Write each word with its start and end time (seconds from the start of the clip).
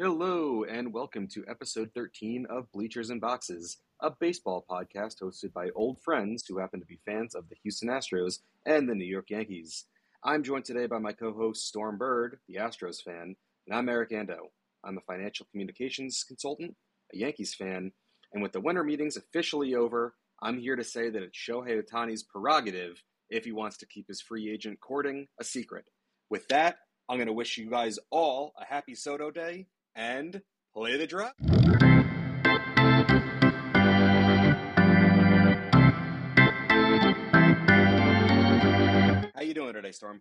Hello, 0.00 0.64
and 0.64 0.92
welcome 0.92 1.28
to 1.28 1.44
episode 1.46 1.88
13 1.94 2.46
of 2.50 2.66
Bleachers 2.72 3.10
and 3.10 3.20
Boxes, 3.20 3.76
a 4.00 4.10
baseball 4.10 4.66
podcast 4.68 5.22
hosted 5.22 5.52
by 5.52 5.68
old 5.76 6.00
friends 6.00 6.44
who 6.48 6.58
happen 6.58 6.80
to 6.80 6.86
be 6.86 6.98
fans 7.06 7.36
of 7.36 7.48
the 7.48 7.54
Houston 7.62 7.88
Astros 7.88 8.40
and 8.66 8.88
the 8.88 8.94
New 8.96 9.04
York 9.04 9.30
Yankees. 9.30 9.84
I'm 10.24 10.42
joined 10.42 10.64
today 10.64 10.86
by 10.86 10.98
my 10.98 11.12
co 11.12 11.32
host, 11.32 11.68
Storm 11.68 11.96
Bird, 11.96 12.40
the 12.48 12.56
Astros 12.56 13.00
fan, 13.04 13.36
and 13.68 13.76
I'm 13.76 13.88
Eric 13.88 14.10
Ando. 14.10 14.48
I'm 14.82 14.98
a 14.98 15.12
financial 15.12 15.46
communications 15.52 16.24
consultant, 16.26 16.74
a 17.14 17.18
Yankees 17.18 17.54
fan, 17.54 17.92
and 18.32 18.42
with 18.42 18.50
the 18.50 18.60
winter 18.60 18.82
meetings 18.82 19.16
officially 19.16 19.76
over, 19.76 20.16
I'm 20.42 20.58
here 20.58 20.74
to 20.74 20.82
say 20.82 21.08
that 21.08 21.22
it's 21.22 21.38
Shohei 21.38 21.80
Ohtani's 21.80 22.24
prerogative 22.24 23.00
if 23.30 23.44
he 23.44 23.52
wants 23.52 23.76
to 23.76 23.86
keep 23.86 24.08
his 24.08 24.20
free 24.20 24.50
agent 24.50 24.80
courting 24.80 25.28
a 25.38 25.44
secret. 25.44 25.84
With 26.30 26.48
that, 26.48 26.78
I'm 27.08 27.18
going 27.18 27.28
to 27.28 27.32
wish 27.32 27.56
you 27.58 27.70
guys 27.70 28.00
all 28.10 28.54
a 28.60 28.64
happy 28.64 28.96
Soto 28.96 29.30
Day 29.30 29.66
and 29.94 30.42
play 30.72 30.96
the 30.96 31.06
drop. 31.06 31.34
How 39.34 39.42
you 39.42 39.54
doing 39.54 39.74
today, 39.74 39.92
Storm? 39.92 40.20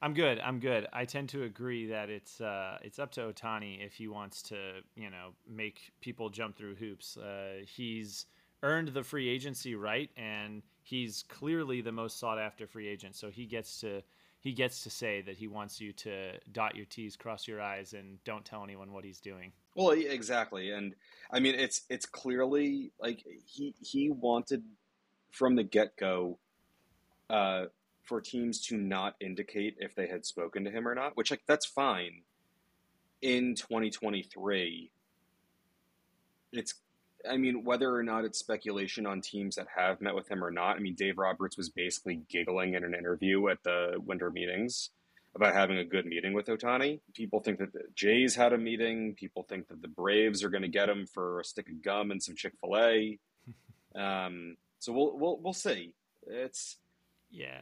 I'm 0.00 0.14
good. 0.14 0.40
I'm 0.40 0.58
good. 0.58 0.88
I 0.92 1.04
tend 1.04 1.28
to 1.30 1.44
agree 1.44 1.86
that 1.86 2.10
it's 2.10 2.40
uh, 2.40 2.78
it's 2.82 2.98
up 2.98 3.12
to 3.12 3.20
Ohtani 3.20 3.84
if 3.86 3.94
he 3.94 4.08
wants 4.08 4.42
to, 4.44 4.56
you 4.96 5.10
know, 5.10 5.30
make 5.48 5.92
people 6.00 6.28
jump 6.28 6.56
through 6.56 6.74
hoops. 6.74 7.16
Uh, 7.16 7.64
he's 7.64 8.26
earned 8.64 8.88
the 8.88 9.04
free 9.04 9.28
agency 9.28 9.76
right, 9.76 10.10
and 10.16 10.62
he's 10.82 11.24
clearly 11.28 11.80
the 11.82 11.92
most 11.92 12.18
sought 12.18 12.38
after 12.38 12.66
free 12.66 12.88
agent. 12.88 13.14
So 13.14 13.30
he 13.30 13.46
gets 13.46 13.80
to 13.80 14.02
he 14.42 14.52
gets 14.52 14.82
to 14.82 14.90
say 14.90 15.22
that 15.22 15.36
he 15.36 15.46
wants 15.46 15.80
you 15.80 15.92
to 15.92 16.32
dot 16.50 16.74
your 16.74 16.84
T's, 16.86 17.14
cross 17.14 17.46
your 17.46 17.62
I's, 17.62 17.92
and 17.92 18.22
don't 18.24 18.44
tell 18.44 18.64
anyone 18.64 18.92
what 18.92 19.04
he's 19.04 19.20
doing. 19.20 19.52
Well, 19.76 19.90
exactly, 19.90 20.72
and 20.72 20.96
I 21.30 21.38
mean 21.38 21.54
it's 21.54 21.82
it's 21.88 22.06
clearly 22.06 22.90
like 23.00 23.24
he 23.46 23.74
he 23.80 24.10
wanted 24.10 24.64
from 25.30 25.54
the 25.54 25.62
get 25.62 25.96
go 25.96 26.38
uh, 27.30 27.66
for 28.02 28.20
teams 28.20 28.60
to 28.66 28.76
not 28.76 29.14
indicate 29.20 29.76
if 29.78 29.94
they 29.94 30.08
had 30.08 30.26
spoken 30.26 30.64
to 30.64 30.70
him 30.72 30.88
or 30.88 30.94
not, 30.96 31.16
which 31.16 31.30
like 31.30 31.42
that's 31.46 31.64
fine. 31.64 32.22
In 33.22 33.54
2023, 33.54 34.90
it's 36.52 36.74
I 37.28 37.36
mean, 37.36 37.64
whether 37.64 37.94
or 37.94 38.02
not 38.02 38.24
it's 38.24 38.38
speculation 38.38 39.06
on 39.06 39.20
teams 39.20 39.56
that 39.56 39.66
have 39.76 40.00
met 40.00 40.14
with 40.14 40.30
him 40.30 40.42
or 40.44 40.50
not, 40.50 40.76
I 40.76 40.80
mean, 40.80 40.94
Dave 40.94 41.18
Roberts 41.18 41.56
was 41.56 41.68
basically 41.68 42.22
giggling 42.28 42.74
in 42.74 42.84
an 42.84 42.94
interview 42.94 43.48
at 43.48 43.62
the 43.62 43.94
winter 44.04 44.30
meetings 44.30 44.90
about 45.34 45.54
having 45.54 45.78
a 45.78 45.84
good 45.84 46.06
meeting 46.06 46.34
with 46.34 46.46
Ohtani. 46.46 47.00
People 47.14 47.40
think 47.40 47.58
that 47.58 47.72
the 47.72 47.84
Jays 47.94 48.34
had 48.34 48.52
a 48.52 48.58
meeting. 48.58 49.14
People 49.14 49.44
think 49.48 49.68
that 49.68 49.80
the 49.80 49.88
Braves 49.88 50.42
are 50.42 50.50
going 50.50 50.62
to 50.62 50.68
get 50.68 50.88
him 50.88 51.06
for 51.06 51.40
a 51.40 51.44
stick 51.44 51.68
of 51.68 51.82
gum 51.82 52.10
and 52.10 52.22
some 52.22 52.36
Chick 52.36 52.52
Fil 52.60 52.76
A. 52.76 53.18
um, 53.94 54.56
so 54.78 54.92
we'll 54.92 55.18
we'll 55.18 55.38
we'll 55.40 55.52
see. 55.52 55.94
It's 56.26 56.76
yeah, 57.30 57.60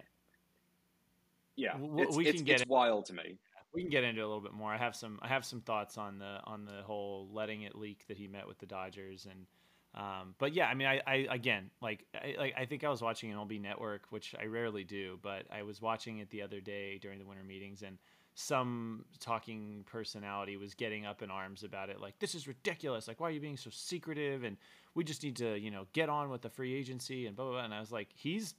yeah. 1.56 1.76
It's, 1.78 2.16
we 2.16 2.26
it's, 2.26 2.42
it's 2.44 2.66
wild 2.66 3.06
to 3.06 3.14
me 3.14 3.38
we 3.74 3.82
can 3.82 3.90
get 3.90 4.04
into 4.04 4.20
a 4.20 4.26
little 4.26 4.40
bit 4.40 4.52
more. 4.52 4.72
I 4.72 4.78
have 4.78 4.96
some 4.96 5.18
I 5.22 5.28
have 5.28 5.44
some 5.44 5.60
thoughts 5.60 5.96
on 5.98 6.18
the 6.18 6.40
on 6.44 6.64
the 6.64 6.82
whole 6.82 7.28
letting 7.32 7.62
it 7.62 7.74
leak 7.76 8.06
that 8.08 8.16
he 8.16 8.26
met 8.26 8.46
with 8.48 8.58
the 8.58 8.66
Dodgers 8.66 9.26
and 9.30 9.46
um, 9.94 10.34
but 10.38 10.54
yeah, 10.54 10.66
I 10.68 10.74
mean, 10.74 10.86
I, 10.86 11.00
I 11.04 11.26
again, 11.30 11.68
like, 11.82 12.04
I, 12.14 12.36
like 12.38 12.54
I 12.56 12.64
think 12.64 12.84
I 12.84 12.88
was 12.88 13.02
watching 13.02 13.32
an 13.32 13.36
MLB 13.36 13.60
Network, 13.60 14.06
which 14.10 14.34
I 14.40 14.44
rarely 14.44 14.84
do, 14.84 15.18
but 15.20 15.46
I 15.52 15.64
was 15.64 15.82
watching 15.82 16.18
it 16.18 16.30
the 16.30 16.42
other 16.42 16.60
day 16.60 16.98
during 16.98 17.18
the 17.18 17.24
winter 17.24 17.42
meetings, 17.42 17.82
and 17.82 17.98
some 18.36 19.04
talking 19.18 19.84
personality 19.90 20.56
was 20.56 20.74
getting 20.74 21.06
up 21.06 21.22
in 21.22 21.30
arms 21.30 21.64
about 21.64 21.90
it, 21.90 22.00
like, 22.00 22.16
this 22.20 22.36
is 22.36 22.46
ridiculous. 22.46 23.08
Like, 23.08 23.18
why 23.18 23.28
are 23.28 23.32
you 23.32 23.40
being 23.40 23.56
so 23.56 23.68
secretive? 23.70 24.44
And 24.44 24.56
we 24.94 25.02
just 25.02 25.24
need 25.24 25.34
to, 25.36 25.58
you 25.58 25.72
know, 25.72 25.86
get 25.92 26.08
on 26.08 26.30
with 26.30 26.42
the 26.42 26.50
free 26.50 26.72
agency 26.72 27.26
and 27.26 27.34
blah 27.34 27.46
blah. 27.46 27.54
blah. 27.54 27.64
And 27.64 27.74
I 27.74 27.80
was 27.80 27.90
like, 27.90 28.08
he's, 28.14 28.54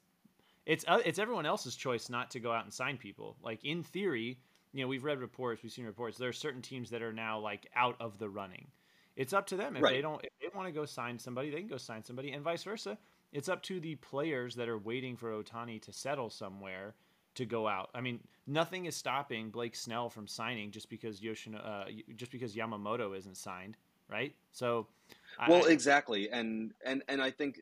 it's 0.65 0.85
uh, 0.87 0.99
it's 1.05 1.19
everyone 1.19 1.45
else's 1.45 1.75
choice 1.75 2.09
not 2.09 2.31
to 2.31 2.39
go 2.39 2.51
out 2.51 2.63
and 2.65 2.73
sign 2.73 2.97
people. 2.97 3.35
Like 3.43 3.63
in 3.63 3.83
theory, 3.83 4.37
you 4.73 4.83
know, 4.83 4.87
we've 4.87 5.03
read 5.03 5.19
reports, 5.19 5.63
we've 5.63 5.71
seen 5.71 5.85
reports. 5.85 6.17
There 6.17 6.29
are 6.29 6.33
certain 6.33 6.61
teams 6.61 6.89
that 6.91 7.01
are 7.01 7.13
now 7.13 7.39
like 7.39 7.67
out 7.75 7.95
of 7.99 8.17
the 8.17 8.29
running. 8.29 8.67
It's 9.15 9.33
up 9.33 9.45
to 9.47 9.57
them 9.57 9.75
if 9.75 9.83
right. 9.83 9.93
they 9.93 10.01
don't 10.01 10.23
if 10.23 10.31
they 10.41 10.55
want 10.55 10.67
to 10.67 10.71
go 10.71 10.85
sign 10.85 11.19
somebody, 11.19 11.49
they 11.49 11.59
can 11.59 11.67
go 11.67 11.77
sign 11.77 12.03
somebody, 12.03 12.31
and 12.31 12.43
vice 12.43 12.63
versa. 12.63 12.97
It's 13.33 13.49
up 13.49 13.61
to 13.63 13.79
the 13.79 13.95
players 13.95 14.55
that 14.55 14.67
are 14.67 14.77
waiting 14.77 15.15
for 15.15 15.31
Ohtani 15.31 15.81
to 15.83 15.93
settle 15.93 16.29
somewhere 16.29 16.95
to 17.35 17.45
go 17.45 17.67
out. 17.67 17.89
I 17.93 18.01
mean, 18.01 18.19
nothing 18.47 18.85
is 18.85 18.95
stopping 18.95 19.49
Blake 19.49 19.75
Snell 19.75 20.09
from 20.09 20.27
signing 20.27 20.71
just 20.71 20.89
because 20.89 21.21
Yoshino, 21.21 21.59
uh, 21.59 21.85
just 22.15 22.31
because 22.31 22.55
Yamamoto 22.55 23.17
isn't 23.17 23.37
signed, 23.37 23.77
right? 24.09 24.33
So, 24.51 24.87
well, 25.47 25.65
I, 25.65 25.71
exactly, 25.71 26.29
and 26.29 26.73
and 26.85 27.03
and 27.07 27.21
I 27.21 27.31
think 27.31 27.59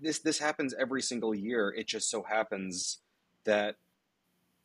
this 0.00 0.18
this 0.20 0.38
happens 0.38 0.74
every 0.78 1.02
single 1.02 1.34
year. 1.34 1.74
It 1.76 1.86
just 1.86 2.10
so 2.10 2.22
happens 2.22 2.98
that 3.44 3.76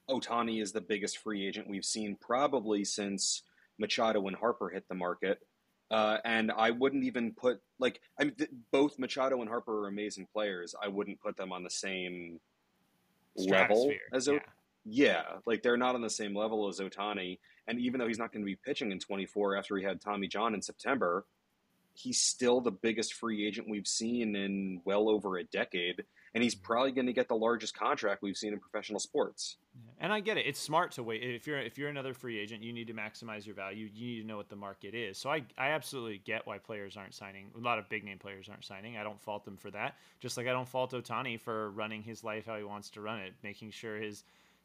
Ohtani 0.09 0.61
is 0.61 0.71
the 0.71 0.81
biggest 0.81 1.19
free 1.19 1.47
agent 1.47 1.67
we've 1.67 1.85
seen 1.85 2.17
probably 2.19 2.83
since 2.83 3.43
Machado 3.77 4.27
and 4.27 4.35
Harper 4.35 4.69
hit 4.69 4.87
the 4.87 4.95
market. 4.95 5.39
Uh, 5.91 6.17
and 6.25 6.51
I 6.51 6.71
wouldn't 6.71 7.03
even 7.03 7.33
put 7.33 7.61
like 7.79 8.01
I 8.19 8.25
mean, 8.25 8.35
th- 8.35 8.49
both 8.71 8.97
Machado 8.97 9.41
and 9.41 9.49
Harper 9.49 9.83
are 9.83 9.87
amazing 9.87 10.27
players. 10.33 10.75
I 10.81 10.87
wouldn't 10.87 11.21
put 11.21 11.37
them 11.37 11.51
on 11.51 11.63
the 11.63 11.69
same 11.69 12.39
level 13.35 13.91
as 14.11 14.27
o- 14.27 14.33
yeah. 14.33 14.39
yeah, 14.85 15.23
like 15.45 15.61
they're 15.61 15.77
not 15.77 15.95
on 15.95 16.01
the 16.01 16.09
same 16.09 16.35
level 16.35 16.67
as 16.67 16.79
Ohtani. 16.79 17.39
And 17.67 17.79
even 17.79 17.99
though 17.99 18.07
he's 18.07 18.19
not 18.19 18.33
going 18.33 18.41
to 18.41 18.45
be 18.45 18.55
pitching 18.55 18.91
in 18.91 18.99
24 18.99 19.55
after 19.55 19.77
he 19.77 19.83
had 19.83 20.01
Tommy 20.01 20.27
John 20.27 20.53
in 20.53 20.61
September, 20.61 21.25
he's 21.93 22.19
still 22.19 22.59
the 22.59 22.71
biggest 22.71 23.13
free 23.13 23.45
agent 23.47 23.69
we've 23.69 23.87
seen 23.87 24.35
in 24.35 24.81
well 24.83 25.07
over 25.07 25.37
a 25.37 25.43
decade 25.45 26.03
and 26.33 26.43
he's 26.43 26.55
probably 26.55 26.91
going 26.91 27.05
to 27.05 27.13
get 27.13 27.27
the 27.27 27.35
largest 27.35 27.77
contract 27.77 28.21
we've 28.21 28.37
seen 28.37 28.53
in 28.53 28.59
professional 28.59 28.99
sports. 28.99 29.57
And 29.99 30.11
I 30.11 30.19
get 30.19 30.37
it; 30.37 30.45
it's 30.45 30.59
smart 30.59 30.91
to 30.93 31.03
wait. 31.03 31.23
If 31.23 31.47
you're 31.47 31.59
if 31.59 31.77
you're 31.77 31.89
another 31.89 32.13
free 32.13 32.37
agent, 32.37 32.61
you 32.61 32.73
need 32.73 32.87
to 32.87 32.93
maximize 32.93 33.45
your 33.45 33.55
value. 33.55 33.89
You 33.93 34.07
need 34.07 34.21
to 34.21 34.27
know 34.27 34.37
what 34.37 34.49
the 34.49 34.55
market 34.55 34.93
is. 34.93 35.17
So 35.17 35.29
I 35.29 35.43
I 35.57 35.69
absolutely 35.69 36.19
get 36.19 36.45
why 36.45 36.57
players 36.57 36.97
aren't 36.97 37.13
signing. 37.13 37.47
A 37.55 37.59
lot 37.59 37.79
of 37.79 37.87
big 37.89 38.03
name 38.03 38.19
players 38.19 38.49
aren't 38.49 38.65
signing. 38.65 38.97
I 38.97 39.03
don't 39.03 39.21
fault 39.21 39.45
them 39.45 39.57
for 39.57 39.71
that. 39.71 39.95
Just 40.19 40.35
like 40.37 40.47
I 40.47 40.51
don't 40.51 40.67
fault 40.67 40.91
Ohtani 40.91 41.39
for 41.39 41.71
running 41.71 42.03
his 42.03 42.23
life 42.23 42.45
how 42.45 42.57
he 42.57 42.63
wants 42.63 42.89
to 42.91 43.01
run 43.01 43.19
it, 43.19 43.33
making 43.43 43.71
sure 43.71 43.95
his 43.97 44.23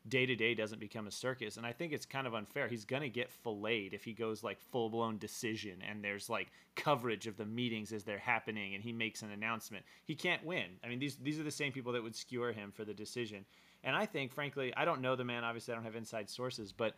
day 0.09 0.27
to 0.27 0.35
day 0.35 0.55
doesn't 0.55 0.81
become 0.81 1.07
a 1.07 1.11
circus. 1.11 1.57
And 1.57 1.67
I 1.67 1.73
think 1.73 1.93
it's 1.93 2.07
kind 2.07 2.27
of 2.27 2.35
unfair. 2.35 2.69
He's 2.69 2.85
going 2.85 3.03
to 3.03 3.09
get 3.09 3.31
filleted 3.31 3.95
if 3.95 4.05
he 4.05 4.13
goes 4.13 4.43
like 4.43 4.61
full 4.61 4.89
blown 4.89 5.19
decision 5.19 5.83
and 5.89 6.03
there's 6.03 6.29
like 6.29 6.49
coverage 6.77 7.27
of 7.27 7.37
the 7.37 7.45
meetings 7.45 7.93
as 7.93 8.05
they're 8.05 8.19
happening 8.19 8.75
and 8.75 8.83
he 8.83 8.93
makes 8.93 9.23
an 9.23 9.31
announcement. 9.31 9.85
He 10.05 10.15
can't 10.15 10.45
win. 10.45 10.67
I 10.85 10.89
mean, 10.89 10.99
these 10.99 11.17
these 11.17 11.39
are 11.39 11.45
the 11.45 11.51
same 11.51 11.73
people 11.73 11.93
that 11.93 12.03
would 12.03 12.17
skewer 12.17 12.53
him 12.53 12.73
for 12.73 12.85
the 12.85 12.95
decision. 12.95 13.45
And 13.85 13.95
I 13.95 14.07
think, 14.07 14.33
frankly, 14.33 14.73
I 14.77 14.85
don't 14.85 15.01
know 15.01 15.17
the 15.17 15.25
man. 15.25 15.45
Obviously, 15.45 15.73
I 15.73 15.77
don't 15.77 15.85
have 15.85 15.97
inside 15.97 16.29
sources, 16.29 16.73
but 16.73 16.95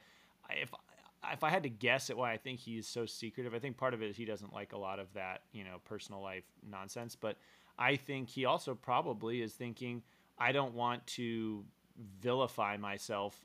if 0.51 0.73
if 1.33 1.45
I 1.45 1.51
had 1.51 1.65
to 1.65 1.69
guess 1.69 2.11
at 2.11 2.17
why 2.17 2.33
I 2.33 2.39
think 2.39 2.61
he 2.61 2.79
is 2.79 2.87
so 2.87 3.07
secretive, 3.07 3.55
I 3.55 3.59
think 3.59 3.77
part 3.77 3.95
of 3.95 4.03
it 4.03 4.09
is 4.09 4.17
he 4.17 4.25
doesn't 4.25 4.55
like 4.55 4.73
a 4.73 4.79
lot 4.79 4.99
of 4.99 5.13
that, 5.15 5.43
you 5.53 5.65
know, 5.65 5.77
personal 5.85 6.23
life 6.23 6.45
nonsense. 6.69 7.15
But 7.15 7.37
I 7.79 7.97
think 7.97 8.29
he 8.29 8.47
also 8.47 8.75
probably 8.75 9.43
is 9.43 9.53
thinking, 9.53 10.03
I 10.39 10.53
don't 10.53 10.75
want 10.75 11.07
to 11.09 11.65
vilify 12.23 12.77
myself 12.79 13.39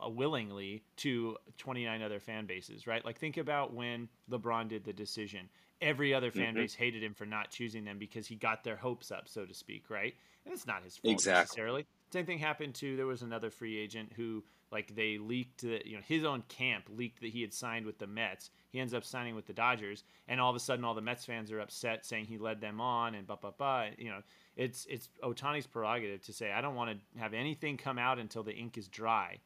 willingly 0.00 0.82
to 0.96 1.36
29 1.58 2.02
other 2.02 2.20
fan 2.20 2.46
bases, 2.46 2.86
right? 2.86 3.04
Like 3.04 3.18
think 3.18 3.38
about 3.38 3.72
when 3.72 4.08
LeBron 4.30 4.68
did 4.68 4.84
the 4.84 4.92
decision. 4.92 5.48
Every 5.80 6.14
other 6.14 6.30
fan 6.30 6.48
mm-hmm. 6.48 6.56
base 6.56 6.74
hated 6.74 7.02
him 7.02 7.14
for 7.14 7.26
not 7.26 7.50
choosing 7.50 7.84
them 7.84 7.98
because 7.98 8.26
he 8.26 8.36
got 8.36 8.64
their 8.64 8.76
hopes 8.76 9.10
up, 9.10 9.28
so 9.28 9.44
to 9.44 9.54
speak, 9.54 9.90
right? 9.90 10.14
And 10.44 10.54
it's 10.54 10.66
not 10.66 10.84
his 10.84 10.96
fault 10.96 11.12
exactly. 11.12 11.40
necessarily. 11.40 11.86
Same 12.14 12.26
thing 12.26 12.38
happened 12.38 12.76
to 12.76 12.96
there 12.96 13.08
was 13.08 13.22
another 13.22 13.50
free 13.50 13.76
agent 13.76 14.12
who 14.14 14.44
like 14.70 14.94
they 14.94 15.18
leaked 15.18 15.62
that 15.62 15.84
you 15.84 15.96
know 15.96 16.02
his 16.06 16.22
own 16.22 16.44
camp 16.48 16.84
leaked 16.88 17.20
that 17.22 17.30
he 17.30 17.40
had 17.40 17.52
signed 17.52 17.84
with 17.84 17.98
the 17.98 18.06
Mets. 18.06 18.50
He 18.70 18.78
ends 18.78 18.94
up 18.94 19.02
signing 19.02 19.34
with 19.34 19.48
the 19.48 19.52
Dodgers, 19.52 20.04
and 20.28 20.40
all 20.40 20.48
of 20.48 20.54
a 20.54 20.60
sudden 20.60 20.84
all 20.84 20.94
the 20.94 21.00
Mets 21.00 21.24
fans 21.24 21.50
are 21.50 21.58
upset, 21.58 22.06
saying 22.06 22.26
he 22.26 22.38
led 22.38 22.60
them 22.60 22.80
on 22.80 23.16
and 23.16 23.26
blah 23.26 23.34
blah 23.34 23.50
blah. 23.50 23.86
You 23.98 24.10
know, 24.10 24.20
it's 24.54 24.86
it's 24.88 25.08
Ohtani's 25.24 25.66
prerogative 25.66 26.22
to 26.26 26.32
say 26.32 26.52
I 26.52 26.60
don't 26.60 26.76
want 26.76 26.96
to 26.96 27.20
have 27.20 27.34
anything 27.34 27.76
come 27.76 27.98
out 27.98 28.20
until 28.20 28.44
the 28.44 28.52
ink 28.52 28.78
is 28.78 28.86
dry. 28.86 29.40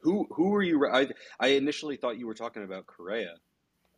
Who 0.00 0.28
who 0.30 0.50
were 0.50 0.62
you? 0.62 0.86
I 0.86 1.08
I 1.40 1.46
initially 1.48 1.96
thought 1.96 2.18
you 2.18 2.26
were 2.26 2.34
talking 2.34 2.62
about 2.62 2.86
Correa 2.86 3.36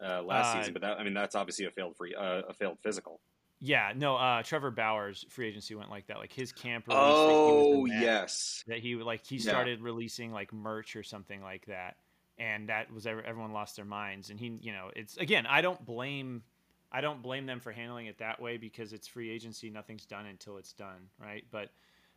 uh, 0.01 0.23
last 0.23 0.55
uh, 0.55 0.61
season, 0.61 0.73
but 0.73 0.83
that 0.83 1.01
I 1.01 1.03
mean 1.03 1.15
that's 1.15 1.35
obviously 1.35 1.65
a 1.65 1.73
failed 1.73 1.97
free 1.97 2.15
uh, 2.15 2.43
a 2.49 2.55
failed 2.55 2.79
physical. 2.81 3.19
Yeah, 3.61 3.93
no. 3.97 4.17
Uh, 4.17 4.43
Trevor 4.43 4.71
Bauer's 4.71 5.27
free 5.31 5.49
agency 5.49 5.75
went 5.75 5.91
like 5.91 6.07
that. 6.07 6.19
Like 6.19 6.33
his 6.33 6.53
camp. 6.53 6.87
Release, 6.87 7.01
Oh 7.03 7.87
that 7.89 8.01
yes. 8.01 8.63
That 8.69 8.79
he 8.79 8.95
like 8.97 9.27
he 9.27 9.39
started 9.39 9.81
yeah. 9.81 9.85
releasing 9.85 10.33
like 10.33 10.53
merch 10.53 10.95
or 10.95 11.03
something 11.03 11.43
like 11.43 11.67
that, 11.67 11.97
and 12.39 12.69
that 12.69 12.93
was 12.93 13.07
everyone 13.07 13.53
lost 13.53 13.77
their 13.77 13.85
minds. 13.85 14.31
And 14.31 14.39
he, 14.39 14.59
you 14.61 14.73
know, 14.73 14.91
it's 14.95 15.17
again. 15.17 15.47
I 15.47 15.61
don't 15.61 15.85
blame 15.85 16.43
I 16.91 17.01
don't 17.01 17.23
blame 17.23 17.47
them 17.47 17.61
for 17.61 17.73
handling 17.73 18.07
it 18.07 18.19
that 18.19 18.41
way 18.41 18.57
because 18.57 18.93
it's 18.93 19.07
free 19.07 19.31
agency. 19.31 19.71
Nothing's 19.71 20.07
done 20.07 20.27
until 20.27 20.57
it's 20.57 20.73
done, 20.73 21.09
right? 21.21 21.45
But 21.51 21.71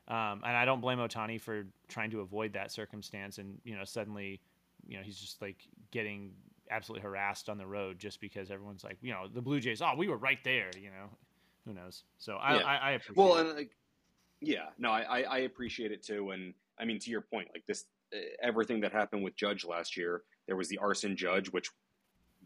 um, 0.07 0.41
and 0.45 0.55
I 0.55 0.65
don't 0.65 0.81
blame 0.81 0.99
Ohtani 0.99 1.39
for 1.39 1.65
trying 1.87 2.11
to 2.11 2.21
avoid 2.21 2.53
that 2.53 2.71
circumstance. 2.71 3.37
And 3.37 3.59
you 3.63 3.75
know, 3.75 3.83
suddenly, 3.83 4.41
you 4.87 4.97
know, 4.97 5.03
he's 5.03 5.19
just 5.19 5.41
like 5.41 5.57
getting 5.91 6.31
absolutely 6.69 7.03
harassed 7.03 7.49
on 7.49 7.57
the 7.57 7.67
road 7.67 7.99
just 7.99 8.21
because 8.21 8.49
everyone's 8.49 8.83
like, 8.83 8.97
you 9.01 9.11
know, 9.11 9.27
the 9.27 9.41
Blue 9.41 9.59
Jays. 9.59 9.81
Oh, 9.81 9.93
we 9.97 10.07
were 10.07 10.17
right 10.17 10.39
there. 10.43 10.71
You 10.79 10.89
know, 10.89 11.09
who 11.65 11.73
knows? 11.73 12.03
So 12.17 12.35
I, 12.35 12.55
yeah. 12.55 12.63
I, 12.63 12.75
I 12.75 12.91
appreciate. 12.91 13.17
Well, 13.17 13.37
it. 13.37 13.47
and 13.47 13.55
like, 13.55 13.71
yeah, 14.39 14.65
no, 14.77 14.89
I, 14.89 15.21
I 15.21 15.37
appreciate 15.39 15.91
it 15.91 16.03
too. 16.03 16.31
And 16.31 16.53
I 16.79 16.85
mean, 16.85 16.99
to 16.99 17.09
your 17.11 17.21
point, 17.21 17.49
like 17.53 17.65
this, 17.67 17.85
everything 18.41 18.81
that 18.81 18.91
happened 18.91 19.23
with 19.23 19.35
Judge 19.35 19.65
last 19.65 19.95
year, 19.95 20.23
there 20.47 20.55
was 20.55 20.67
the 20.67 20.79
arson 20.79 21.15
judge, 21.15 21.49
which 21.49 21.69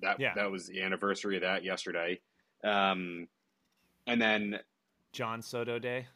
that 0.01 0.19
yeah. 0.19 0.33
that 0.35 0.51
was 0.51 0.67
the 0.67 0.81
anniversary 0.81 1.37
of 1.37 1.43
that 1.43 1.63
yesterday. 1.63 2.19
Um, 2.63 3.27
and 4.07 4.21
then 4.21 4.59
John 5.13 5.41
Soto 5.41 5.79
Day. 5.79 6.07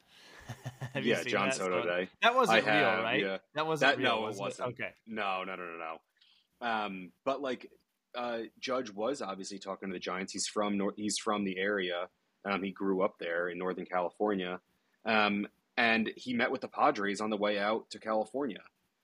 yeah, 1.02 1.24
John 1.24 1.50
that? 1.50 1.56
Soto 1.56 1.84
Day. 1.84 2.10
That 2.22 2.36
wasn't 2.36 2.66
real, 2.66 2.74
right? 2.74 3.22
Yeah. 3.22 3.38
That 3.56 3.68
wasn't 3.68 3.92
that, 3.92 3.98
real. 3.98 4.16
No, 4.18 4.22
was 4.22 4.38
it 4.38 4.42
wasn't. 4.42 4.70
Okay. 4.70 4.90
No, 5.08 5.44
no, 5.46 5.56
no, 5.56 5.64
no, 5.64 5.78
no. 5.78 6.68
Um, 6.68 7.12
but 7.24 7.42
like, 7.42 7.70
uh, 8.16 8.40
Judge 8.60 8.92
was 8.92 9.22
obviously 9.22 9.60
talking 9.60 9.90
to 9.90 9.94
the 9.94 10.00
Giants. 10.00 10.34
He's 10.34 10.48
from 10.48 10.78
North. 10.78 10.96
He's 10.98 11.18
from 11.18 11.46
the 11.46 11.58
area. 11.58 12.10
Um, 12.46 12.64
he 12.64 12.72
grew 12.72 13.02
up 13.04 13.20
there 13.20 13.50
in 13.50 13.58
Northern 13.58 13.86
California, 13.86 14.60
um, 15.06 15.48
and 15.78 16.12
he 16.16 16.34
met 16.34 16.52
with 16.52 16.62
the 16.62 16.68
Padres 16.68 17.22
on 17.22 17.30
the 17.30 17.38
way 17.38 17.60
out 17.60 17.90
to 17.92 18.00
California 18.00 18.62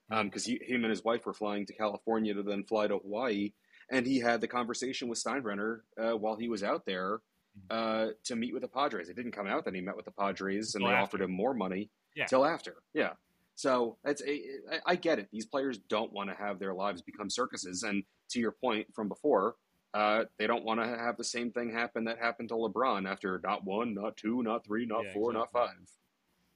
because 0.10 0.48
um, 0.48 0.58
him 0.62 0.84
and 0.84 0.90
his 0.90 1.04
wife 1.04 1.26
were 1.26 1.34
flying 1.34 1.66
to 1.66 1.74
California 1.74 2.34
to 2.34 2.44
then 2.44 2.64
fly 2.64 2.88
to 2.88 2.98
Hawaii, 2.98 3.52
and 3.90 4.06
he 4.06 4.20
had 4.20 4.42
the 4.42 4.48
conversation 4.48 5.08
with 5.08 5.22
Steinbrenner 5.22 5.82
uh, 5.98 6.18
while 6.18 6.36
he 6.36 6.48
was 6.48 6.64
out 6.64 6.86
there 6.86 7.22
uh, 7.70 8.08
to 8.24 8.36
meet 8.36 8.54
with 8.54 8.62
the 8.62 8.68
Padres. 8.68 9.10
It 9.10 9.16
didn't 9.16 9.32
come 9.32 9.48
out 9.48 9.66
that 9.66 9.74
he 9.74 9.82
met 9.82 9.96
with 9.96 10.06
the 10.06 10.12
Padres 10.12 10.76
and 10.76 10.86
they 10.86 10.90
after. 10.90 11.04
offered 11.04 11.22
him 11.22 11.32
more 11.32 11.54
money 11.54 11.90
yeah. 12.16 12.26
till 12.26 12.46
after. 12.46 12.76
Yeah. 12.94 13.14
So 13.56 13.98
it's 14.04 14.22
a, 14.22 14.42
I 14.86 14.96
get 14.96 15.20
it. 15.20 15.30
These 15.32 15.46
players 15.46 15.78
don't 15.78 16.12
want 16.12 16.30
to 16.30 16.36
have 16.36 16.60
their 16.60 16.74
lives 16.74 17.02
become 17.02 17.30
circuses, 17.30 17.84
and 17.84 18.04
to 18.30 18.40
your 18.40 18.52
point 18.52 18.88
from 18.94 19.08
before, 19.08 19.56
uh, 19.96 20.26
they 20.38 20.46
don't 20.46 20.66
want 20.66 20.82
to 20.82 20.86
have 20.86 21.16
the 21.16 21.24
same 21.24 21.52
thing 21.52 21.72
happen 21.72 22.04
that 22.04 22.20
happened 22.20 22.50
to 22.50 22.56
LeBron 22.56 23.10
after 23.10 23.40
not 23.42 23.64
one, 23.64 23.94
not 23.94 24.18
two, 24.18 24.44
not 24.44 24.66
three, 24.66 24.86
not 24.86 25.06
yeah, 25.06 25.14
four, 25.14 25.32
exactly. 25.32 25.62
not 25.62 25.68
five. 25.68 25.90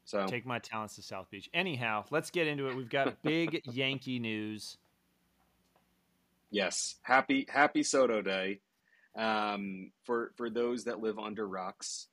So 0.03 0.27
take 0.27 0.45
my 0.45 0.59
talents 0.59 0.95
to 0.95 1.01
South 1.01 1.30
Beach. 1.30 1.50
Anyhow, 1.53 2.03
let's 2.12 2.31
get 2.31 2.47
into 2.47 2.68
it. 2.68 2.75
We've 2.75 2.89
got 2.89 3.24
big 3.24 3.62
Yankee 3.71 4.19
news. 4.19 4.77
Yes, 6.51 6.95
happy 7.01 7.47
Happy 7.47 7.81
Soto 7.81 8.21
Day 8.21 8.59
um, 9.18 9.91
for 10.03 10.33
for 10.36 10.50
those 10.50 10.83
that 10.83 11.00
live 11.00 11.18
under 11.18 11.47
rocks. 11.47 12.07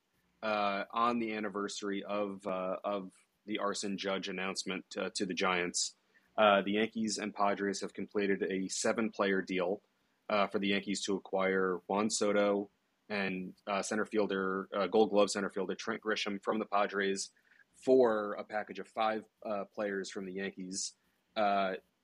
Uh, 0.45 0.85
on 0.93 1.19
the 1.19 1.35
anniversary 1.35 2.05
of 2.05 2.47
uh, 2.47 2.77
of 2.85 3.11
the 3.47 3.59
arson 3.59 3.99
judge 3.99 4.29
announcement 4.29 4.85
uh, 4.97 5.09
to 5.15 5.27
the 5.27 5.35
Giants, 5.35 5.95
uh, 6.39 6.63
the 6.63 6.73
Yankees 6.73 7.19
and 7.19 7.35
Padres 7.35 7.81
have 7.81 7.93
completed 7.95 8.45
a 8.49 8.69
seven 8.69 9.11
player 9.11 9.43
deal 9.43 9.81
uh, 10.31 10.47
for 10.47 10.59
the 10.59 10.69
Yankees 10.69 11.03
to 11.03 11.17
acquire 11.17 11.79
Juan 11.87 12.11
Soto 12.11 12.71
and 13.09 13.53
uh, 13.69 13.83
center 13.83 14.05
fielder 14.05 14.69
Gold 14.91 15.11
Glove 15.11 15.31
center 15.31 15.51
fielder 15.51 15.75
Trent 15.75 16.03
Grisham 16.03 16.43
from 16.43 16.59
the 16.59 16.65
Padres 16.65 17.31
for 17.77 18.33
a 18.35 18.45
package 18.45 18.79
of 18.79 18.89
five 18.89 19.23
players 19.75 20.11
from 20.11 20.27
the 20.27 20.33
Yankees. 20.33 20.95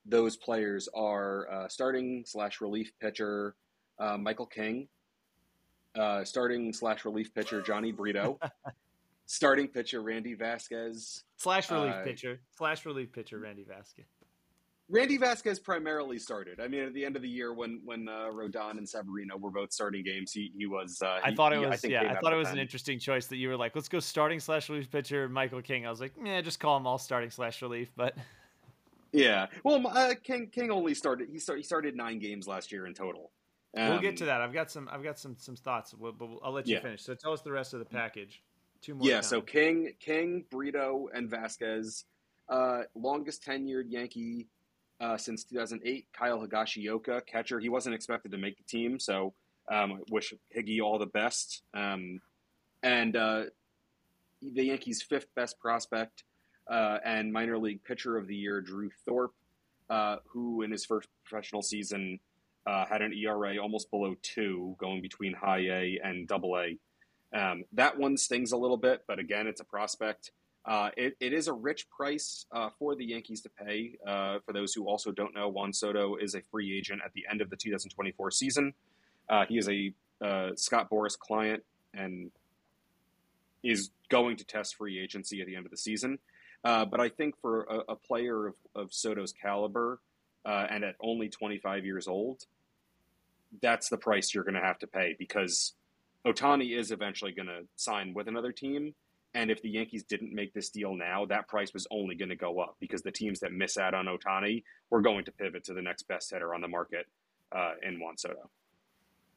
those 0.05 0.37
players 0.37 0.89
are 0.95 1.67
starting 1.69 2.25
slash 2.27 2.61
relief 2.61 2.93
pitcher 3.01 3.57
uh, 3.99 4.17
Michael 4.17 4.47
King, 4.47 4.89
uh, 5.95 6.25
starting 6.25 6.73
slash 6.73 7.05
relief 7.05 7.33
pitcher 7.35 7.63
Jhony 7.63 7.95
Brito, 7.95 8.39
starting 9.27 9.69
pitcher 9.69 10.03
Randy 10.03 10.35
Vasquez, 10.35 11.25
slash 11.37 11.71
relief 11.71 11.95
uh, 11.95 12.03
pitcher 12.03 12.41
slash 12.57 12.85
relief 12.85 13.13
pitcher 13.13 13.39
Randy 13.39 13.65
Vasquez. 13.65 14.07
Randy 14.93 15.17
Vasquez 15.17 15.59
primarily 15.59 16.19
started. 16.19 16.61
I 16.61 16.69
mean, 16.69 16.85
at 16.85 16.93
the 16.93 17.03
end 17.03 17.17
of 17.17 17.23
the 17.23 17.29
year, 17.29 17.55
when 17.55 17.81
when 17.83 18.09
uh, 18.09 18.29
Rodon 18.31 18.73
and 18.73 18.87
Severino 18.87 19.39
were 19.39 19.51
both 19.51 19.73
starting 19.73 20.05
games, 20.05 20.33
he 20.33 20.53
he 20.55 20.67
was. 20.67 21.01
Uh, 21.03 21.19
I 21.25 21.35
thought 21.35 21.55
it 21.55 21.67
was 21.67 21.83
I 21.83 21.89
yeah. 21.89 22.13
I 22.13 22.21
thought 22.21 22.35
it 22.35 22.37
was 22.37 22.51
an 22.51 22.59
interesting 22.59 22.99
choice 22.99 23.27
that 23.29 23.39
you 23.39 23.49
were 23.49 23.57
like, 23.57 23.75
let's 23.75 23.89
go 23.89 24.01
starting 24.01 24.39
slash 24.39 24.69
relief 24.69 24.91
pitcher 24.91 25.31
Michael 25.31 25.63
King. 25.63 25.87
I 25.87 25.91
was 25.91 25.99
like, 25.99 26.13
yeah, 26.23 26.43
just 26.43 26.61
call 26.61 26.77
him 26.77 26.87
all 26.87 26.99
starting 26.99 27.31
slash 27.31 27.63
relief, 27.63 27.91
but. 27.97 28.15
Yeah, 29.15 29.49
well, 29.63 29.87
uh, 29.89 30.15
King 30.23 30.49
King 30.51 30.71
only 30.71 30.95
started. 30.95 31.29
He 31.31 31.39
started. 31.39 31.61
He 31.61 31.65
started 31.65 31.95
nine 31.95 32.19
games 32.19 32.49
last 32.49 32.73
year 32.73 32.87
in 32.87 32.95
total. 32.95 33.31
Um, 33.77 33.91
we'll 33.91 33.99
get 33.99 34.17
to 34.17 34.25
um, 34.25 34.29
that. 34.29 34.41
I've 34.41 34.55
got 34.55 34.71
some. 34.71 34.89
I've 34.91 35.03
got 35.03 35.19
some 35.19 35.37
some 35.39 35.55
thoughts, 35.55 35.93
but 35.93 36.15
I'll 36.43 36.53
let 36.53 36.67
you 36.67 36.77
yeah. 36.77 36.81
finish. 36.81 37.03
So 37.03 37.15
tell 37.15 37.35
us 37.35 37.43
the 37.43 37.53
rest 37.53 37.75
of 37.75 37.81
the 37.81 37.85
package. 37.85 38.43
Two 38.81 38.95
more. 38.95 39.07
Yeah. 39.07 39.21
So 39.21 39.43
King, 39.43 39.93
King, 40.01 40.47
Brito, 40.51 41.11
and 41.13 41.29
Vasquez, 41.29 42.07
uh, 42.49 42.85
longest 42.95 43.45
tenured 43.45 43.91
Yankee 43.91 44.47
uh, 45.03 45.17
since 45.17 45.45
2008. 45.45 46.07
Kyle 46.13 46.39
Higashioka, 46.39 47.27
catcher. 47.27 47.61
He 47.61 47.69
wasn't 47.69 47.95
expected 47.95 48.31
to 48.33 48.39
make 48.39 48.57
the 48.57 48.63
team, 48.65 48.99
so 48.99 49.35
um, 49.71 50.01
wish 50.11 50.33
Higgy 50.57 50.81
all 50.81 50.99
the 50.99 51.07
best. 51.07 51.63
Um, 51.75 52.21
and 52.83 53.17
uh, 53.17 53.43
the 54.41 54.65
Yankees' 54.65 55.03
fifth 55.03 55.27
best 55.35 55.59
prospect 55.59 56.25
uh, 56.71 56.99
and 57.05 57.33
minor 57.33 57.59
league 57.59 57.83
pitcher 57.85 58.17
of 58.17 58.29
the 58.29 58.37
year, 58.37 58.61
Drew 58.61 58.91
Thorpe, 59.05 59.35
uh, 59.91 60.17
who 60.29 60.63
in 60.63 60.71
his 60.71 60.85
first 60.85 61.09
professional 61.25 61.63
season 61.63 62.21
uh, 62.67 62.87
had 62.87 63.03
an 63.03 63.13
ERA 63.13 63.59
almost 63.59 63.91
below 63.91 64.15
two, 64.23 64.77
going 64.79 65.03
between 65.03 65.35
high 65.35 65.67
A 65.67 66.01
and 66.03 66.29
double 66.29 66.57
A. 66.57 66.79
Um, 67.37 67.65
that 67.73 67.99
one 67.99 68.17
stings 68.17 68.53
a 68.53 68.57
little 68.57 68.77
bit, 68.77 69.03
but 69.09 69.19
again, 69.19 69.47
it's 69.47 69.61
a 69.61 69.65
prospect. 69.65 70.31
Uh, 70.65 70.91
it, 70.97 71.17
it 71.19 71.33
is 71.33 71.49
a 71.49 71.53
rich 71.53 71.89
price 71.91 72.47
uh, 72.53 72.71
for 72.79 72.95
the 72.95 73.05
Yankees 73.05 73.41
to 73.41 73.49
pay. 73.49 73.99
Uh, 74.07 74.39
for 74.47 74.53
those 74.53 74.73
who 74.73 74.87
also 74.87 75.11
don't 75.11 75.35
know, 75.35 75.49
Juan 75.49 75.73
Soto 75.73 76.17
is 76.17 76.35
a 76.35 76.41
free 76.41 76.77
agent 76.77 77.01
at 77.05 77.13
the 77.15 77.25
end 77.31 77.41
of 77.41 77.51
the 77.51 77.57
2024 77.57 78.31
season. 78.31 78.73
Uh, 79.29 79.45
he 79.49 79.59
is 79.59 79.69
a 79.69 79.93
uh, 80.25 80.51
Scott 80.55 80.89
Boras 80.91 81.19
client 81.19 81.65
and 81.95 82.31
is 83.65 83.91
going 84.09 84.37
to 84.37 84.45
test 84.45 84.77
free 84.77 85.01
agency 85.01 85.41
at 85.41 85.47
the 85.47 85.57
end 85.57 85.65
of 85.65 85.71
the 85.71 85.77
season. 85.77 86.19
but 86.63 87.01
I 87.01 87.09
think 87.09 87.41
for 87.41 87.63
a, 87.65 87.93
a 87.93 87.97
player 87.97 88.47
of, 88.47 88.55
of 88.75 88.93
Soto's 88.93 89.33
caliber, 89.33 90.01
and 90.45 90.85
at 90.85 90.97
only 91.01 91.29
25 91.29 91.85
years 91.85 92.07
old, 92.07 92.47
that's 93.61 93.89
the 93.89 93.99
price 93.99 94.33
you're 94.33 94.45
going 94.45 94.55
to 94.55 94.61
have 94.61 94.79
to 94.79 94.87
pay 94.87 95.15
because 95.19 95.75
Ohtani 96.25 96.77
is 96.77 96.91
eventually 96.91 97.33
going 97.33 97.49
to 97.49 97.63
sign 97.77 98.15
with 98.15 98.29
another 98.29 98.53
team. 98.53 98.95
And 99.35 99.51
if 99.51 99.63
the 99.63 99.71
Yankees 99.71 100.05
didn't 100.05 100.35
make 100.35 100.53
this 100.53 100.69
deal 100.69 100.95
now, 100.95 101.25
that 101.27 101.49
price 101.49 101.73
was 101.73 101.87
only 101.91 102.15
going 102.15 102.29
to 102.29 102.37
go 102.37 102.61
up 102.61 102.77
because 102.81 103.03
the 103.03 103.11
teams 103.11 103.41
that 103.41 103.53
miss 103.53 103.79
out 103.79 103.95
on 103.95 104.07
Ohtani 104.07 104.63
were 104.91 105.01
going 105.01 105.25
to 105.25 105.33
pivot 105.33 105.65
to 105.65 105.75
the 105.75 105.83
next 105.83 106.03
best 106.07 106.31
hitter 106.31 106.55
on 106.55 106.61
the 106.61 106.69
market 106.69 107.07
uh, 107.51 107.73
in 107.83 107.99
Juan 107.99 108.19
Soto. 108.19 108.51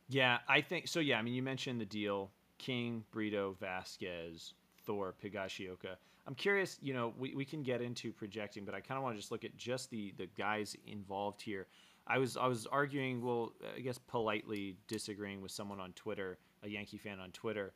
Yeah, 0.09 0.39
I 0.47 0.61
think 0.61 0.87
so. 0.87 0.99
Yeah, 0.99 1.17
I 1.17 1.21
mean, 1.21 1.33
you 1.33 1.43
mentioned 1.43 1.79
the 1.79 1.85
deal 1.85 2.31
King, 2.57 3.03
Brito, 3.11 3.55
Vasquez, 3.59 4.53
Thor, 4.85 5.15
Higashioka. 5.23 5.95
I'm 6.27 6.35
curious, 6.35 6.77
you 6.81 6.93
know, 6.93 7.13
we, 7.17 7.35
we 7.35 7.45
can 7.45 7.63
get 7.63 7.81
into 7.81 8.11
projecting, 8.11 8.65
but 8.65 8.73
I 8.73 8.81
kind 8.81 8.97
of 8.97 9.03
want 9.03 9.15
to 9.15 9.19
just 9.19 9.31
look 9.31 9.45
at 9.45 9.55
just 9.55 9.89
the 9.91 10.13
the 10.17 10.27
guys 10.37 10.75
involved 10.87 11.41
here. 11.41 11.67
I 12.07 12.17
was 12.17 12.37
I 12.37 12.47
was 12.47 12.65
arguing, 12.67 13.21
well, 13.23 13.53
I 13.75 13.79
guess 13.79 13.97
politely 13.97 14.77
disagreeing 14.87 15.41
with 15.41 15.51
someone 15.51 15.79
on 15.79 15.93
Twitter, 15.93 16.37
a 16.63 16.67
Yankee 16.67 16.97
fan 16.97 17.19
on 17.19 17.31
Twitter, 17.31 17.73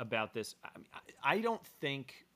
about 0.00 0.34
this. 0.34 0.56
I, 0.64 0.68
mean, 0.76 0.86
I 1.22 1.38
don't 1.38 1.64
think, 1.80 2.26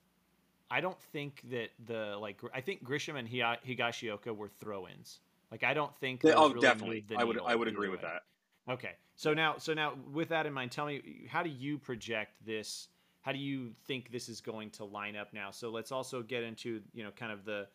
I 0.71 0.81
don't 0.81 1.01
think 1.13 1.43
that 1.51 1.71
the 1.87 2.17
like 2.21 2.41
I 2.55 2.61
think 2.61 2.85
Grisham 2.85 3.19
and 3.19 3.29
Higashioka 3.29 4.37
were 4.37 4.49
throw-ins. 4.49 5.21
Like 5.51 5.65
I 5.65 5.75
don't 5.75 5.95
think. 5.97 6.21
They, 6.21 6.33
oh, 6.33 6.49
really 6.49 6.61
definitely. 6.61 7.05
I 7.17 7.25
would 7.25 7.41
I 7.45 7.55
would 7.55 7.69
agree 7.69 7.89
with 7.89 8.03
that. 8.03 8.23
Okay, 8.69 8.93
so 9.17 9.35
now 9.35 9.57
so 9.59 9.75
now 9.75 9.95
with 10.13 10.29
that 10.29 10.47
in 10.47 10.53
mind, 10.53 10.71
tell 10.71 10.87
me 10.87 11.27
how 11.29 11.43
do 11.43 11.51
you 11.51 11.79
project 11.79 12.33
this? 12.47 12.89
how 13.25 13.33
do 13.33 13.39
you 13.39 13.71
think 13.87 14.13
this 14.13 14.29
is 14.29 14.43
going 14.43 14.69
to 14.69 14.85
line 14.85 15.17
up 15.17 15.33
now? 15.33 15.51
So 15.51 15.71
let's 15.71 15.91
also 15.91 16.23
get 16.23 16.43
into 16.43 16.83
you 16.93 17.03
know 17.03 17.11
kind 17.11 17.33
of 17.33 17.47
the 17.47 17.67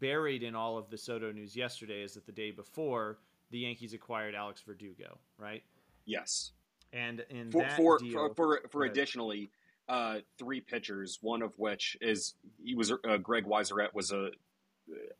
buried 0.00 0.42
in 0.42 0.56
all 0.56 0.76
of 0.76 0.90
the 0.90 0.98
Soto 0.98 1.30
news 1.30 1.54
yesterday 1.54 2.02
is 2.02 2.14
that 2.14 2.26
the 2.26 2.32
day 2.32 2.50
before 2.50 3.18
the 3.50 3.60
Yankees 3.60 3.94
acquired 3.94 4.34
Alex 4.34 4.60
Verdugo, 4.66 5.18
right? 5.38 5.62
Yes. 6.04 6.50
And 6.92 7.24
in 7.30 7.50
for 7.50 7.62
that 7.62 7.76
for 7.76 7.98
deal, 7.98 8.12
for, 8.12 8.34
for, 8.34 8.60
for 8.70 8.84
additionally 8.84 9.50
uh, 9.88 10.18
three 10.38 10.60
pitchers, 10.60 11.18
one 11.20 11.42
of 11.42 11.52
which 11.58 11.96
is 12.00 12.34
he 12.62 12.74
was 12.74 12.92
uh, 12.92 13.16
Greg 13.18 13.44
Weissert 13.44 13.94
was 13.94 14.12
a 14.12 14.30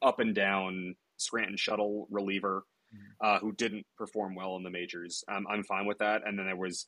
up 0.00 0.20
and 0.20 0.34
down 0.34 0.94
Scranton 1.16 1.56
shuttle 1.56 2.06
reliever 2.10 2.64
mm-hmm. 2.94 3.04
uh, 3.20 3.38
who 3.38 3.52
didn't 3.52 3.86
perform 3.96 4.34
well 4.34 4.56
in 4.56 4.62
the 4.62 4.70
majors. 4.70 5.24
Um, 5.28 5.46
I'm 5.48 5.62
fine 5.62 5.86
with 5.86 5.98
that. 5.98 6.22
And 6.26 6.38
then 6.38 6.46
there 6.46 6.56
was 6.56 6.86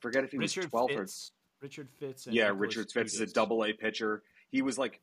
forget 0.00 0.24
if 0.24 0.32
he 0.32 0.38
Richard 0.38 0.64
was 0.64 0.88
12 0.88 0.90
Fitz. 0.90 1.32
Richard 1.60 1.88
Fitts. 1.98 2.26
yeah, 2.26 2.44
Nicholas 2.44 2.60
Richard 2.60 2.92
Fitts 2.92 3.14
is 3.14 3.20
a 3.20 3.26
double 3.26 3.64
A 3.64 3.72
pitcher. 3.72 4.22
He 4.50 4.62
was 4.62 4.78
like 4.78 5.00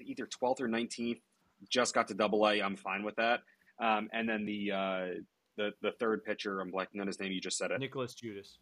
either 0.00 0.26
12th 0.26 0.60
or 0.60 0.68
19th. 0.68 1.20
Just 1.68 1.92
got 1.92 2.08
to 2.08 2.14
double 2.14 2.46
A. 2.46 2.62
I'm 2.62 2.76
fine 2.76 3.02
with 3.02 3.16
that. 3.16 3.40
Um, 3.80 4.08
and 4.12 4.28
then 4.28 4.44
the 4.44 4.72
uh, 4.72 5.06
the 5.58 5.74
the 5.82 5.92
third 5.92 6.24
pitcher, 6.24 6.60
I'm 6.60 6.72
blanking 6.72 7.02
on 7.02 7.06
his 7.06 7.20
name. 7.20 7.32
You 7.32 7.40
just 7.42 7.58
said 7.58 7.70
it. 7.70 7.78
Nicholas 7.80 8.14
Judice. 8.14 8.56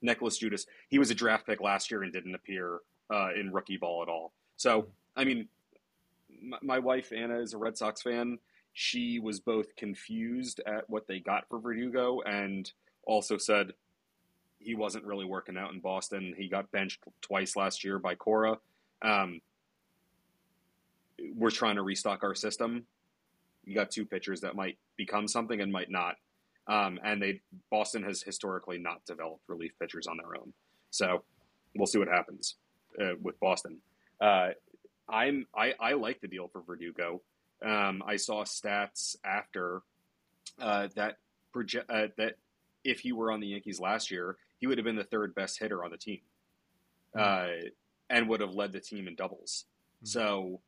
Nicholas 0.00 0.38
Judice. 0.38 0.64
He 0.88 0.98
was 0.98 1.10
a 1.10 1.14
draft 1.14 1.46
pick 1.46 1.60
last 1.60 1.90
year 1.90 2.02
and 2.02 2.10
didn't 2.10 2.34
appear 2.34 2.78
uh, 3.12 3.28
in 3.38 3.52
rookie 3.52 3.76
ball 3.76 4.02
at 4.02 4.08
all. 4.08 4.32
So, 4.56 4.86
I 5.14 5.24
mean, 5.24 5.48
my, 6.42 6.58
my 6.62 6.78
wife 6.78 7.12
Anna 7.12 7.38
is 7.40 7.52
a 7.52 7.58
Red 7.58 7.76
Sox 7.76 8.00
fan. 8.00 8.38
she 8.72 9.18
was 9.18 9.40
both 9.40 9.74
confused 9.76 10.60
at 10.66 10.88
what 10.88 11.06
they 11.06 11.18
got 11.18 11.48
for 11.48 11.58
Verdugo 11.58 12.20
and 12.22 12.70
also 13.04 13.36
said 13.36 13.72
he 14.58 14.74
wasn't 14.74 15.04
really 15.04 15.24
working 15.24 15.56
out 15.56 15.72
in 15.72 15.80
Boston. 15.80 16.34
He 16.36 16.48
got 16.48 16.70
benched 16.70 17.02
twice 17.20 17.56
last 17.56 17.82
year 17.84 17.98
by 17.98 18.14
Cora. 18.14 18.58
Um, 19.02 19.40
we're 21.34 21.50
trying 21.50 21.76
to 21.76 21.82
restock 21.82 22.22
our 22.22 22.34
system. 22.34 22.84
You 23.64 23.74
got 23.74 23.90
two 23.90 24.06
pitchers 24.06 24.40
that 24.40 24.56
might 24.56 24.78
become 24.96 25.28
something 25.28 25.60
and 25.60 25.72
might 25.72 25.90
not. 25.90 26.16
Um, 26.66 27.00
and 27.02 27.20
they 27.20 27.40
Boston 27.70 28.02
has 28.04 28.22
historically 28.22 28.78
not 28.78 29.04
developed 29.06 29.42
relief 29.48 29.72
pitchers 29.80 30.06
on 30.06 30.16
their 30.16 30.40
own. 30.40 30.52
So 30.90 31.24
we'll 31.74 31.86
see 31.86 31.98
what 31.98 32.08
happens 32.08 32.56
uh, 33.00 33.14
with 33.20 33.38
Boston. 33.40 33.78
Uh, 34.20 34.50
I'm 35.08 35.46
I, 35.56 35.74
I 35.80 35.92
like 35.94 36.20
the 36.20 36.28
deal 36.28 36.48
for 36.48 36.62
Verdugo. 36.62 37.22
Um, 37.64 38.02
I 38.06 38.16
saw 38.16 38.44
stats 38.44 39.16
after 39.24 39.82
uh, 40.60 40.88
that 40.94 41.16
project 41.52 41.90
uh, 41.90 42.08
that 42.16 42.34
if 42.84 43.00
he 43.00 43.12
were 43.12 43.30
on 43.32 43.40
the 43.40 43.48
Yankees 43.48 43.80
last 43.80 44.10
year, 44.10 44.36
he 44.58 44.66
would 44.66 44.78
have 44.78 44.84
been 44.84 44.96
the 44.96 45.04
third 45.04 45.34
best 45.34 45.58
hitter 45.58 45.84
on 45.84 45.90
the 45.90 45.98
team, 45.98 46.20
mm-hmm. 47.16 47.66
and 48.08 48.28
would 48.28 48.40
have 48.40 48.54
led 48.54 48.72
the 48.72 48.80
team 48.80 49.08
in 49.08 49.14
doubles. 49.14 49.64
Mm-hmm. 50.04 50.06
So 50.06 50.60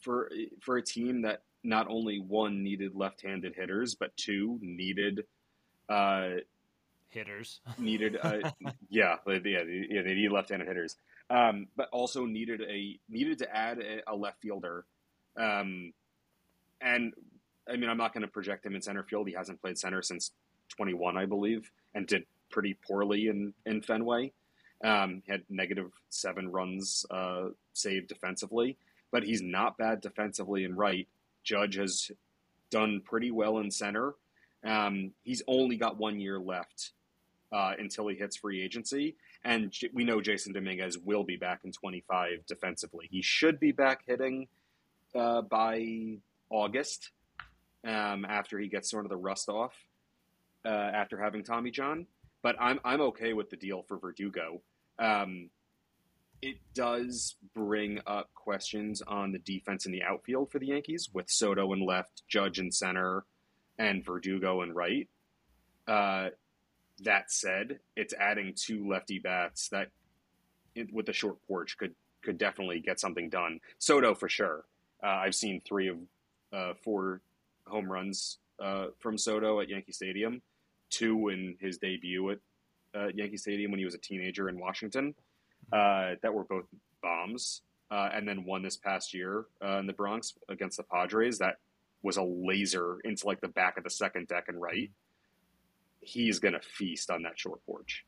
for 0.00 0.30
for 0.60 0.76
a 0.76 0.82
team 0.82 1.22
that 1.22 1.42
not 1.66 1.88
only 1.88 2.20
one 2.20 2.62
needed 2.62 2.94
left-handed 2.94 3.54
hitters, 3.54 3.94
but 3.94 4.16
two 4.16 4.58
needed 4.62 5.24
uh, 5.88 6.28
hitters. 7.08 7.60
needed, 7.78 8.16
uh, 8.22 8.50
yeah, 8.88 9.16
yeah, 9.26 9.62
yeah, 9.90 10.02
they 10.02 10.14
need 10.14 10.30
left-handed 10.30 10.68
hitters, 10.68 10.96
um, 11.28 11.66
but 11.76 11.88
also 11.92 12.24
needed 12.24 12.62
a 12.62 12.98
needed 13.08 13.38
to 13.38 13.54
add 13.54 13.78
a, 13.78 14.12
a 14.12 14.14
left 14.14 14.40
fielder. 14.40 14.84
Um, 15.36 15.92
and 16.80 17.12
I 17.68 17.76
mean, 17.76 17.90
I'm 17.90 17.98
not 17.98 18.12
going 18.12 18.22
to 18.22 18.28
project 18.28 18.64
him 18.64 18.74
in 18.74 18.82
center 18.82 19.02
field. 19.02 19.26
He 19.28 19.34
hasn't 19.34 19.60
played 19.60 19.78
center 19.78 20.02
since 20.02 20.30
21, 20.76 21.16
I 21.16 21.26
believe, 21.26 21.70
and 21.94 22.06
did 22.06 22.24
pretty 22.50 22.78
poorly 22.86 23.28
in 23.28 23.52
in 23.64 23.82
Fenway. 23.82 24.32
Um, 24.84 25.22
had 25.26 25.42
negative 25.48 25.90
seven 26.10 26.52
runs 26.52 27.06
uh, 27.10 27.48
saved 27.72 28.08
defensively, 28.08 28.76
but 29.10 29.22
he's 29.24 29.40
not 29.40 29.78
bad 29.78 30.02
defensively 30.02 30.64
in 30.64 30.76
right. 30.76 31.08
Judge 31.46 31.76
has 31.76 32.10
done 32.70 33.00
pretty 33.04 33.30
well 33.30 33.58
in 33.58 33.70
center. 33.70 34.14
Um, 34.64 35.12
he's 35.22 35.42
only 35.46 35.76
got 35.76 35.96
one 35.96 36.20
year 36.20 36.38
left 36.38 36.92
uh, 37.52 37.72
until 37.78 38.08
he 38.08 38.16
hits 38.16 38.36
free 38.36 38.62
agency. 38.62 39.16
And 39.44 39.72
we 39.94 40.04
know 40.04 40.18
Jasson 40.18 40.52
Dominguez 40.52 40.98
will 40.98 41.22
be 41.22 41.36
back 41.36 41.60
in 41.64 41.72
25 41.72 42.44
defensively. 42.46 43.06
He 43.10 43.22
should 43.22 43.60
be 43.60 43.70
back 43.70 44.02
hitting 44.06 44.48
uh, 45.14 45.42
by 45.42 46.18
August 46.50 47.10
um, 47.86 48.26
after 48.28 48.58
he 48.58 48.68
gets 48.68 48.90
sort 48.90 49.04
of 49.04 49.10
the 49.10 49.16
rust 49.16 49.48
off 49.48 49.72
uh, 50.64 50.68
after 50.68 51.18
having 51.18 51.44
Tommy 51.44 51.70
John. 51.70 52.06
But 52.42 52.56
I'm, 52.60 52.80
I'm 52.84 53.00
okay 53.02 53.32
with 53.32 53.50
the 53.50 53.56
deal 53.56 53.84
for 53.86 53.98
Verdugo. 53.98 54.60
Um, 54.98 55.50
it 56.42 56.58
does 56.74 57.36
bring 57.54 58.00
up 58.06 58.30
questions 58.34 59.02
on 59.02 59.32
the 59.32 59.38
defense 59.38 59.86
in 59.86 59.92
the 59.92 60.02
outfield 60.02 60.50
for 60.50 60.58
the 60.58 60.66
Yankees 60.66 61.08
with 61.12 61.30
Soto 61.30 61.72
in 61.72 61.84
left, 61.84 62.22
Judge 62.28 62.58
in 62.58 62.70
center, 62.70 63.24
and 63.78 64.04
Verdugo 64.04 64.62
in 64.62 64.72
right. 64.72 65.08
Uh, 65.86 66.28
that 67.02 67.30
said, 67.30 67.80
it's 67.94 68.14
adding 68.14 68.54
two 68.56 68.88
lefty 68.88 69.18
bats 69.18 69.68
that, 69.68 69.88
it, 70.74 70.92
with 70.92 71.08
a 71.08 71.12
short 71.12 71.36
porch, 71.46 71.76
could 71.78 71.94
could 72.22 72.38
definitely 72.38 72.80
get 72.80 72.98
something 72.98 73.28
done. 73.28 73.60
Soto 73.78 74.14
for 74.14 74.28
sure. 74.28 74.64
Uh, 75.02 75.06
I've 75.06 75.34
seen 75.34 75.60
three 75.60 75.88
of 75.88 75.96
uh, 76.52 76.74
four 76.82 77.20
home 77.66 77.90
runs 77.90 78.38
uh, 78.58 78.86
from 78.98 79.16
Soto 79.16 79.60
at 79.60 79.68
Yankee 79.68 79.92
Stadium, 79.92 80.42
two 80.90 81.28
in 81.28 81.56
his 81.60 81.78
debut 81.78 82.30
at 82.30 82.38
uh, 82.94 83.08
Yankee 83.14 83.36
Stadium 83.36 83.70
when 83.70 83.78
he 83.78 83.84
was 83.84 83.94
a 83.94 83.98
teenager 83.98 84.48
in 84.48 84.58
Washington 84.58 85.14
uh, 85.72 86.14
that 86.22 86.32
were 86.32 86.44
both 86.44 86.64
bombs, 87.02 87.62
uh, 87.90 88.10
and 88.12 88.26
then 88.26 88.44
one 88.44 88.62
this 88.62 88.76
past 88.76 89.14
year 89.14 89.46
uh, 89.64 89.78
in 89.78 89.86
the 89.86 89.92
Bronx 89.92 90.34
against 90.48 90.76
the 90.76 90.82
Padres 90.82 91.38
that 91.38 91.56
was 92.02 92.16
a 92.16 92.22
laser 92.22 93.00
into 93.04 93.26
like 93.26 93.40
the 93.40 93.48
back 93.48 93.78
of 93.78 93.84
the 93.84 93.90
second 93.90 94.28
deck 94.28 94.44
and 94.48 94.60
right. 94.60 94.90
He's 96.00 96.38
gonna 96.38 96.60
feast 96.60 97.10
on 97.10 97.22
that 97.22 97.38
short 97.38 97.64
porch. 97.66 98.04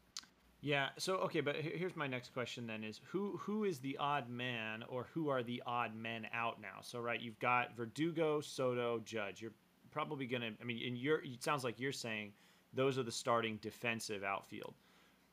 Yeah. 0.60 0.88
So 0.98 1.16
okay, 1.16 1.40
but 1.40 1.56
here's 1.56 1.96
my 1.96 2.06
next 2.06 2.32
question 2.32 2.66
then: 2.66 2.84
is 2.84 3.00
who 3.10 3.36
who 3.38 3.64
is 3.64 3.78
the 3.80 3.96
odd 3.98 4.28
man, 4.28 4.84
or 4.88 5.06
who 5.14 5.28
are 5.28 5.42
the 5.42 5.62
odd 5.66 5.94
men 5.94 6.26
out 6.32 6.60
now? 6.60 6.80
So 6.82 6.98
right, 7.00 7.20
you've 7.20 7.38
got 7.38 7.76
Verdugo, 7.76 8.40
Soto, 8.40 9.00
Judge. 9.04 9.40
You're 9.40 9.52
probably 9.90 10.26
gonna. 10.26 10.50
I 10.60 10.64
mean, 10.64 10.80
in 10.84 10.96
your 10.96 11.22
it 11.24 11.42
sounds 11.42 11.64
like 11.64 11.78
you're 11.78 11.92
saying 11.92 12.32
those 12.74 12.98
are 12.98 13.02
the 13.02 13.12
starting 13.12 13.58
defensive 13.62 14.24
outfield. 14.24 14.74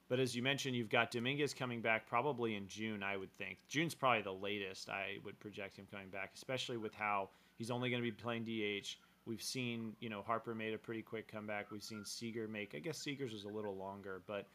But 0.07 0.19
as 0.19 0.35
you 0.35 0.43
mentioned, 0.43 0.75
you've 0.75 0.89
got 0.89 1.09
Dominguez 1.09 1.53
coming 1.53 1.81
back 1.81 2.07
probably 2.07 2.55
in 2.55 2.67
June, 2.67 3.01
I 3.01 3.17
would 3.17 3.31
think. 3.33 3.57
June's 3.67 3.95
probably 3.95 4.21
the 4.21 4.33
latest 4.33 4.89
I 4.89 5.17
would 5.23 5.39
project 5.39 5.77
him 5.77 5.87
coming 5.91 6.09
back, 6.09 6.31
especially 6.35 6.77
with 6.77 6.93
how 6.93 7.29
he's 7.57 7.71
only 7.71 7.89
going 7.89 8.01
to 8.01 8.07
be 8.07 8.11
playing 8.11 8.43
DH. 8.43 8.97
We've 9.25 9.41
seen, 9.41 9.95
you 9.99 10.09
know, 10.09 10.21
Harper 10.21 10.53
made 10.53 10.75
a 10.75 10.77
pretty 10.77 11.01
quick 11.01 11.27
comeback. 11.27 11.71
We've 11.71 11.83
seen 11.83 12.05
Seager 12.05 12.47
make, 12.47 12.75
I 12.75 12.79
guess 12.79 12.99
Seager's 12.99 13.33
was 13.33 13.45
a 13.45 13.49
little 13.49 13.75
longer, 13.75 14.21
but 14.27 14.45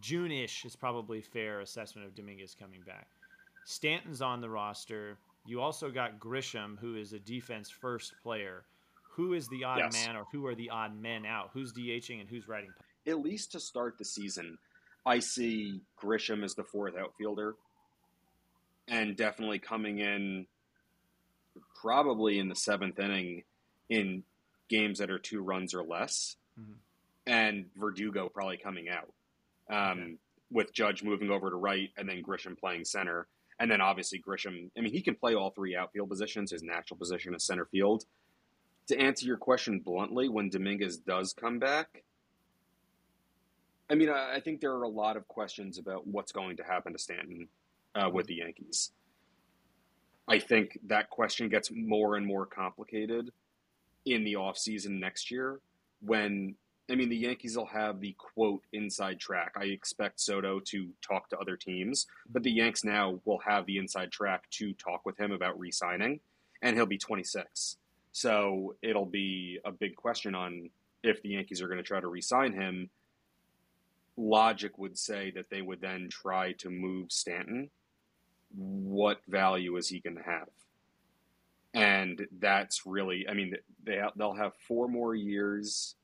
June 0.00 0.30
ish 0.30 0.66
is 0.66 0.76
probably 0.76 1.22
fair 1.22 1.60
assessment 1.60 2.06
of 2.06 2.14
Dominguez 2.14 2.54
coming 2.58 2.82
back. 2.86 3.08
Stanton's 3.64 4.20
on 4.20 4.42
the 4.42 4.50
roster. 4.50 5.16
You 5.46 5.62
also 5.62 5.90
got 5.90 6.20
Grisham, 6.20 6.78
who 6.78 6.96
is 6.96 7.14
a 7.14 7.18
defense 7.18 7.70
first 7.70 8.12
player. 8.22 8.64
Who 9.12 9.32
is 9.32 9.48
the 9.48 9.64
odd 9.64 9.78
yes. 9.78 9.92
man 9.92 10.16
or 10.16 10.26
who 10.30 10.46
are 10.46 10.54
the 10.54 10.70
odd 10.70 11.00
men 11.00 11.24
out? 11.24 11.50
Who's 11.52 11.72
DHing 11.72 12.20
and 12.20 12.28
who's 12.28 12.46
writing? 12.46 12.70
At 13.06 13.20
least 13.20 13.52
to 13.52 13.60
start 13.60 13.96
the 13.98 14.04
season, 14.04 14.58
I 15.04 15.20
see 15.20 15.80
Grisham 16.02 16.44
as 16.44 16.54
the 16.54 16.64
fourth 16.64 16.94
outfielder 16.96 17.54
and 18.88 19.16
definitely 19.16 19.58
coming 19.58 19.98
in 19.98 20.46
probably 21.80 22.38
in 22.38 22.48
the 22.48 22.54
seventh 22.54 22.98
inning 22.98 23.44
in 23.88 24.22
games 24.68 24.98
that 24.98 25.10
are 25.10 25.18
two 25.18 25.42
runs 25.42 25.74
or 25.74 25.82
less, 25.82 26.36
mm-hmm. 26.60 26.72
and 27.26 27.66
Verdugo 27.76 28.28
probably 28.28 28.56
coming 28.56 28.88
out. 28.88 29.12
Um, 29.70 29.98
okay. 29.98 30.14
With 30.52 30.72
Judge 30.72 31.02
moving 31.02 31.30
over 31.30 31.48
to 31.48 31.56
right 31.56 31.90
and 31.96 32.08
then 32.08 32.22
Grisham 32.22 32.58
playing 32.58 32.84
center. 32.84 33.28
And 33.60 33.70
then 33.70 33.80
obviously 33.80 34.20
Grisham, 34.20 34.70
I 34.76 34.80
mean, 34.80 34.92
he 34.92 35.02
can 35.02 35.14
play 35.14 35.34
all 35.34 35.50
three 35.50 35.76
outfield 35.76 36.08
positions. 36.08 36.50
His 36.50 36.62
natural 36.62 36.98
position 36.98 37.34
is 37.34 37.44
center 37.44 37.66
field. 37.66 38.04
To 38.88 38.98
answer 38.98 39.26
your 39.26 39.36
question 39.36 39.78
bluntly, 39.78 40.28
when 40.28 40.50
Dominguez 40.50 40.96
does 40.96 41.32
come 41.32 41.60
back, 41.60 42.02
I 43.90 43.96
mean, 43.96 44.08
I, 44.08 44.36
I 44.36 44.40
think 44.40 44.60
there 44.60 44.72
are 44.72 44.84
a 44.84 44.88
lot 44.88 45.16
of 45.16 45.26
questions 45.26 45.76
about 45.76 46.06
what's 46.06 46.30
going 46.30 46.56
to 46.58 46.62
happen 46.62 46.92
to 46.92 46.98
Stanton 46.98 47.48
uh, 47.94 48.08
with 48.08 48.26
the 48.26 48.36
Yankees. 48.36 48.92
I 50.28 50.38
think 50.38 50.78
that 50.86 51.10
question 51.10 51.48
gets 51.48 51.72
more 51.72 52.14
and 52.14 52.24
more 52.24 52.46
complicated 52.46 53.32
in 54.06 54.22
the 54.22 54.34
offseason 54.34 55.00
next 55.00 55.30
year 55.30 55.60
when 56.00 56.54
I 56.88 56.94
mean 56.94 57.08
the 57.08 57.16
Yankees 57.16 57.56
will 57.56 57.66
have 57.66 58.00
the 58.00 58.14
quote 58.16 58.62
inside 58.72 59.18
track. 59.18 59.52
I 59.56 59.64
expect 59.64 60.20
Soto 60.20 60.60
to 60.66 60.88
talk 61.02 61.28
to 61.30 61.38
other 61.38 61.56
teams, 61.56 62.06
but 62.30 62.44
the 62.44 62.50
Yanks 62.50 62.84
now 62.84 63.20
will 63.24 63.40
have 63.44 63.66
the 63.66 63.78
inside 63.78 64.12
track 64.12 64.48
to 64.50 64.72
talk 64.74 65.04
with 65.04 65.18
him 65.18 65.32
about 65.32 65.58
re-signing 65.58 66.20
and 66.62 66.76
he'll 66.76 66.86
be 66.86 66.98
26. 66.98 67.76
So 68.12 68.76
it'll 68.82 69.06
be 69.06 69.58
a 69.64 69.72
big 69.72 69.96
question 69.96 70.34
on 70.34 70.70
if 71.02 71.22
the 71.22 71.30
Yankees 71.30 71.60
are 71.60 71.66
going 71.66 71.78
to 71.78 71.84
try 71.84 72.00
to 72.00 72.08
re-sign 72.08 72.52
him 72.52 72.90
logic 74.20 74.78
would 74.78 74.98
say 74.98 75.32
that 75.34 75.50
they 75.50 75.62
would 75.62 75.80
then 75.80 76.08
try 76.10 76.52
to 76.52 76.70
move 76.70 77.10
Stanton. 77.10 77.70
What 78.54 79.20
value 79.26 79.76
is 79.76 79.88
he 79.88 80.00
going 80.00 80.16
to 80.16 80.22
have? 80.22 80.48
And 81.72 82.26
that's 82.38 82.84
really, 82.84 83.26
I 83.28 83.34
mean, 83.34 83.54
they 83.84 84.00
they'll 84.16 84.34
have 84.34 84.52
four 84.68 84.88
more 84.88 85.14
years. 85.14 85.94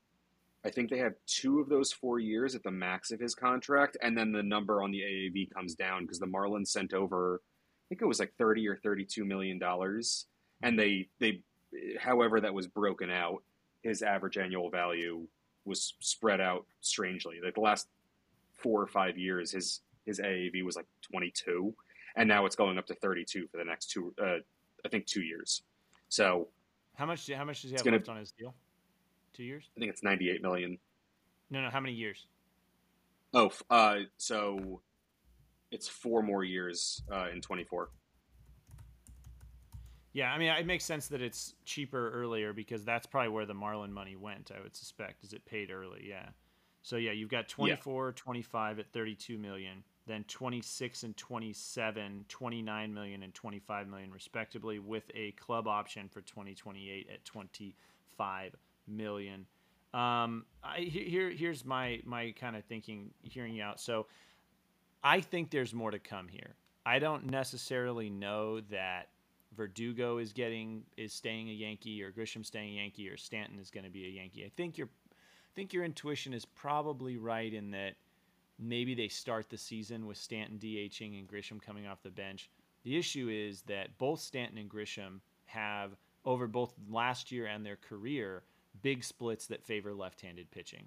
I 0.64 0.70
think 0.70 0.90
they 0.90 0.98
have 0.98 1.14
two 1.26 1.60
of 1.60 1.68
those 1.68 1.92
four 1.92 2.18
years 2.18 2.54
at 2.54 2.62
the 2.62 2.70
max 2.70 3.10
of 3.10 3.20
his 3.20 3.34
contract, 3.34 3.96
and 4.02 4.16
then 4.16 4.32
the 4.32 4.42
number 4.42 4.82
on 4.82 4.90
the 4.90 5.00
AAV 5.00 5.52
comes 5.52 5.74
down 5.74 6.02
because 6.02 6.18
the 6.18 6.26
Marlins 6.26 6.68
sent 6.68 6.94
over, 6.94 7.40
I 7.44 7.84
think 7.88 8.02
it 8.02 8.06
was 8.06 8.20
like 8.20 8.32
thirty 8.38 8.66
or 8.68 8.76
thirty-two 8.76 9.24
million 9.24 9.58
dollars, 9.58 10.26
and 10.62 10.78
they 10.78 11.08
they, 11.18 11.40
however 11.98 12.40
that 12.40 12.54
was 12.54 12.68
broken 12.68 13.10
out, 13.10 13.42
his 13.82 14.02
average 14.02 14.38
annual 14.38 14.70
value 14.70 15.26
was 15.64 15.94
spread 15.98 16.40
out 16.40 16.64
strangely. 16.80 17.40
Like 17.44 17.54
the 17.54 17.60
last 17.60 17.88
four 18.66 18.82
or 18.82 18.88
five 18.88 19.16
years, 19.16 19.52
his 19.52 19.82
his 20.06 20.18
AAV 20.18 20.64
was 20.64 20.74
like 20.74 20.86
22, 21.12 21.72
and 22.16 22.28
now 22.28 22.46
it's 22.46 22.56
going 22.56 22.78
up 22.78 22.86
to 22.86 22.94
32 22.94 23.46
for 23.46 23.58
the 23.58 23.64
next 23.64 23.90
two, 23.90 24.12
uh, 24.20 24.38
I 24.84 24.88
think, 24.88 25.06
two 25.06 25.22
years. 25.22 25.62
So, 26.08 26.48
how 26.96 27.06
much? 27.06 27.30
How 27.30 27.44
much 27.44 27.62
does 27.62 27.70
he 27.70 27.76
have 27.76 27.84
gonna, 27.84 27.98
left 27.98 28.08
on 28.08 28.16
his 28.16 28.32
deal? 28.32 28.54
Two 29.34 29.44
years? 29.44 29.70
I 29.76 29.80
think 29.80 29.92
it's 29.92 30.02
98 30.02 30.42
million. 30.42 30.78
No, 31.48 31.62
no. 31.62 31.70
How 31.70 31.78
many 31.78 31.94
years? 31.94 32.26
Oh, 33.32 33.52
uh, 33.70 33.98
so 34.16 34.80
it's 35.70 35.86
four 35.86 36.22
more 36.22 36.42
years 36.42 37.02
uh, 37.12 37.26
in 37.32 37.40
24. 37.40 37.90
Yeah, 40.12 40.32
I 40.32 40.38
mean, 40.38 40.48
it 40.48 40.66
makes 40.66 40.84
sense 40.84 41.06
that 41.08 41.20
it's 41.22 41.54
cheaper 41.64 42.10
earlier 42.10 42.52
because 42.52 42.84
that's 42.84 43.06
probably 43.06 43.28
where 43.28 43.46
the 43.46 43.54
Marlin 43.54 43.92
money 43.92 44.16
went. 44.16 44.50
I 44.56 44.60
would 44.60 44.74
suspect, 44.74 45.22
is 45.22 45.34
it 45.34 45.44
paid 45.44 45.70
early? 45.70 46.06
Yeah. 46.08 46.30
So 46.86 46.98
yeah, 46.98 47.10
you've 47.10 47.30
got 47.30 47.48
24, 47.48 48.06
yeah. 48.06 48.12
25 48.14 48.78
at 48.78 48.92
32 48.92 49.38
million, 49.38 49.82
then 50.06 50.22
26 50.28 51.02
and 51.02 51.16
27, 51.16 52.24
29 52.28 52.94
million 52.94 53.24
and 53.24 53.34
25 53.34 53.88
million 53.88 54.12
respectively, 54.12 54.78
with 54.78 55.02
a 55.12 55.32
club 55.32 55.66
option 55.66 56.08
for 56.08 56.20
2028 56.20 57.08
at 57.12 57.24
25 57.24 58.54
million. 58.86 59.46
Um, 59.92 60.44
I, 60.62 60.78
here, 60.78 61.28
here's 61.30 61.64
my 61.64 62.02
my 62.04 62.32
kind 62.38 62.54
of 62.54 62.62
thinking, 62.66 63.10
hearing 63.20 63.56
you 63.56 63.64
out. 63.64 63.80
So, 63.80 64.06
I 65.02 65.20
think 65.20 65.50
there's 65.50 65.74
more 65.74 65.90
to 65.90 65.98
come 65.98 66.28
here. 66.28 66.54
I 66.84 67.00
don't 67.00 67.26
necessarily 67.26 68.10
know 68.10 68.60
that 68.70 69.08
Verdugo 69.56 70.18
is 70.18 70.32
getting 70.32 70.84
is 70.96 71.12
staying 71.12 71.48
a 71.48 71.52
Yankee 71.52 72.00
or 72.00 72.12
Grisham 72.12 72.46
staying 72.46 72.78
a 72.78 72.82
Yankee 72.82 73.08
or 73.08 73.16
Stanton 73.16 73.58
is 73.58 73.70
going 73.70 73.82
to 73.82 73.90
be 73.90 74.06
a 74.06 74.10
Yankee. 74.10 74.44
I 74.44 74.52
think 74.56 74.78
your 74.78 74.88
I 75.05 75.05
think 75.56 75.72
your 75.72 75.84
intuition 75.84 76.34
is 76.34 76.44
probably 76.44 77.16
right 77.16 77.52
in 77.52 77.70
that 77.70 77.94
maybe 78.58 78.94
they 78.94 79.08
start 79.08 79.48
the 79.48 79.58
season 79.58 80.06
with 80.06 80.18
Stanton 80.18 80.58
DHing 80.58 81.18
and 81.18 81.26
Grisham 81.26 81.60
coming 81.60 81.86
off 81.86 82.02
the 82.02 82.10
bench. 82.10 82.50
The 82.84 82.96
issue 82.96 83.28
is 83.32 83.62
that 83.62 83.98
both 83.98 84.20
Stanton 84.20 84.58
and 84.58 84.70
Grisham 84.70 85.20
have 85.46 85.96
over 86.24 86.46
both 86.46 86.74
last 86.90 87.32
year 87.32 87.46
and 87.46 87.64
their 87.64 87.76
career 87.76 88.42
big 88.82 89.02
splits 89.02 89.46
that 89.46 89.64
favor 89.64 89.94
left-handed 89.94 90.50
pitching. 90.50 90.86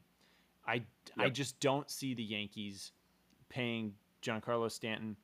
I 0.68 0.74
yep. 0.76 0.84
I 1.18 1.30
just 1.30 1.60
don't 1.60 1.90
see 1.90 2.14
the 2.14 2.24
Yankees 2.24 2.92
paying 3.50 3.94
Giancarlo 4.22 4.72
Stanton 4.72 5.16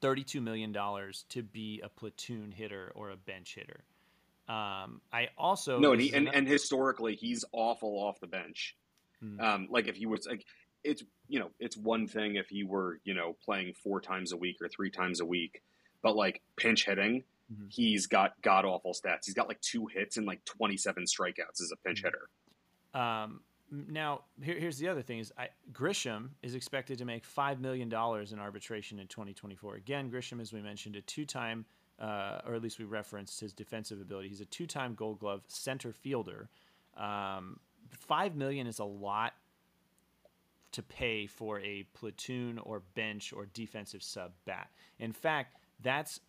$32 0.00 0.40
million 0.40 0.72
to 0.72 1.42
be 1.42 1.80
a 1.82 1.88
platoon 1.88 2.52
hitter 2.52 2.92
or 2.94 3.10
a 3.10 3.16
bench 3.16 3.56
hitter. 3.56 3.80
Um, 4.50 5.00
I 5.12 5.28
also 5.38 5.78
no, 5.78 5.92
and, 5.92 6.00
he, 6.00 6.12
and, 6.12 6.28
and, 6.34 6.48
historically 6.48 7.14
he's 7.14 7.44
awful 7.52 7.90
off 7.90 8.18
the 8.18 8.26
bench. 8.26 8.74
Hmm. 9.20 9.40
Um, 9.40 9.68
like 9.70 9.86
if 9.86 9.94
he 9.94 10.06
was 10.06 10.26
like, 10.26 10.44
it's 10.82 11.04
you 11.28 11.38
know 11.38 11.50
it's 11.60 11.76
one 11.76 12.08
thing 12.08 12.34
if 12.34 12.48
he 12.48 12.64
were 12.64 12.98
you 13.04 13.14
know 13.14 13.36
playing 13.44 13.74
four 13.74 14.00
times 14.00 14.32
a 14.32 14.36
week 14.36 14.56
or 14.60 14.68
three 14.68 14.90
times 14.90 15.20
a 15.20 15.24
week, 15.24 15.62
but 16.02 16.16
like 16.16 16.42
pinch 16.56 16.84
hitting, 16.84 17.22
mm-hmm. 17.52 17.66
he's 17.68 18.08
got 18.08 18.32
god 18.42 18.64
awful 18.64 18.92
stats. 18.92 19.26
He's 19.26 19.34
got 19.34 19.46
like 19.46 19.60
two 19.60 19.86
hits 19.86 20.16
and 20.16 20.26
like 20.26 20.44
twenty 20.44 20.76
seven 20.76 21.04
strikeouts 21.04 21.60
as 21.62 21.70
a 21.72 21.76
pinch 21.86 22.02
mm-hmm. 22.02 22.08
hitter. 22.08 23.00
Um, 23.00 23.42
now, 23.70 24.22
here, 24.42 24.58
here's 24.58 24.78
the 24.78 24.88
other 24.88 25.02
thing: 25.02 25.20
is 25.20 25.32
I, 25.38 25.50
Grisham 25.72 26.30
is 26.42 26.56
expected 26.56 26.98
to 26.98 27.04
make 27.04 27.24
five 27.24 27.60
million 27.60 27.88
dollars 27.88 28.32
in 28.32 28.40
arbitration 28.40 28.98
in 28.98 29.06
2024. 29.06 29.76
Again, 29.76 30.10
Grisham, 30.10 30.40
as 30.40 30.52
we 30.52 30.60
mentioned, 30.60 30.96
a 30.96 31.02
two-time, 31.02 31.64
uh, 32.00 32.40
or 32.46 32.54
at 32.54 32.62
least 32.62 32.78
we 32.78 32.84
referenced 32.84 33.40
his 33.40 33.52
defensive 33.52 34.00
ability. 34.00 34.28
He's 34.28 34.40
a 34.40 34.46
two-time 34.46 34.94
Gold 34.94 35.20
Glove 35.20 35.42
center 35.48 35.92
fielder. 35.92 36.48
Um, 36.96 37.60
five 37.90 38.34
million 38.34 38.66
is 38.66 38.78
a 38.78 38.84
lot 38.84 39.34
to 40.72 40.82
pay 40.82 41.26
for 41.26 41.60
a 41.60 41.84
platoon 41.94 42.58
or 42.58 42.80
bench 42.94 43.32
or 43.32 43.46
defensive 43.46 44.02
sub 44.02 44.32
bat. 44.44 44.70
In 44.98 45.12
fact, 45.12 45.56
that's 45.82 46.20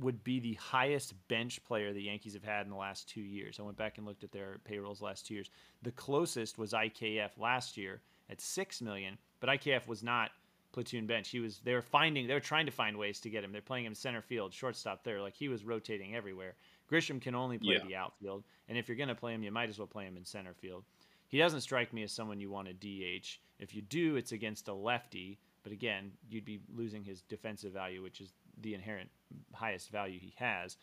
would 0.00 0.24
be 0.24 0.40
the 0.40 0.54
highest 0.54 1.14
bench 1.28 1.62
player 1.64 1.92
the 1.92 2.02
Yankees 2.02 2.32
have 2.32 2.44
had 2.44 2.64
in 2.64 2.70
the 2.70 2.76
last 2.76 3.08
two 3.08 3.20
years. 3.20 3.58
I 3.58 3.62
went 3.62 3.76
back 3.76 3.98
and 3.98 4.06
looked 4.06 4.24
at 4.24 4.32
their 4.32 4.56
payrolls 4.64 5.02
last 5.02 5.26
two 5.26 5.34
years. 5.34 5.50
The 5.82 5.92
closest 5.92 6.56
was 6.56 6.72
IKF 6.72 7.38
last 7.38 7.76
year 7.76 8.00
at 8.30 8.40
six 8.40 8.80
million, 8.80 9.18
but 9.40 9.50
IKF 9.50 9.86
was 9.86 10.02
not 10.02 10.30
platoon 10.72 11.06
bench. 11.06 11.28
He 11.30 11.40
was 11.40 11.60
they 11.64 11.74
were 11.74 11.82
finding 11.82 12.26
they 12.26 12.34
were 12.34 12.40
trying 12.40 12.66
to 12.66 12.72
find 12.72 12.96
ways 12.96 13.20
to 13.20 13.30
get 13.30 13.44
him. 13.44 13.52
They're 13.52 13.60
playing 13.60 13.86
him 13.86 13.94
center 13.94 14.22
field, 14.22 14.52
shortstop 14.52 15.04
there. 15.04 15.20
Like 15.20 15.34
he 15.34 15.48
was 15.48 15.64
rotating 15.64 16.14
everywhere. 16.14 16.54
Grisham 16.90 17.20
can 17.20 17.34
only 17.34 17.58
play 17.58 17.74
yeah. 17.74 17.86
the 17.86 17.96
outfield, 17.96 18.44
and 18.68 18.76
if 18.76 18.88
you're 18.88 18.96
going 18.96 19.08
to 19.08 19.14
play 19.14 19.32
him, 19.32 19.42
you 19.42 19.52
might 19.52 19.68
as 19.68 19.78
well 19.78 19.86
play 19.86 20.04
him 20.04 20.16
in 20.16 20.24
center 20.24 20.54
field. 20.54 20.84
He 21.28 21.38
doesn't 21.38 21.60
strike 21.60 21.92
me 21.92 22.02
as 22.02 22.10
someone 22.10 22.40
you 22.40 22.50
want 22.50 22.66
to 22.66 22.74
DH. 22.74 23.38
If 23.60 23.74
you 23.74 23.82
do, 23.82 24.16
it's 24.16 24.32
against 24.32 24.66
a 24.66 24.74
lefty, 24.74 25.38
but 25.62 25.72
again, 25.72 26.10
you'd 26.28 26.44
be 26.44 26.58
losing 26.74 27.04
his 27.04 27.22
defensive 27.22 27.72
value, 27.72 28.02
which 28.02 28.20
is 28.20 28.32
the 28.60 28.74
inherent 28.74 29.08
highest 29.52 29.90
value 29.90 30.18
he 30.18 30.34
has. 30.36 30.76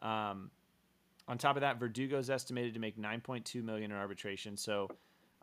Um, 0.00 0.50
on 1.28 1.36
top 1.36 1.56
of 1.56 1.60
that, 1.60 1.78
Verdugo 1.78 2.18
is 2.18 2.30
estimated 2.30 2.74
to 2.74 2.80
make 2.80 2.96
9.2 2.98 3.62
million 3.62 3.90
in 3.90 3.96
arbitration. 3.96 4.56
So 4.56 4.88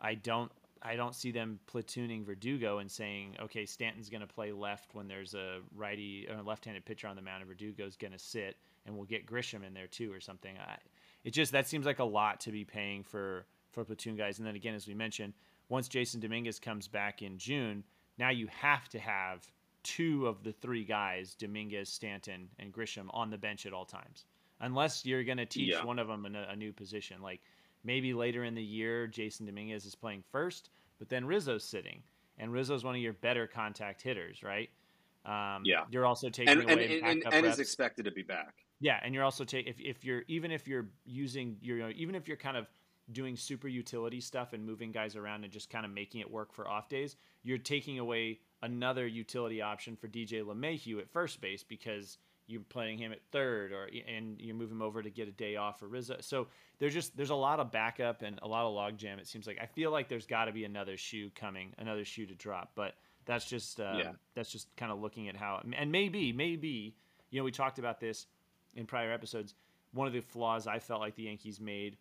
I 0.00 0.14
don't 0.14 0.50
I 0.82 0.96
don't 0.96 1.14
see 1.14 1.30
them 1.30 1.58
platooning 1.72 2.24
Verdugo 2.24 2.78
and 2.78 2.90
saying, 2.90 3.36
okay, 3.40 3.66
Stanton's 3.66 4.08
going 4.08 4.20
to 4.20 4.26
play 4.26 4.52
left 4.52 4.94
when 4.94 5.08
there's 5.08 5.34
a 5.34 5.60
righty 5.74 6.26
or 6.28 6.36
a 6.36 6.42
left-handed 6.42 6.84
pitcher 6.84 7.08
on 7.08 7.16
the 7.16 7.22
mound, 7.22 7.42
and 7.42 7.50
Verdugo's 7.50 7.96
going 7.96 8.12
to 8.12 8.18
sit, 8.18 8.56
and 8.86 8.96
we'll 8.96 9.06
get 9.06 9.26
Grisham 9.26 9.66
in 9.66 9.74
there 9.74 9.86
too 9.86 10.12
or 10.12 10.20
something. 10.20 10.56
I, 10.58 10.76
it 11.24 11.32
just 11.32 11.52
that 11.52 11.66
seems 11.66 11.86
like 11.86 11.98
a 11.98 12.04
lot 12.04 12.40
to 12.40 12.52
be 12.52 12.64
paying 12.64 13.02
for 13.02 13.46
for 13.70 13.84
platoon 13.84 14.16
guys. 14.16 14.38
And 14.38 14.46
then 14.46 14.56
again, 14.56 14.74
as 14.74 14.86
we 14.86 14.94
mentioned, 14.94 15.34
once 15.68 15.88
Jasson 15.88 16.20
Dominguez 16.20 16.58
comes 16.58 16.88
back 16.88 17.22
in 17.22 17.38
June, 17.38 17.84
now 18.18 18.30
you 18.30 18.48
have 18.48 18.88
to 18.90 18.98
have 18.98 19.46
two 19.82 20.26
of 20.26 20.42
the 20.42 20.52
three 20.52 20.84
guys, 20.84 21.34
Dominguez, 21.34 21.88
Stanton, 21.88 22.48
and 22.58 22.72
Grisham, 22.72 23.06
on 23.10 23.30
the 23.30 23.38
bench 23.38 23.66
at 23.66 23.72
all 23.72 23.84
times, 23.84 24.24
unless 24.60 25.04
you're 25.04 25.24
going 25.24 25.38
to 25.38 25.46
teach 25.46 25.72
yeah. 25.72 25.84
one 25.84 25.98
of 25.98 26.08
them 26.08 26.26
a, 26.34 26.52
a 26.52 26.56
new 26.56 26.72
position. 26.72 27.22
Like 27.22 27.40
maybe 27.84 28.12
later 28.12 28.44
in 28.44 28.54
the 28.54 28.62
year, 28.62 29.08
Jasson 29.08 29.46
Dominguez 29.46 29.84
is 29.86 29.94
playing 29.94 30.24
first, 30.30 30.70
but 30.98 31.08
then 31.08 31.24
Rizzo's 31.24 31.64
sitting, 31.64 32.02
and 32.38 32.52
Rizzo's 32.52 32.84
one 32.84 32.94
of 32.94 33.00
your 33.00 33.14
better 33.14 33.46
contact 33.46 34.02
hitters, 34.02 34.42
right? 34.42 34.70
Um, 35.24 35.62
yeah, 35.64 35.84
you're 35.90 36.06
also 36.06 36.28
taking 36.28 36.60
and, 36.60 36.70
away 36.70 37.00
and, 37.02 37.24
and, 37.24 37.34
and 37.34 37.46
is 37.46 37.58
expected 37.58 38.04
to 38.04 38.10
be 38.10 38.22
back. 38.22 38.54
Yeah, 38.80 39.00
and 39.02 39.12
you're 39.14 39.24
also 39.24 39.44
taking 39.44 39.70
if, 39.70 39.80
if 39.80 40.04
you're 40.04 40.22
even 40.28 40.50
if 40.50 40.68
you're 40.68 40.88
using 41.04 41.56
your 41.60 41.90
even 41.90 42.14
if 42.14 42.28
you're 42.28 42.36
kind 42.36 42.56
of 42.56 42.66
doing 43.12 43.36
super 43.36 43.68
utility 43.68 44.20
stuff 44.20 44.52
and 44.52 44.64
moving 44.64 44.92
guys 44.92 45.16
around 45.16 45.44
and 45.44 45.52
just 45.52 45.70
kind 45.70 45.84
of 45.84 45.92
making 45.92 46.20
it 46.20 46.30
work 46.30 46.52
for 46.52 46.68
off 46.68 46.88
days, 46.88 47.16
you're 47.42 47.58
taking 47.58 47.98
away 47.98 48.38
another 48.62 49.06
utility 49.06 49.62
option 49.62 49.96
for 49.96 50.08
DJ 50.08 50.42
LeMahieu 50.42 50.98
at 50.98 51.10
first 51.10 51.40
base 51.40 51.62
because 51.62 52.18
you're 52.48 52.62
playing 52.62 52.98
him 52.98 53.12
at 53.12 53.20
third 53.30 53.72
or 53.72 53.88
and 54.08 54.40
you 54.40 54.54
move 54.54 54.72
him 54.72 54.80
over 54.80 55.02
to 55.02 55.10
get 55.10 55.28
a 55.28 55.32
day 55.32 55.56
off 55.56 55.78
for 55.78 55.86
Rizzo. 55.86 56.16
So 56.20 56.48
there's 56.78 56.94
just 56.94 57.16
there's 57.16 57.30
a 57.30 57.36
lot 57.36 57.60
of 57.60 57.70
backup 57.70 58.22
and 58.22 58.40
a 58.42 58.48
lot 58.48 58.64
of 58.64 58.72
logjam. 58.72 59.18
It 59.18 59.28
seems 59.28 59.46
like 59.46 59.58
I 59.60 59.66
feel 59.66 59.90
like 59.90 60.08
there's 60.08 60.26
got 60.26 60.46
to 60.46 60.52
be 60.52 60.64
another 60.64 60.96
shoe 60.96 61.30
coming, 61.34 61.74
another 61.78 62.04
shoe 62.04 62.26
to 62.26 62.34
drop. 62.34 62.72
But 62.74 62.94
that's 63.26 63.44
just 63.44 63.78
uh, 63.78 63.94
yeah. 63.98 64.12
that's 64.34 64.50
just 64.50 64.74
kind 64.76 64.90
of 64.90 64.98
looking 64.98 65.28
at 65.28 65.36
how 65.36 65.60
and 65.76 65.92
maybe 65.92 66.32
maybe 66.32 66.96
you 67.30 67.38
know 67.38 67.44
we 67.44 67.52
talked 67.52 67.78
about 67.78 68.00
this 68.00 68.26
in 68.74 68.86
prior 68.86 69.12
episodes. 69.12 69.54
One 69.92 70.06
of 70.06 70.14
the 70.14 70.20
flaws 70.20 70.66
I 70.66 70.78
felt 70.78 71.00
like 71.00 71.14
the 71.14 71.24
Yankees 71.24 71.60
made 71.60 71.98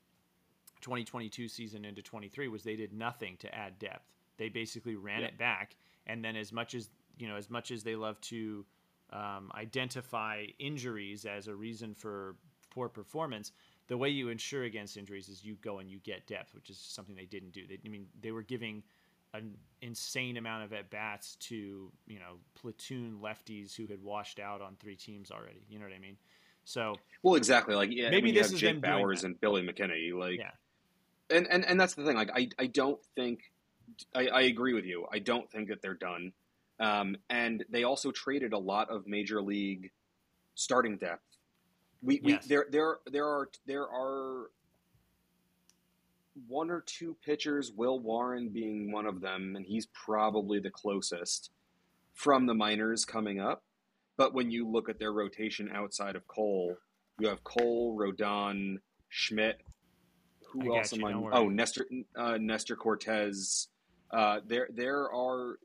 2022 0.81 1.47
season 1.49 1.83
into 1.83 2.01
23 2.01 2.47
was 2.47 2.63
they 2.63 2.75
did 2.75 2.93
nothing 2.93 3.35
to 3.39 3.53
add 3.53 3.79
depth. 3.79 4.05
They 4.37 4.49
basically 4.49 4.95
ran 4.95 5.21
yeah. 5.21 5.27
it 5.27 5.37
back, 5.37 5.75
and 6.05 6.23
then 6.23 6.37
as 6.37 6.53
much 6.53 6.73
as 6.73 6.89
you 7.17 7.27
know, 7.27 7.35
as 7.35 7.49
much 7.49 7.71
as 7.71 7.83
they 7.83 7.95
love 7.95 8.21
to 8.21 8.65
um, 9.11 9.51
identify 9.55 10.45
injuries 10.59 11.25
as 11.25 11.47
a 11.47 11.55
reason 11.55 11.93
for 11.93 12.35
poor 12.69 12.89
performance, 12.89 13.51
the 13.87 13.97
way 13.97 14.09
you 14.09 14.29
insure 14.29 14.63
against 14.63 14.97
injuries 14.97 15.29
is 15.29 15.43
you 15.43 15.55
go 15.61 15.79
and 15.79 15.89
you 15.89 15.99
get 15.99 16.27
depth, 16.27 16.53
which 16.53 16.69
is 16.69 16.77
something 16.77 17.15
they 17.15 17.25
didn't 17.25 17.51
do. 17.51 17.65
They, 17.67 17.79
I 17.85 17.89
mean, 17.89 18.07
they 18.21 18.31
were 18.31 18.43
giving 18.43 18.83
an 19.33 19.55
insane 19.81 20.37
amount 20.37 20.63
of 20.63 20.73
at 20.73 20.89
bats 20.89 21.35
to 21.35 21.91
you 22.07 22.19
know 22.19 22.37
platoon 22.55 23.19
lefties 23.21 23.75
who 23.75 23.85
had 23.85 24.01
washed 24.01 24.39
out 24.39 24.61
on 24.61 24.75
three 24.79 24.95
teams 24.95 25.31
already. 25.31 25.65
You 25.69 25.79
know 25.79 25.85
what 25.85 25.93
I 25.93 25.99
mean? 25.99 26.17
So 26.65 26.95
well, 27.23 27.35
exactly. 27.35 27.75
Like 27.75 27.89
yeah, 27.91 28.09
maybe 28.09 28.31
this 28.31 28.51
is 28.51 28.59
Jake 28.59 28.81
Bauers 28.81 29.23
and 29.23 29.39
Billy 29.39 29.61
McKinney. 29.61 30.13
Like 30.13 30.39
yeah 30.39 30.51
and, 31.29 31.47
and 31.47 31.65
and 31.65 31.79
that's 31.79 31.93
the 31.93 32.03
thing. 32.03 32.15
Like 32.15 32.31
I, 32.33 32.49
I 32.59 32.67
don't 32.67 33.03
think 33.15 33.51
I, 34.15 34.27
I 34.27 34.41
agree 34.41 34.73
with 34.73 34.85
you. 34.85 35.05
I 35.11 35.19
don't 35.19 35.49
think 35.49 35.69
that 35.69 35.81
they're 35.81 35.93
done. 35.93 36.31
Um, 36.79 37.17
and 37.29 37.65
they 37.69 37.83
also 37.83 38.11
traded 38.11 38.53
a 38.53 38.57
lot 38.57 38.89
of 38.89 39.07
major 39.07 39.41
league 39.41 39.91
starting 40.55 40.97
depth. 40.97 41.23
We, 42.01 42.21
we 42.23 42.33
yes. 42.33 42.45
there 42.45 42.65
there 42.69 42.97
there 43.11 43.25
are 43.25 43.49
there 43.65 43.87
are 43.87 44.49
one 46.47 46.69
or 46.69 46.81
two 46.81 47.15
pitchers, 47.25 47.71
Will 47.71 47.99
Warren 47.99 48.49
being 48.49 48.91
one 48.91 49.07
of 49.07 49.21
them, 49.21 49.55
and 49.55 49.65
he's 49.65 49.87
probably 49.87 50.59
the 50.59 50.69
closest 50.69 51.49
from 52.13 52.45
the 52.45 52.53
minors 52.53 53.05
coming 53.05 53.39
up. 53.39 53.63
But 54.17 54.33
when 54.33 54.51
you 54.51 54.67
look 54.67 54.89
at 54.89 54.99
their 54.99 55.11
rotation 55.11 55.69
outside 55.73 56.15
of 56.15 56.27
Cole, 56.27 56.75
you 57.19 57.27
have 57.27 57.43
Cole, 57.43 57.97
Rodon, 57.97 58.77
Schmidt, 59.09 59.61
who 60.51 60.75
else 60.75 60.93
am 60.93 61.05
I? 61.05 61.13
Oh, 61.13 61.49
Nestor 61.49 61.85
uh, 62.15 62.37
Nestor 62.39 62.75
Cortes. 62.75 63.67
Uh, 64.11 64.39
there 64.45 64.69
there 64.73 65.11
are 65.11 65.59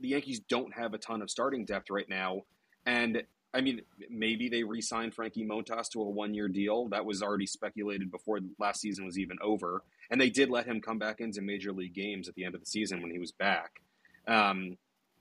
the 0.00 0.08
Yankees 0.08 0.40
don't 0.40 0.72
have 0.74 0.94
a 0.94 0.98
ton 0.98 1.22
of 1.22 1.30
starting 1.30 1.64
depth 1.64 1.90
right 1.90 2.08
now, 2.08 2.42
and 2.86 3.22
I 3.52 3.60
mean 3.60 3.82
maybe 4.08 4.48
they 4.48 4.62
re-signed 4.62 5.14
Frankie 5.14 5.44
Montas 5.44 5.88
to 5.90 6.00
a 6.00 6.08
one-year 6.08 6.48
deal 6.48 6.88
that 6.88 7.04
was 7.04 7.22
already 7.22 7.46
speculated 7.46 8.10
before 8.10 8.40
last 8.58 8.80
season 8.80 9.04
was 9.04 9.18
even 9.18 9.38
over, 9.42 9.82
and 10.10 10.20
they 10.20 10.30
did 10.30 10.50
let 10.50 10.66
him 10.66 10.80
come 10.80 10.98
back 10.98 11.20
into 11.20 11.42
major 11.42 11.72
league 11.72 11.94
games 11.94 12.28
at 12.28 12.34
the 12.34 12.44
end 12.44 12.54
of 12.54 12.60
the 12.60 12.66
season 12.66 13.02
when 13.02 13.10
he 13.10 13.18
was 13.18 13.32
back. 13.32 13.80
Um, 14.26 14.76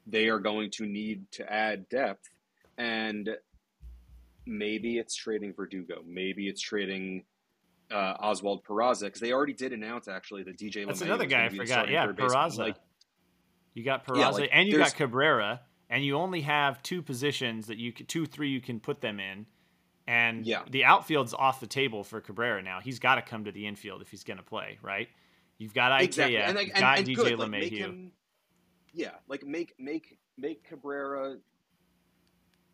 they 0.05 0.27
are 0.27 0.39
going 0.39 0.71
to 0.71 0.85
need 0.85 1.31
to 1.33 1.51
add 1.51 1.89
depth, 1.89 2.29
and 2.77 3.29
maybe 4.45 4.97
it's 4.97 5.15
trading 5.15 5.53
Verdugo. 5.53 6.01
Maybe 6.05 6.47
it's 6.47 6.61
trading 6.61 7.23
uh, 7.91 8.15
Oswald 8.19 8.63
Peraza 8.63 9.01
because 9.03 9.21
they 9.21 9.31
already 9.31 9.53
did 9.53 9.73
announce 9.73 10.07
actually 10.07 10.43
that 10.43 10.57
DJ. 10.57 10.85
That's 10.85 11.01
another 11.01 11.25
guy 11.25 11.45
I 11.45 11.49
forgot. 11.49 11.89
Yeah. 11.89 12.07
Peraza. 12.07 12.59
Like, 12.59 12.75
You 13.73 13.83
got 13.83 14.05
Peraza 14.05 14.17
Yeah, 14.17 14.29
like, 14.29 14.49
and 14.51 14.67
you 14.67 14.77
got 14.77 14.95
Cabrera, 14.95 15.61
and 15.89 16.03
you 16.03 16.15
only 16.17 16.41
have 16.41 16.81
two 16.83 17.01
positions 17.01 17.67
that 17.67 17.77
you 17.77 17.91
can, 17.93 18.05
two, 18.05 18.25
three 18.25 18.49
you 18.49 18.61
can 18.61 18.79
put 18.79 19.01
them 19.01 19.19
in. 19.19 19.45
And 20.07 20.45
Yeah. 20.45 20.63
the 20.69 20.85
outfield's 20.85 21.33
off 21.35 21.59
the 21.59 21.67
table 21.67 22.03
for 22.03 22.19
Cabrera 22.19 22.61
now. 22.63 22.79
He's 22.79 22.97
got 22.99 23.15
to 23.15 23.21
come 23.21 23.45
to 23.45 23.51
the 23.51 23.67
infield 23.67 24.01
if 24.01 24.09
he's 24.09 24.23
going 24.23 24.37
to 24.37 24.43
play, 24.43 24.79
right? 24.81 25.07
You've 25.59 25.73
got 25.73 25.91
Ikea, 25.91 26.03
exactly, 26.03 26.37
and, 26.37 26.55
like, 26.55 26.67
you've 26.67 26.75
and, 26.75 26.81
got 26.81 26.97
and 26.97 27.07
DJ 27.07 27.15
good, 27.15 27.39
like, 27.39 27.51
LeMahieu. 27.51 27.77
him, 27.77 28.11
yeah, 28.93 29.11
like 29.27 29.45
make 29.45 29.75
make 29.77 30.17
make 30.37 30.63
Cabrera 30.63 31.37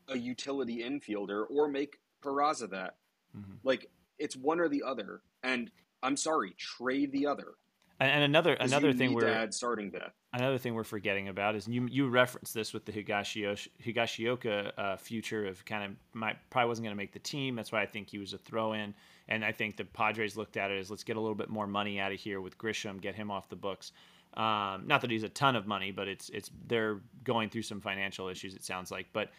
a 0.07 0.17
utility 0.17 0.77
infielder, 0.83 1.45
or 1.49 1.67
make 1.67 1.97
Peraza 2.21 2.69
that. 2.69 2.95
Mhm. 3.35 3.57
Like 3.63 3.89
it's 4.17 4.35
one 4.37 4.59
or 4.59 4.69
the 4.69 4.83
other. 4.83 5.21
And 5.43 5.71
I'm 6.03 6.15
sorry, 6.15 6.53
trade 6.57 7.11
the 7.11 7.25
other. 7.27 7.55
And, 7.99 8.23
another 8.23 8.53
another 8.53 8.91
thing 8.91 9.13
we're 9.13 9.27
add 9.27 9.53
starting 9.53 9.89
depth. 9.89 10.13
another 10.33 10.57
thing 10.57 10.73
we're 10.73 10.83
forgetting 10.83 11.29
about 11.29 11.55
is 11.55 11.65
you 11.67 11.87
you 11.89 12.09
referenced 12.09 12.53
this 12.53 12.73
with 12.73 12.83
the 12.85 12.91
Higashioka, 12.91 13.69
Higashioka 13.81 14.71
uh, 14.77 14.97
future 14.97 15.45
of 15.45 15.63
kind 15.63 15.83
of 15.85 15.91
might 16.13 16.35
probably 16.49 16.67
wasn't 16.67 16.85
going 16.85 16.95
to 16.95 16.97
make 16.97 17.13
the 17.13 17.19
team. 17.19 17.55
That's 17.55 17.71
why 17.71 17.81
I 17.81 17.85
think 17.85 18.09
he 18.09 18.17
was 18.17 18.33
a 18.33 18.37
throw 18.37 18.73
in, 18.73 18.93
and 19.29 19.45
I 19.45 19.53
think 19.53 19.77
the 19.77 19.85
Padres 19.85 20.35
looked 20.35 20.57
at 20.57 20.71
it 20.71 20.79
as 20.79 20.89
let's 20.91 21.05
get 21.05 21.15
a 21.15 21.21
little 21.21 21.35
bit 21.35 21.49
more 21.49 21.67
money 21.67 21.99
out 21.99 22.11
of 22.11 22.19
here 22.19 22.41
with 22.41 22.57
Grisham, 22.57 22.99
get 22.99 23.15
him 23.15 23.31
off 23.31 23.47
the 23.47 23.55
books. 23.55 23.93
Um, 24.33 24.83
not 24.87 24.99
that 24.99 25.09
he's 25.09 25.23
a 25.23 25.29
ton 25.29 25.55
of 25.55 25.65
money, 25.65 25.91
but 25.91 26.09
it's 26.09 26.27
it's 26.29 26.51
they're 26.67 26.99
going 27.23 27.49
through 27.49 27.61
some 27.61 27.79
financial 27.79 28.27
issues. 28.27 28.55
It 28.55 28.63
sounds 28.63 28.91
like, 28.91 29.07
but. 29.13 29.29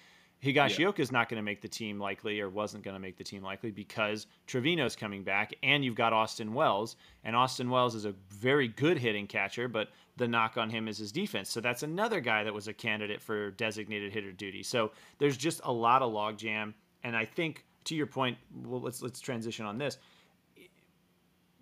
Higashioka 0.43 1.01
is 1.01 1.11
not 1.11 1.29
going 1.29 1.39
to 1.39 1.43
make 1.43 1.61
the 1.61 1.69
team 1.69 1.99
likely, 1.99 2.41
or 2.41 2.49
wasn't 2.49 2.85
going 2.85 2.95
to 2.95 3.01
make 3.01 3.17
the 3.17 3.25
team 3.25 3.43
likely 3.43 3.71
because 3.71 4.27
Trevino's 4.47 4.95
coming 4.95 5.23
back, 5.23 5.55
and 5.63 5.85
you've 5.85 5.95
got 5.95 6.13
Austin 6.13 6.53
Wells, 6.53 6.97
and 7.25 7.35
Austin 7.35 7.71
Wells 7.71 7.95
is 7.95 8.05
a 8.05 8.15
very 8.29 8.69
good 8.69 8.99
hitting 8.99 9.27
catcher, 9.27 9.67
but 9.67 9.89
the 10.17 10.29
knock 10.29 10.57
on 10.57 10.69
him 10.71 10.89
is 10.89 10.99
his 10.99 11.11
defense. 11.11 11.51
So 11.51 11.61
that's 11.61 11.83
another 11.83 12.21
guy 12.21 12.45
that 12.45 12.53
was 12.53 12.69
a 12.69 12.73
candidate 12.73 13.21
for 13.21 13.51
designated 13.53 14.13
hitter 14.13 14.33
duty. 14.33 14.63
So 14.63 14.93
there's 15.19 15.37
just 15.37 15.61
a 15.65 15.73
lot 15.73 16.03
of 16.03 16.13
logjam, 16.13 16.75
and 17.03 17.17
I 17.17 17.25
think 17.25 17.65
to 17.85 17.95
your 17.95 18.07
point, 18.07 18.37
well, 18.65 18.81
let's 18.81 19.03
let's 19.03 19.21
transition 19.21 19.65
on 19.65 19.79
this. 19.79 19.99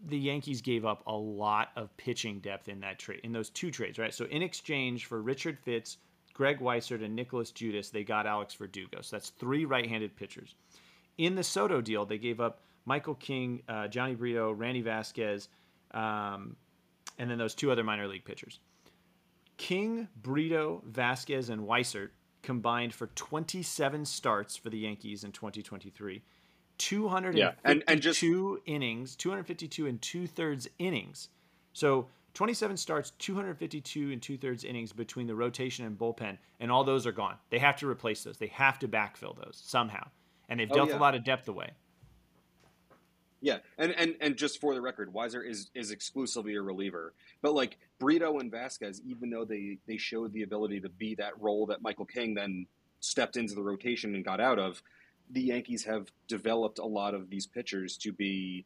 The 0.06 0.18
Yankees 0.18 0.60
gave 0.60 0.84
up 0.84 1.02
a 1.06 1.14
lot 1.14 1.70
of 1.76 1.96
pitching 1.96 2.40
depth 2.40 2.68
in 2.68 2.80
that 2.80 2.98
trade, 2.98 3.20
in 3.22 3.32
those 3.32 3.50
two 3.50 3.70
trades, 3.70 3.98
right? 3.98 4.12
So 4.12 4.26
in 4.26 4.42
exchange 4.42 5.06
for 5.06 5.22
Richard 5.22 5.58
Fitts, 5.58 5.98
Greg 6.34 6.58
Weissert, 6.58 7.02
and 7.02 7.14
Nicholas 7.14 7.50
Judice, 7.52 7.90
they 7.90 8.04
got 8.04 8.26
Alex 8.26 8.54
Verdugo. 8.54 9.00
So 9.00 9.16
that's 9.16 9.30
three 9.30 9.64
right-handed 9.64 10.16
pitchers. 10.16 10.54
In 11.16 11.36
the 11.36 11.44
Soto 11.44 11.80
deal, 11.80 12.04
they 12.04 12.18
gave 12.18 12.40
up 12.40 12.60
Michael 12.84 13.14
King, 13.14 13.62
uh, 13.68 13.84
Jhony 13.88 14.18
Brito, 14.18 14.50
Randy 14.52 14.82
Vasquez, 14.82 15.48
um, 15.92 16.56
and 17.18 17.30
then 17.30 17.38
those 17.38 17.54
two 17.54 17.70
other 17.70 17.84
minor 17.84 18.08
league 18.08 18.24
pitchers. 18.24 18.58
King, 19.56 20.08
Brito, 20.20 20.82
Vasquez, 20.84 21.48
and 21.48 21.62
Weissert 21.62 22.10
combined 22.42 22.92
for 22.92 23.06
27 23.06 24.04
starts 24.04 24.56
for 24.56 24.68
the 24.70 24.78
Yankees 24.78 25.22
in 25.24 25.32
2023. 25.32 26.22
252 26.76 27.38
Yeah, 27.38 27.52
and- 27.62 27.84
and 27.86 28.02
just- 28.02 28.20
innings, 28.66 29.14
252 29.14 29.86
and 29.86 30.02
two 30.02 30.26
thirds 30.26 30.68
innings. 30.78 31.28
So 31.72 32.08
27 32.34 32.76
starts, 32.76 33.12
252 33.18 34.10
and 34.12 34.20
two 34.20 34.36
thirds 34.36 34.64
innings 34.64 34.92
between 34.92 35.26
the 35.26 35.34
rotation 35.34 35.84
and 35.86 35.96
bullpen, 35.98 36.36
and 36.60 36.70
all 36.70 36.84
those 36.84 37.06
are 37.06 37.12
gone. 37.12 37.36
They 37.50 37.58
have 37.60 37.76
to 37.76 37.88
replace 37.88 38.24
those. 38.24 38.38
They 38.38 38.48
have 38.48 38.78
to 38.80 38.88
backfill 38.88 39.36
those 39.36 39.60
somehow, 39.64 40.08
and 40.48 40.58
they've 40.60 40.70
Oh, 40.70 40.74
dealt 40.74 40.88
yeah. 40.90 40.98
a 40.98 40.98
lot 40.98 41.14
of 41.14 41.24
depth 41.24 41.48
away. 41.48 41.70
Yeah, 43.40 43.58
and, 43.76 43.92
and 43.92 44.16
and 44.22 44.36
just 44.36 44.58
for 44.60 44.74
the 44.74 44.80
record, 44.80 45.12
Weiser 45.12 45.46
is 45.46 45.70
is 45.74 45.90
exclusively 45.90 46.54
a 46.54 46.62
reliever. 46.62 47.12
But 47.42 47.52
like 47.54 47.76
Brito 47.98 48.38
and 48.38 48.50
Vasquez, 48.50 49.02
even 49.06 49.28
though 49.30 49.44
they 49.44 49.78
they 49.86 49.98
showed 49.98 50.32
the 50.32 50.42
ability 50.42 50.80
to 50.80 50.88
be 50.88 51.14
that 51.16 51.38
role 51.40 51.66
that 51.66 51.82
Michael 51.82 52.06
King 52.06 52.34
then 52.34 52.66
stepped 53.00 53.36
into 53.36 53.54
the 53.54 53.62
rotation 53.62 54.14
and 54.14 54.24
got 54.24 54.40
out 54.40 54.58
of, 54.58 54.82
the 55.30 55.42
Yankees 55.42 55.84
have 55.84 56.10
developed 56.26 56.78
a 56.78 56.86
lot 56.86 57.12
of 57.14 57.28
these 57.28 57.46
pitchers 57.46 57.98
to 57.98 58.12
be 58.12 58.64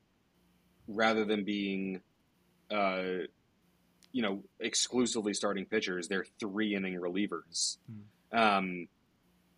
rather 0.86 1.24
than 1.24 1.42
being 1.44 2.00
uh 2.70 3.24
you 4.12 4.22
know 4.22 4.42
exclusively 4.60 5.34
starting 5.34 5.64
pitchers, 5.66 6.08
they're 6.08 6.26
three 6.40 6.74
inning 6.74 6.94
relievers. 7.00 7.78
Um 8.32 8.88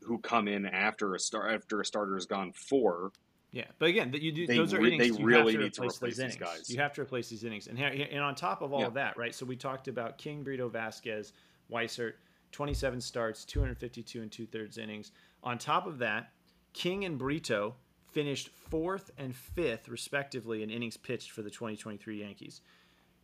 who 0.02 0.18
come 0.18 0.48
in 0.48 0.64
after 0.64 1.14
a 1.14 1.18
star 1.18 1.50
after 1.50 1.80
a 1.80 1.84
starter 1.84 2.14
has 2.14 2.24
gone 2.26 2.52
four 2.52 3.12
Yeah, 3.52 3.66
but 3.78 3.88
again, 3.90 4.10
that 4.12 4.22
you 4.22 4.32
do, 4.32 4.46
They 4.46 4.56
those 4.56 4.72
are 4.72 4.78
innings. 4.84 4.98
they 5.14 5.20
you 5.20 5.26
really 5.26 5.52
have 5.52 5.60
to 5.60 5.64
need 5.64 5.74
to 5.74 5.80
replace 5.82 5.96
replace 5.96 6.10
these 6.16 6.18
innings. 6.20 6.36
guys. 6.36 6.70
You 6.70 6.78
have 6.78 6.94
to 6.94 7.02
replace 7.02 7.28
these 7.28 7.44
innings, 7.44 7.66
and 7.66 7.78
and 7.78 8.20
on 8.22 8.34
top 8.34 8.62
of 8.62 8.72
all 8.72 8.80
Yeah. 8.80 8.86
of 8.86 8.94
that, 8.94 9.16
right? 9.18 9.34
So 9.34 9.44
we 9.44 9.56
talked 9.56 9.88
about 9.88 10.16
King, 10.18 10.42
Brito, 10.42 10.68
Vasquez, 10.68 11.32
Weissert, 11.70 12.14
twenty-seven 12.52 13.00
starts, 13.00 13.44
two 13.44 13.60
hundred 13.60 13.78
fifty-two 13.78 14.22
and 14.22 14.32
two-thirds 14.32 14.78
innings. 14.78 15.12
On 15.42 15.58
top 15.58 15.86
of 15.86 15.98
that, 15.98 16.32
King 16.72 17.04
and 17.04 17.18
Brito 17.18 17.76
finished 18.12 18.48
fourth 18.48 19.10
and 19.18 19.34
fifth, 19.36 19.88
respectively, 19.88 20.62
in 20.62 20.70
innings 20.70 20.96
pitched 20.96 21.30
for 21.30 21.42
the 21.42 21.50
2023 21.50 22.18
Yankees. 22.20 22.60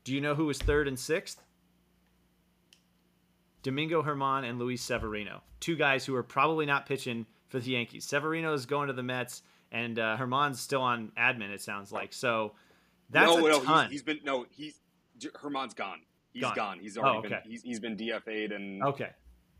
Do 0.07 0.15
you 0.15 0.21
know 0.21 0.37
who 0.37 0.47
was 0.47 0.59
third 0.59 0.87
and 0.87 0.97
sixth? 0.97 1.43
Domingo 3.65 4.05
Germán 4.05 4.49
and 4.49 4.57
Luis 4.61 4.81
Severino, 4.81 5.43
two 5.59 5.75
guys 5.75 6.05
who 6.05 6.15
are 6.15 6.23
probably 6.23 6.65
not 6.65 6.87
pitching 6.87 7.27
for 7.49 7.59
the 7.59 7.73
Yankees. 7.73 8.05
Severino 8.05 8.53
is 8.53 8.67
going 8.67 8.87
to 8.87 8.93
the 8.93 9.03
Mets, 9.03 9.43
and 9.73 9.99
uh, 9.99 10.17
Germán's 10.17 10.61
still 10.61 10.81
on 10.83 11.11
admin. 11.19 11.51
It 11.51 11.61
sounds 11.61 11.91
like 11.91 12.13
so. 12.13 12.53
That's 13.11 13.29
no, 13.35 13.41
no. 13.41 13.59
He's, 13.61 13.91
he's 13.91 14.03
been 14.05 14.21
no, 14.25 14.47
he's 14.51 14.81
Germán's 15.19 15.75
gone. 15.75 15.99
He's 16.33 16.43
Gone. 16.45 16.55
gone. 16.55 16.79
He's 16.81 16.97
Oh, 16.97 17.03
already 17.03 17.19
okay. 17.27 17.41
been 17.43 17.51
he's, 17.51 17.63
he's 17.63 17.81
been 17.81 17.97
DFA'd 17.97 18.53
and 18.53 18.85
okay, 18.85 19.11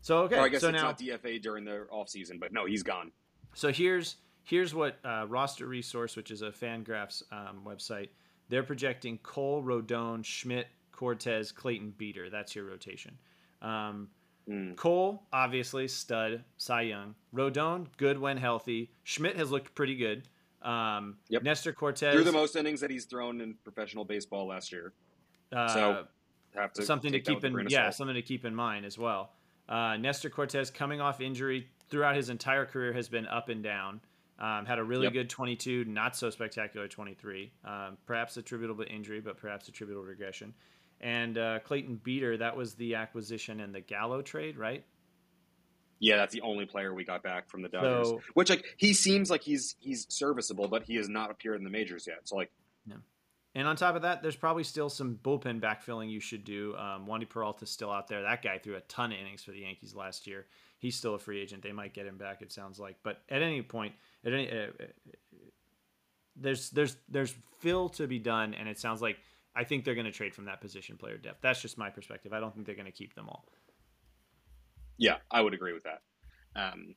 so 0.01 0.19
okay, 0.19 0.37
or 0.37 0.43
I 0.43 0.47
guess 0.47 0.61
so 0.61 0.69
it's 0.69 0.75
now 0.75 0.83
not 0.83 0.97
DFA 0.99 1.41
during 1.41 1.65
the 1.65 1.87
off 1.91 2.07
season, 2.07 2.37
but 2.39 2.53
no, 2.53 2.65
he's 2.65 2.83
gone. 2.83 3.11
So 3.53 3.69
here's 3.73 4.15
here's 4.43 4.73
what 4.73 4.97
uh, 5.03 5.25
Roster 5.27 5.67
Resource, 5.67 6.15
which 6.15 6.31
is 6.31 6.41
a 6.41 6.51
Fangraphs 6.51 7.23
um, 7.33 7.63
website, 7.65 8.09
they're 8.49 8.63
projecting 8.63 9.17
Cole, 9.19 9.63
Rodon, 9.63 10.23
Schmidt, 10.23 10.67
Cortes, 10.91 11.51
Clayton, 11.53 11.93
Beater. 11.97 12.29
That's 12.29 12.55
your 12.55 12.65
rotation. 12.65 13.17
Um, 13.61 14.09
Mm. 14.47 14.77
Cole, 14.77 15.23
obviously 15.33 15.89
stud, 15.89 16.41
Cy 16.55 16.83
Young. 16.83 17.15
Rodon, 17.35 17.87
good 17.97 18.17
when 18.17 18.37
healthy. 18.37 18.89
Schmidt 19.03 19.35
has 19.35 19.51
looked 19.51 19.75
pretty 19.75 19.95
good. 19.97 20.23
Um, 20.61 21.17
Yep. 21.27 21.43
Nestor 21.43 21.73
Cortes, 21.73 22.13
Threw 22.13 22.23
the 22.23 22.31
most 22.31 22.55
innings 22.55 22.79
that 22.79 22.89
he's 22.89 23.03
thrown 23.03 23.41
in 23.41 23.55
professional 23.65 24.05
baseball 24.05 24.47
last 24.47 24.71
year. 24.71 24.93
uh, 25.51 25.67
so 25.67 26.07
have 26.55 26.71
to 26.73 26.81
something 26.81 27.11
to 27.11 27.19
keep 27.19 27.43
in 27.43 27.67
yeah 27.69 27.89
something 27.89 28.15
to 28.15 28.21
keep 28.21 28.45
in 28.45 28.55
mind 28.55 28.85
as 28.85 28.97
well. 28.97 29.33
Uh, 29.67 29.97
Nestor 29.97 30.29
Cortes 30.29 30.69
coming 30.71 31.01
off 31.01 31.19
injury 31.19 31.67
throughout 31.89 32.15
his 32.15 32.29
entire 32.29 32.65
career 32.65 32.93
has 32.93 33.09
been 33.09 33.27
up 33.27 33.49
and 33.49 33.61
down. 33.61 33.99
Um, 34.39 34.65
had 34.65 34.77
a 34.77 34.83
really 34.83 35.05
Yep. 35.05 35.13
good 35.13 35.29
22, 35.29 35.85
not 35.85 36.15
so 36.15 36.29
spectacular 36.29 36.87
23. 36.87 37.51
Um, 37.65 37.97
perhaps 38.05 38.37
attributable 38.37 38.83
to 38.85 38.89
injury, 38.91 39.19
but 39.19 39.37
perhaps 39.37 39.67
attributable 39.67 40.03
to 40.05 40.09
regression. 40.09 40.53
And 41.01 41.37
uh, 41.37 41.59
Clayton 41.59 42.01
Beeter, 42.03 42.37
that 42.37 42.55
was 42.55 42.75
the 42.75 42.95
acquisition 42.95 43.59
and 43.61 43.73
the 43.73 43.81
Gallo 43.81 44.21
trade, 44.21 44.57
right? 44.57 44.83
Yeah, 45.99 46.17
that's 46.17 46.33
the 46.33 46.41
only 46.41 46.65
player 46.65 46.93
we 46.93 47.03
got 47.03 47.23
back 47.23 47.49
from 47.49 47.63
the 47.63 47.69
Dodgers. 47.69 48.07
So- 48.09 48.21
Which 48.35 48.49
like 48.51 48.65
he 48.77 48.93
seems 48.93 49.31
like 49.31 49.41
he's 49.41 49.75
he's 49.79 50.05
serviceable, 50.09 50.67
but 50.67 50.83
he 50.83 50.95
has 50.95 51.09
not 51.09 51.31
appeared 51.31 51.57
in 51.57 51.63
the 51.63 51.69
majors 51.71 52.05
yet. 52.07 52.19
So 52.27 52.35
like 52.35 52.51
And 53.55 53.67
on 53.67 53.75
top 53.75 53.95
of 53.95 54.03
that, 54.03 54.21
there's 54.21 54.35
probably 54.35 54.63
still 54.63 54.87
some 54.87 55.17
bullpen 55.23 55.59
backfilling 55.59 56.11
you 56.11 56.19
should 56.19 56.43
do. 56.43 56.75
Um, 56.77 57.07
Wandy 57.07 57.27
Peralta's 57.27 57.71
still 57.71 57.89
out 57.91 58.07
there. 58.07 58.21
That 58.21 58.43
guy 58.43 58.59
threw 58.59 58.75
a 58.75 58.81
ton 58.81 59.11
of 59.11 59.17
innings 59.17 59.43
for 59.43 59.49
the 59.49 59.61
Yankees 59.61 59.95
last 59.95 60.27
year. 60.27 60.45
He's 60.77 60.95
still 60.95 61.15
a 61.15 61.19
free 61.19 61.41
agent. 61.41 61.63
They 61.63 61.71
might 61.71 61.95
get 61.95 62.05
him 62.05 62.17
back. 62.17 62.43
It 62.43 62.51
sounds 62.51 62.79
like. 62.79 62.97
But 63.01 63.23
at 63.29 63.41
any 63.41 63.63
point, 63.63 63.95
at 64.27 64.33
any, 64.33 64.51
uh, 64.51 64.55
uh, 64.55 64.85
there's 66.35 66.69
there's 66.69 66.97
there's 67.09 67.33
fill 67.59 67.89
to 67.89 68.07
be 68.07 68.19
done, 68.19 68.53
and 68.53 68.67
it 68.67 68.77
sounds 68.77 69.01
like 69.01 69.17
I 69.55 69.63
think 69.63 69.85
they're 69.85 69.95
going 69.95 70.05
to 70.05 70.11
trade 70.11 70.35
from 70.35 70.45
that 70.45 70.61
position 70.61 70.97
player 70.97 71.17
depth. 71.17 71.39
That's 71.41 71.61
just 71.61 71.77
my 71.77 71.89
perspective. 71.89 72.33
I 72.33 72.39
don't 72.39 72.53
think 72.53 72.65
they're 72.65 72.75
going 72.75 72.85
to 72.85 72.91
keep 72.91 73.15
them 73.15 73.27
all. 73.29 73.45
Yeah, 74.97 75.15
I 75.31 75.41
would 75.41 75.53
agree 75.53 75.73
with 75.73 75.83
that. 75.83 76.01
Um, 76.55 76.95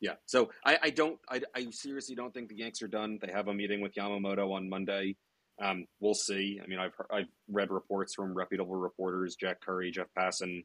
yeah, 0.00 0.14
so 0.26 0.50
I, 0.64 0.78
I 0.84 0.90
don't, 0.90 1.18
I, 1.28 1.42
I 1.54 1.66
seriously 1.70 2.14
don't 2.14 2.32
think 2.32 2.48
the 2.48 2.56
Yanks 2.56 2.80
are 2.82 2.88
done. 2.88 3.18
They 3.20 3.32
have 3.32 3.48
a 3.48 3.54
meeting 3.54 3.80
with 3.80 3.94
Yamamoto 3.94 4.52
on 4.52 4.68
Monday. 4.68 5.16
Um, 5.62 5.86
we'll 6.00 6.14
see. 6.14 6.60
I 6.62 6.66
mean, 6.66 6.78
I've 6.78 6.94
I've 7.12 7.28
read 7.48 7.70
reports 7.70 8.14
from 8.14 8.34
reputable 8.34 8.76
reporters, 8.76 9.36
Jack 9.36 9.60
Curry, 9.60 9.90
Jeff 9.90 10.06
Passan, 10.16 10.64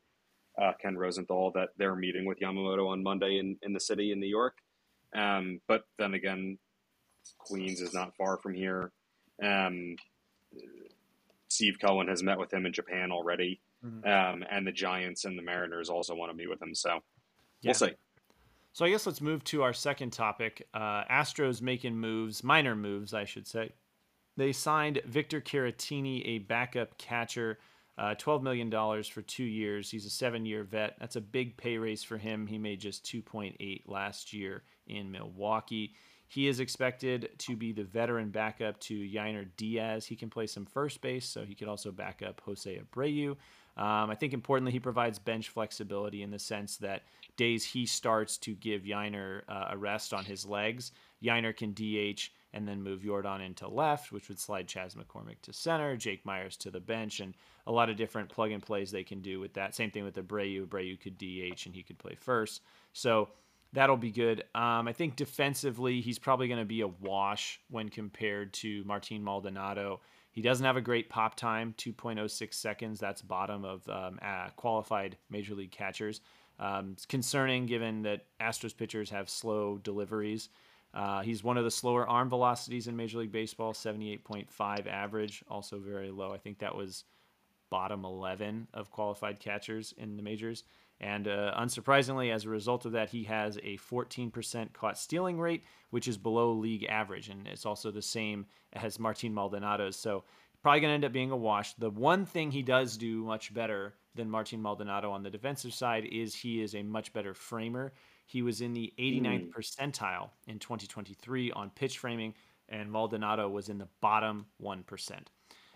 uh, 0.62 0.72
Ken 0.82 0.98
Rosenthal, 0.98 1.52
that 1.54 1.70
they're 1.78 1.96
meeting 1.96 2.26
with 2.26 2.40
Yamamoto 2.40 2.88
on 2.88 3.04
Monday 3.04 3.40
in, 3.40 3.58
in 3.62 3.74
the 3.74 3.80
city 3.80 4.12
in 4.12 4.20
New 4.20 4.28
York. 4.28 4.58
Um, 5.16 5.62
but 5.68 5.84
then 5.98 6.14
again, 6.14 6.58
Queens 7.40 7.82
is 7.82 7.94
not 7.94 8.16
far 8.16 8.38
from 8.38 8.54
here. 8.54 8.92
Um, 9.42 9.96
Steve 11.48 11.78
Cohen 11.80 12.08
has 12.08 12.22
met 12.24 12.38
with 12.38 12.54
him 12.54 12.66
in 12.66 12.74
Japan 12.74 13.12
already. 13.12 13.62
Mhm. 13.84 14.06
Um, 14.06 14.44
and 14.50 14.66
the 14.66 14.72
Giants 14.72 15.26
and 15.26 15.38
the 15.38 15.42
Mariners 15.44 15.90
also 15.90 16.16
want 16.16 16.32
to 16.32 16.38
meet 16.38 16.50
with 16.50 16.62
him. 16.62 16.74
So 16.76 16.96
Yeah. 17.62 17.70
we'll 17.70 17.74
see. 17.76 17.94
So 18.74 18.84
I 18.86 18.90
guess 18.90 19.06
let's 19.06 19.22
move 19.22 19.44
to 19.46 19.64
our 19.64 19.74
second 19.74 20.12
topic. 20.12 20.68
Uh, 20.74 21.06
Astros 21.06 21.62
making 21.62 21.96
moves, 21.98 22.44
minor 22.44 22.76
moves, 22.76 23.14
I 23.14 23.24
should 23.26 23.48
say. 23.48 23.72
They 24.36 24.52
signed 24.52 25.02
Victor 25.06 25.40
Caratini, 25.40 26.22
a 26.26 26.40
backup 26.40 26.98
catcher, 26.98 27.60
uh, 27.98 28.16
$12 28.16 28.42
million 28.44 28.70
for 29.04 29.22
two 29.22 29.46
years. 29.46 29.92
He's 29.92 30.06
a 30.06 30.10
seven 30.10 30.46
year 30.46 30.64
vet. 30.66 31.00
That's 31.00 31.16
a 31.16 31.22
big 31.22 31.56
pay 31.56 31.78
raise 31.78 32.04
for 32.04 32.18
him. 32.18 32.48
He 32.48 32.58
made 32.58 32.82
just 32.82 33.06
2.8 33.06 33.88
last 33.88 34.34
year 34.34 34.64
in 34.88 35.12
Milwaukee. 35.12 35.94
He 36.28 36.48
is 36.48 36.60
expected 36.60 37.30
to 37.40 37.56
be 37.56 37.72
the 37.72 37.84
veteran 37.84 38.30
backup 38.30 38.80
to 38.82 38.96
Yainer 38.96 39.48
Diaz. 39.58 40.06
He 40.06 40.16
can 40.16 40.30
play 40.30 40.48
some 40.48 40.66
first 40.66 41.02
base, 41.02 41.26
so 41.26 41.44
he 41.44 41.56
could 41.56 41.68
also 41.68 41.92
back 41.92 42.22
up 42.26 42.42
Jose 42.46 42.80
Abreu. 42.80 43.32
Um, 43.78 44.10
I 44.10 44.16
think 44.16 44.34
importantly, 44.34 44.72
he 44.72 44.80
provides 44.80 45.20
bench 45.20 45.50
flexibility 45.50 46.24
in 46.24 46.32
the 46.32 46.40
sense 46.40 46.78
that 46.78 47.04
days 47.36 47.64
he 47.64 47.86
starts 47.86 48.38
to 48.38 48.56
give 48.56 48.84
Yainer 48.84 49.42
uh, 49.50 49.68
a 49.72 49.78
rest 49.78 50.14
on 50.14 50.24
his 50.24 50.46
legs, 50.46 50.94
Yainer 51.24 51.56
can 51.56 51.74
DH 51.74 52.32
and 52.54 52.66
then 52.66 52.82
move 52.82 53.02
Yordan 53.02 53.46
into 53.46 53.68
left, 53.68 54.14
which 54.14 54.30
would 54.30 54.40
slide 54.40 54.68
Chas 54.68 54.96
McCormick 54.96 55.42
to 55.42 55.52
center, 55.52 55.98
Jake 55.98 56.26
Meyers 56.26 56.56
to 56.58 56.72
the 56.72 56.80
bench, 56.80 57.20
and 57.20 57.34
a 57.68 57.72
lot 57.72 57.90
of 57.90 57.98
different 57.98 58.30
plug 58.30 58.52
and 58.52 58.64
plays 58.64 58.92
they 58.92 59.04
can 59.04 59.22
do 59.22 59.42
with 59.42 59.54
that. 59.56 59.76
Same 59.76 59.92
thing 59.92 60.06
with 60.06 60.16
Abreu. 60.16 60.66
Abreu 60.66 61.00
could 61.00 61.18
DH 61.18 61.66
and 61.66 61.76
he 61.76 61.84
could 61.84 61.98
play 61.98 62.16
first. 62.16 62.62
So 62.94 63.30
that'll 63.76 63.98
be 63.98 64.12
good. 64.12 64.44
Um, 64.56 64.88
I 64.88 64.94
think 64.94 65.16
defensively, 65.16 66.02
he's 66.02 66.18
probably 66.18 66.48
going 66.48 66.60
to 66.60 66.66
be 66.66 66.82
a 66.82 66.88
wash 66.88 67.60
when 67.70 67.90
compared 67.90 68.54
to 68.54 68.84
Martin 68.86 69.24
Maldonado. 69.24 70.02
He 70.32 70.42
doesn't 70.42 70.66
have 70.66 70.78
a 70.78 70.82
great 70.82 71.10
pop 71.10 71.36
time, 71.36 71.76
2.06 71.78 72.54
seconds. 72.54 73.00
That's 73.00 73.22
bottom 73.22 73.64
of 73.64 73.88
um, 73.88 74.20
uh, 74.22 74.50
qualified 74.56 75.18
major 75.30 75.54
league 75.54 75.72
catchers. 75.72 76.22
Um, 76.60 76.92
it's 76.94 77.06
concerning 77.06 77.66
given 77.66 78.02
that 78.04 78.26
Astros 78.42 78.76
pitchers 78.76 79.10
have 79.12 79.30
slow 79.30 79.78
deliveries. 79.78 80.50
Uh, 80.94 81.22
he's 81.22 81.44
one 81.44 81.58
of 81.58 81.66
the 81.66 81.72
slower 81.72 82.08
arm 82.08 82.30
velocities 82.30 82.88
in 82.88 82.96
Major 82.96 83.18
League 83.20 83.32
Baseball, 83.32 83.74
78.5 83.74 84.88
average, 84.88 85.44
also 85.50 85.78
very 85.78 86.10
low. 86.10 86.32
I 86.32 86.38
think 86.38 86.60
that 86.60 86.76
was 86.76 87.04
bottom 87.70 88.06
11 88.06 88.70
of 88.74 88.92
qualified 88.92 89.40
catchers 89.40 89.94
in 89.98 90.16
the 90.16 90.24
majors. 90.24 90.64
And 91.02 91.28
uh, 91.28 91.54
unsurprisingly, 91.60 92.32
as 92.34 92.46
a 92.46 92.50
result 92.50 92.86
of 92.86 92.94
that, 92.94 93.10
he 93.10 93.24
has 93.26 93.58
a 93.58 93.78
14% 93.78 94.74
caught 94.74 94.98
stealing 94.98 95.40
rate, 95.40 95.64
which 95.90 96.08
is 96.08 96.18
below 96.18 96.54
league 96.54 96.86
average. 96.86 97.30
And 97.30 97.48
it's 97.48 97.66
also 97.66 97.92
the 97.92 98.02
same 98.02 98.46
as 98.74 98.98
Martin 98.98 99.34
Maldonado's. 99.34 99.98
So 99.98 100.24
probably 100.62 100.80
going 100.80 100.92
to 100.92 100.96
end 100.96 101.06
up 101.06 101.12
being 101.12 101.32
a 101.32 101.38
wash. 101.38 101.74
The 101.74 101.90
one 101.90 102.26
thing 102.26 102.50
he 102.50 102.64
does 102.64 102.98
do 102.98 103.24
much 103.24 103.54
better 103.54 103.94
than 104.16 104.30
Martin 104.30 104.62
Maldonado 104.62 105.12
on 105.12 105.22
the 105.22 105.30
defensive 105.30 105.74
side 105.74 106.06
is 106.06 106.34
he 106.34 106.62
is 106.62 106.74
a 106.74 106.82
much 106.82 107.14
better 107.14 107.34
framer. 107.34 107.94
He 108.26 108.42
was 108.42 108.62
in 108.62 108.74
the 108.74 108.92
89th 108.98 109.22
mm. 109.22 109.52
percentile 109.52 110.30
in 110.48 110.58
2023 110.58 111.52
on 111.52 111.70
pitch 111.70 112.00
framing, 112.00 112.34
and 112.70 112.92
Maldonado 112.92 113.48
was 113.48 113.70
in 113.70 113.78
the 113.78 113.88
bottom 114.02 114.48
1%. 114.64 115.12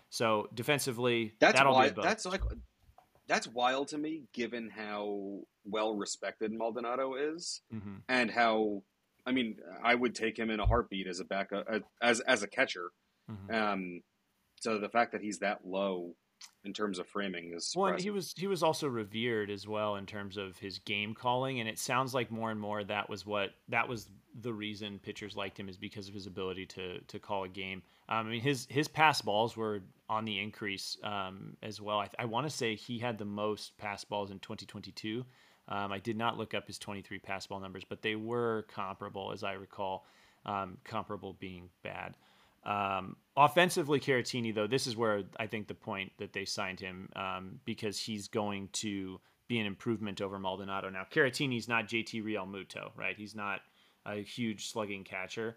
So 0.08 0.48
defensively, 0.54 1.34
that's 1.38 1.56
that'll 1.56 1.74
why, 1.74 1.90
be 1.90 2.02
that's 2.02 2.26
like 2.26 2.42
that's 3.30 3.46
wild 3.46 3.88
to 3.88 3.98
me, 3.98 4.24
given 4.34 4.68
how 4.68 5.42
well 5.64 5.94
respected 5.94 6.52
Maldonado 6.52 7.14
is, 7.14 7.62
mm-hmm. 7.72 7.98
and 8.08 8.28
how 8.28 8.82
I 9.24 9.30
mean, 9.30 9.56
I 9.84 9.94
would 9.94 10.16
take 10.16 10.36
him 10.36 10.50
in 10.50 10.58
a 10.58 10.66
heartbeat 10.66 11.06
as 11.06 11.20
a 11.20 11.24
backup 11.24 11.64
as 12.02 12.18
as 12.20 12.42
a 12.42 12.48
catcher. 12.48 12.90
Mm-hmm. 13.30 13.54
Um, 13.54 14.00
so 14.60 14.78
the 14.78 14.88
fact 14.88 15.12
that 15.12 15.22
he's 15.22 15.38
that 15.38 15.60
low 15.64 16.16
in 16.64 16.72
terms 16.72 16.98
of 16.98 17.06
framing 17.06 17.52
is 17.54 17.72
well 17.74 17.96
he 17.96 18.10
was 18.10 18.34
he 18.36 18.46
was 18.46 18.62
also 18.62 18.86
revered 18.86 19.50
as 19.50 19.66
well 19.66 19.96
in 19.96 20.04
terms 20.04 20.36
of 20.36 20.58
his 20.58 20.78
game 20.80 21.14
calling 21.14 21.60
and 21.60 21.68
it 21.68 21.78
sounds 21.78 22.12
like 22.12 22.30
more 22.30 22.50
and 22.50 22.60
more 22.60 22.84
that 22.84 23.08
was 23.08 23.24
what 23.24 23.50
that 23.68 23.88
was 23.88 24.08
the 24.42 24.52
reason 24.52 24.98
pitchers 25.02 25.36
liked 25.36 25.58
him 25.58 25.68
is 25.68 25.76
because 25.76 26.08
of 26.08 26.14
his 26.14 26.26
ability 26.26 26.66
to 26.66 27.00
to 27.00 27.18
call 27.18 27.44
a 27.44 27.48
game. 27.48 27.82
Um, 28.08 28.26
i 28.26 28.30
mean 28.30 28.40
his 28.40 28.66
his 28.70 28.88
pass 28.88 29.22
balls 29.22 29.56
were 29.56 29.80
on 30.08 30.24
the 30.24 30.38
increase 30.38 30.96
um, 31.04 31.56
as 31.62 31.80
well. 31.80 32.00
I, 32.00 32.08
I 32.18 32.24
want 32.24 32.46
to 32.48 32.50
say 32.50 32.74
he 32.74 32.98
had 32.98 33.16
the 33.16 33.24
most 33.24 33.76
pass 33.78 34.04
balls 34.04 34.30
in 34.30 34.38
2022 34.40 35.24
um, 35.68 35.92
i 35.92 35.98
did 35.98 36.16
not 36.16 36.36
look 36.36 36.54
up 36.54 36.66
his 36.66 36.78
23 36.78 37.18
pass 37.20 37.46
ball 37.46 37.60
numbers 37.60 37.84
but 37.88 38.02
they 38.02 38.16
were 38.16 38.66
comparable 38.68 39.32
as 39.32 39.44
i 39.44 39.52
recall 39.52 40.06
um, 40.46 40.78
comparable 40.84 41.34
being 41.34 41.68
bad 41.82 42.14
um, 42.64 43.16
offensively, 43.36 44.00
Caratini, 44.00 44.54
though, 44.54 44.66
this 44.66 44.86
is 44.86 44.96
where 44.96 45.22
I 45.38 45.46
think 45.46 45.66
the 45.66 45.74
point 45.74 46.12
that 46.18 46.32
they 46.32 46.44
signed 46.44 46.80
him 46.80 47.08
um, 47.16 47.60
because 47.64 47.98
he's 47.98 48.28
going 48.28 48.68
to 48.74 49.20
be 49.48 49.58
an 49.58 49.66
improvement 49.66 50.20
over 50.20 50.38
Maldonado. 50.38 50.90
Now, 50.90 51.06
Caratini's 51.10 51.68
not 51.68 51.88
JT 51.88 52.22
Realmuto, 52.22 52.90
right? 52.96 53.16
He's 53.16 53.34
not 53.34 53.60
a 54.06 54.16
huge 54.16 54.68
slugging 54.68 55.04
catcher, 55.04 55.56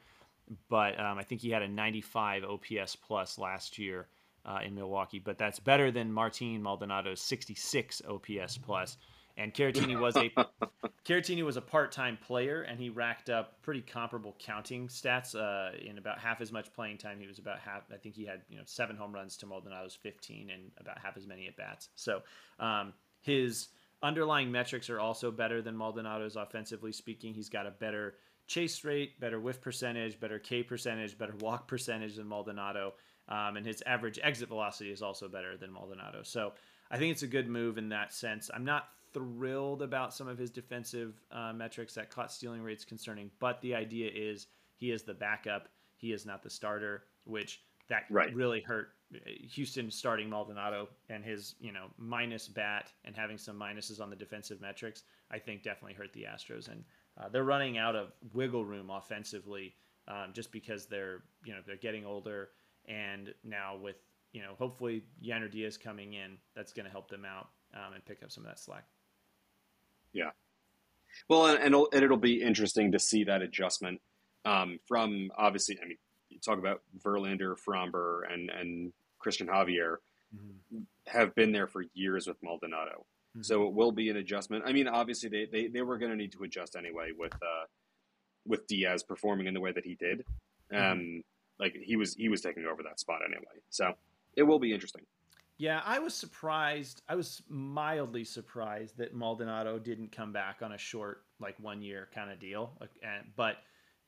but 0.70 1.00
um, 1.00 1.18
I 1.18 1.24
think 1.24 1.42
he 1.42 1.52
had 1.52 1.62
a 1.62 1.68
95 1.68 2.44
OPS 2.44 2.96
plus 2.96 3.38
last 3.38 3.78
year 3.78 4.08
uh, 4.46 4.60
in 4.66 4.76
Milwaukee, 4.76 5.20
but 5.20 5.38
that's 5.38 5.60
better 5.60 5.92
than 5.92 6.12
Martin 6.12 6.62
Maldonado's 6.62 7.22
66 7.22 8.02
OPS 8.10 8.58
plus. 8.58 8.98
And 9.38 9.54
Caratini 9.54 10.00
was 10.00 10.16
a 10.16 10.30
Caratini 11.06 11.44
was 11.44 11.58
a 11.58 11.62
part-time 11.62 12.18
player, 12.26 12.62
and 12.62 12.80
he 12.80 12.90
racked 12.90 13.30
up 13.30 13.62
pretty 13.62 13.82
comparable 13.82 14.36
counting 14.40 14.88
stats. 14.88 15.36
Uh, 15.36 15.76
in 15.78 15.98
about 15.98 16.20
half 16.20 16.40
as 16.40 16.52
much 16.52 16.72
playing 16.74 16.98
time, 16.98 17.20
he 17.20 17.28
was 17.28 17.40
about 17.40 17.60
half. 17.60 17.84
I 17.92 17.98
think 17.98 18.16
he 18.16 18.26
had 18.26 18.42
you 18.50 18.58
know 18.58 18.64
seven 18.66 18.96
home 18.96 19.14
runs 19.14 19.36
to 19.38 19.46
Maldonado's 19.46 19.96
15, 19.96 20.50
and 20.52 20.72
about 20.80 21.00
half 21.00 21.18
as 21.18 21.26
many 21.26 21.48
at 21.48 21.58
bats. 21.58 21.90
So 21.96 22.22
um, 22.60 22.94
his 23.22 23.70
underlying 24.04 24.52
metrics 24.52 24.90
are 24.90 25.00
also 25.00 25.32
better 25.32 25.62
than 25.62 25.76
Maldonado's 25.76 26.36
offensively 26.36 26.92
speaking. 26.92 27.34
He's 27.34 27.50
got 27.50 27.66
a 27.66 27.72
better 27.72 28.16
chase 28.48 28.84
rate, 28.84 29.20
better 29.20 29.40
whiff 29.40 29.62
percentage, 29.62 30.20
better 30.20 30.38
K 30.38 30.62
percentage, 30.62 31.18
better 31.18 31.36
walk 31.40 31.68
percentage 31.68 32.18
than 32.18 32.28
Maldonado, 32.28 32.94
um, 33.30 33.58
and 33.58 33.66
his 33.66 33.82
average 33.86 34.20
exit 34.22 34.50
velocity 34.50 34.92
is 34.92 35.02
also 35.02 35.28
better 35.28 35.58
than 35.58 35.72
Maldonado. 35.72 36.22
So 36.24 36.54
I 36.92 36.98
think 36.98 37.12
it's 37.12 37.24
a 37.24 37.28
good 37.28 37.48
move 37.48 37.78
in 37.78 37.90
that 37.90 38.14
sense. 38.14 38.52
I'm 38.54 38.66
not 38.66 38.90
thrilled 39.14 39.82
about 39.82 40.14
some 40.14 40.28
of 40.28 40.38
his 40.38 40.50
defensive 40.50 41.22
uh, 41.32 41.54
metrics. 41.54 41.94
That 41.94 42.10
caught 42.10 42.32
stealing 42.32 42.62
rates 42.62 42.86
concerning, 42.86 43.32
but 43.40 43.62
the 43.62 43.76
idea 43.76 44.10
is 44.14 44.48
he 44.76 44.92
is 44.92 45.04
the 45.04 45.14
backup. 45.14 45.70
He 45.96 46.12
is 46.12 46.26
not 46.26 46.44
the 46.44 46.50
starter, 46.50 47.04
which 47.26 47.62
that 47.90 48.04
right. 48.10 48.34
really 48.34 48.62
hurt 48.62 48.90
Houston 49.52 49.92
starting 49.92 50.30
Maldonado 50.30 50.90
and 51.10 51.24
his 51.24 51.56
you 51.60 51.72
know 51.72 51.88
minus 51.98 52.48
bat 52.48 52.92
and 53.06 53.16
having 53.16 53.38
some 53.38 53.60
minuses 53.60 54.02
on 54.02 54.10
the 54.10 54.16
defensive 54.16 54.62
metrics. 54.62 55.04
I 55.32 55.40
think 55.40 55.64
definitely 55.64 55.94
hurt 55.94 56.14
the 56.14 56.24
Astros, 56.24 56.70
and 56.70 56.84
uh, 57.20 57.30
they're 57.30 57.44
running 57.44 57.78
out 57.78 57.96
of 57.96 58.12
wiggle 58.34 58.66
room 58.66 58.90
offensively 58.90 59.76
um, 60.08 60.32
just 60.34 60.52
because 60.52 60.86
they're 60.86 61.24
you 61.46 61.54
know 61.54 61.60
they're 61.66 61.76
getting 61.78 62.06
older, 62.06 62.50
and 62.88 63.34
now 63.44 63.76
with 63.76 63.98
you 64.32 64.42
know 64.42 64.54
hopefully 64.58 65.04
Yainer 65.24 65.52
Diaz 65.52 65.78
coming 65.78 66.14
in, 66.14 66.38
that's 66.56 66.74
going 66.74 66.86
to 66.86 66.92
help 66.92 67.10
them 67.10 67.26
out 67.26 67.50
um, 67.74 67.94
and 67.94 68.06
pick 68.06 68.24
up 68.24 68.32
some 68.32 68.44
of 68.44 68.50
that 68.50 68.60
slack. 68.60 68.86
Yeah. 70.14 70.32
Well, 71.30 71.48
and, 71.48 71.58
and, 71.58 71.68
it'll, 71.68 71.90
and 71.94 72.04
it'll 72.04 72.18
be 72.18 72.42
interesting 72.42 72.92
to 72.92 73.00
see 73.00 73.24
that 73.26 73.42
adjustment 73.42 74.02
um, 74.46 74.80
from 74.88 75.32
obviously. 75.38 75.78
I 75.82 75.88
mean, 75.88 75.98
you 76.30 76.40
talk 76.40 76.60
about 76.60 76.82
Verlander, 77.04 77.56
Framber, 77.56 78.22
and 78.32 78.50
and 78.50 78.94
Christian 79.20 79.48
Javier 79.48 79.98
mm-hmm. 80.36 80.80
have 81.08 81.34
been 81.36 81.52
there 81.52 81.68
for 81.68 81.86
years 81.94 82.28
with 82.28 82.38
Maldonado. 82.44 83.06
Mm-hmm. 83.36 83.44
So 83.44 83.68
it 83.68 83.74
will 83.74 83.92
be 83.92 84.10
an 84.10 84.18
adjustment. 84.18 84.64
I 84.66 84.74
mean, 84.74 84.88
obviously 84.88 85.30
they 85.30 85.48
they, 85.52 85.68
they 85.68 85.82
were 85.82 85.98
going 85.98 86.12
to 86.12 86.18
need 86.18 86.32
to 86.34 86.44
adjust 86.44 86.76
anyway 86.76 87.12
with 87.18 87.34
uh, 87.34 87.66
with 88.46 88.68
Diaz 88.68 89.04
performing 89.04 89.48
in 89.48 89.54
the 89.54 89.62
way 89.62 89.72
that 89.72 89.86
he 89.86 89.96
did. 89.96 90.26
Mm-hmm. 90.72 90.92
Um, 90.92 91.24
like 91.60 91.76
he 91.82 91.96
was 91.96 92.16
he 92.16 92.30
was 92.30 92.42
taking 92.42 92.66
over 92.66 92.84
that 92.84 93.00
spot 93.00 93.22
anyway. 93.26 93.62
So 93.70 93.94
it 94.36 94.44
will 94.44 94.60
be 94.60 94.74
interesting. 94.74 95.04
Yeah, 95.58 95.82
I 95.86 96.00
was 96.00 96.14
surprised. 96.14 97.04
I 97.08 97.16
was 97.16 97.44
mildly 97.48 98.24
surprised 98.24 98.98
that 98.98 99.14
Maldonado 99.14 99.78
didn't 99.78 100.12
come 100.12 100.34
back 100.34 100.62
on 100.62 100.72
a 100.72 100.78
short, 100.78 101.24
like 101.40 101.60
one 101.60 101.82
year 101.82 102.10
kind 102.14 102.32
of 102.32 102.40
deal. 102.40 102.78
But 103.36 103.58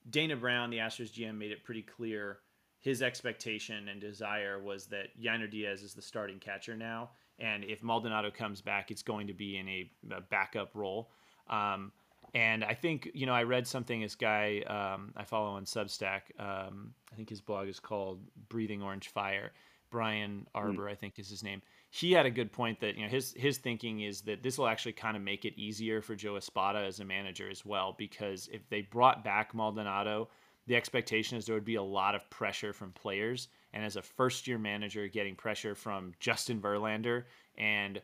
Dana 0.10 0.36
Brown, 0.36 0.70
the 0.70 0.78
Astros 0.78 1.12
GM, 1.12 1.38
made 1.38 1.52
it 1.52 1.64
pretty 1.64 1.84
clear 1.84 2.40
his 2.80 3.02
expectation 3.02 3.88
and 3.90 4.00
desire 4.00 4.62
was 4.62 4.86
that 4.88 5.20
Yainer 5.20 5.50
Diaz 5.50 5.82
is 5.82 5.94
the 5.94 6.02
starting 6.02 6.40
catcher 6.40 6.76
now, 6.76 7.10
and 7.40 7.64
if 7.64 7.82
Maldonado 7.82 8.30
comes 8.30 8.62
back, 8.62 8.92
it's 8.92 9.02
going 9.02 9.28
to 9.28 9.34
be 9.34 9.58
in 9.58 9.68
a, 9.68 9.90
a 10.16 10.22
backup 10.22 10.76
role. 10.76 11.10
Um, 11.50 11.92
and 12.36 12.64
I 12.64 12.74
think 12.74 13.10
you 13.14 13.26
know 13.26 13.34
I 13.34 13.44
read 13.44 13.66
something. 13.66 14.02
This 14.02 14.16
guy 14.16 14.62
um, 14.68 15.14
I 15.16 15.24
follow 15.24 15.52
on 15.56 15.66
Substack. 15.66 16.22
Um, 16.40 16.94
I 17.12 17.16
think 17.16 17.30
his 17.30 17.42
blog 17.42 17.68
is 17.68 17.80
called 17.80 18.20
Breathing 18.50 18.82
Orange 18.82 19.10
Fire 19.10 19.52
Brian. 19.90 20.48
Arbor, 20.54 20.84
mm. 20.84 20.92
I 20.92 20.96
think 20.96 21.20
is 21.20 21.30
his 21.30 21.44
name. 21.44 21.62
He 21.90 22.12
had 22.12 22.26
a 22.26 22.32
good 22.32 22.52
point 22.52 22.80
that 22.82 22.96
you 22.96 23.04
know 23.04 23.10
his 23.10 23.34
his 23.38 23.58
thinking 23.58 24.02
is 24.02 24.22
that 24.22 24.44
this 24.44 24.58
will 24.58 24.68
actually 24.68 24.94
kind 24.94 25.16
of 25.16 25.24
make 25.24 25.46
it 25.46 25.58
easier 25.58 26.02
for 26.02 26.16
Joe 26.16 26.38
Espada 26.38 26.80
as 26.80 27.00
a 27.00 27.06
manager 27.06 27.50
as 27.50 27.66
well 27.66 27.96
because 27.98 28.50
if 28.52 28.68
they 28.70 28.82
brought 28.82 29.24
back 29.24 29.54
Maldonado, 29.54 30.30
the 30.68 30.76
expectation 30.76 31.38
is 31.38 31.46
there 31.46 31.56
would 31.56 31.66
be 31.66 31.76
a 31.76 31.84
lot 31.84 32.16
of 32.16 32.30
pressure 32.30 32.74
from 32.74 32.92
players, 32.92 33.48
and 33.74 33.84
as 33.84 33.96
a 33.96 34.02
first 34.02 34.48
year 34.48 34.58
manager, 34.58 35.08
getting 35.08 35.36
pressure 35.36 35.76
from 35.76 36.14
Justin 36.20 36.60
Verlander 36.60 37.24
and 37.58 38.02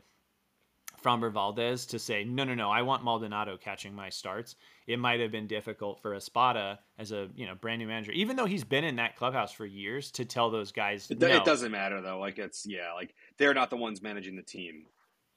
Framber 1.01 1.31
Valdez 1.31 1.85
to 1.87 1.99
say, 1.99 2.23
no, 2.23 2.43
no, 2.43 2.53
no, 2.53 2.69
I 2.69 2.83
want 2.83 3.03
Maldonado 3.03 3.57
catching 3.57 3.93
my 3.93 4.09
starts. 4.09 4.55
It 4.91 4.99
might 4.99 5.19
have 5.19 5.31
been 5.31 5.47
difficult 5.47 6.01
for 6.01 6.13
Espada 6.13 6.79
as 6.97 7.11
a 7.11 7.29
you 7.35 7.45
know 7.45 7.55
brand 7.55 7.79
new 7.79 7.87
manager, 7.87 8.11
even 8.11 8.35
though 8.35 8.45
he's 8.45 8.63
been 8.63 8.83
in 8.83 8.97
that 8.97 9.15
clubhouse 9.15 9.51
for 9.51 9.65
years, 9.65 10.11
to 10.11 10.25
tell 10.25 10.49
those 10.49 10.71
guys. 10.71 11.09
It, 11.09 11.19
no. 11.19 11.27
it 11.27 11.45
doesn't 11.45 11.71
matter 11.71 12.01
though. 12.01 12.19
Like 12.19 12.37
it's 12.37 12.65
yeah, 12.65 12.93
like 12.93 13.13
they're 13.37 13.53
not 13.53 13.69
the 13.69 13.77
ones 13.77 14.01
managing 14.01 14.35
the 14.35 14.43
team. 14.43 14.85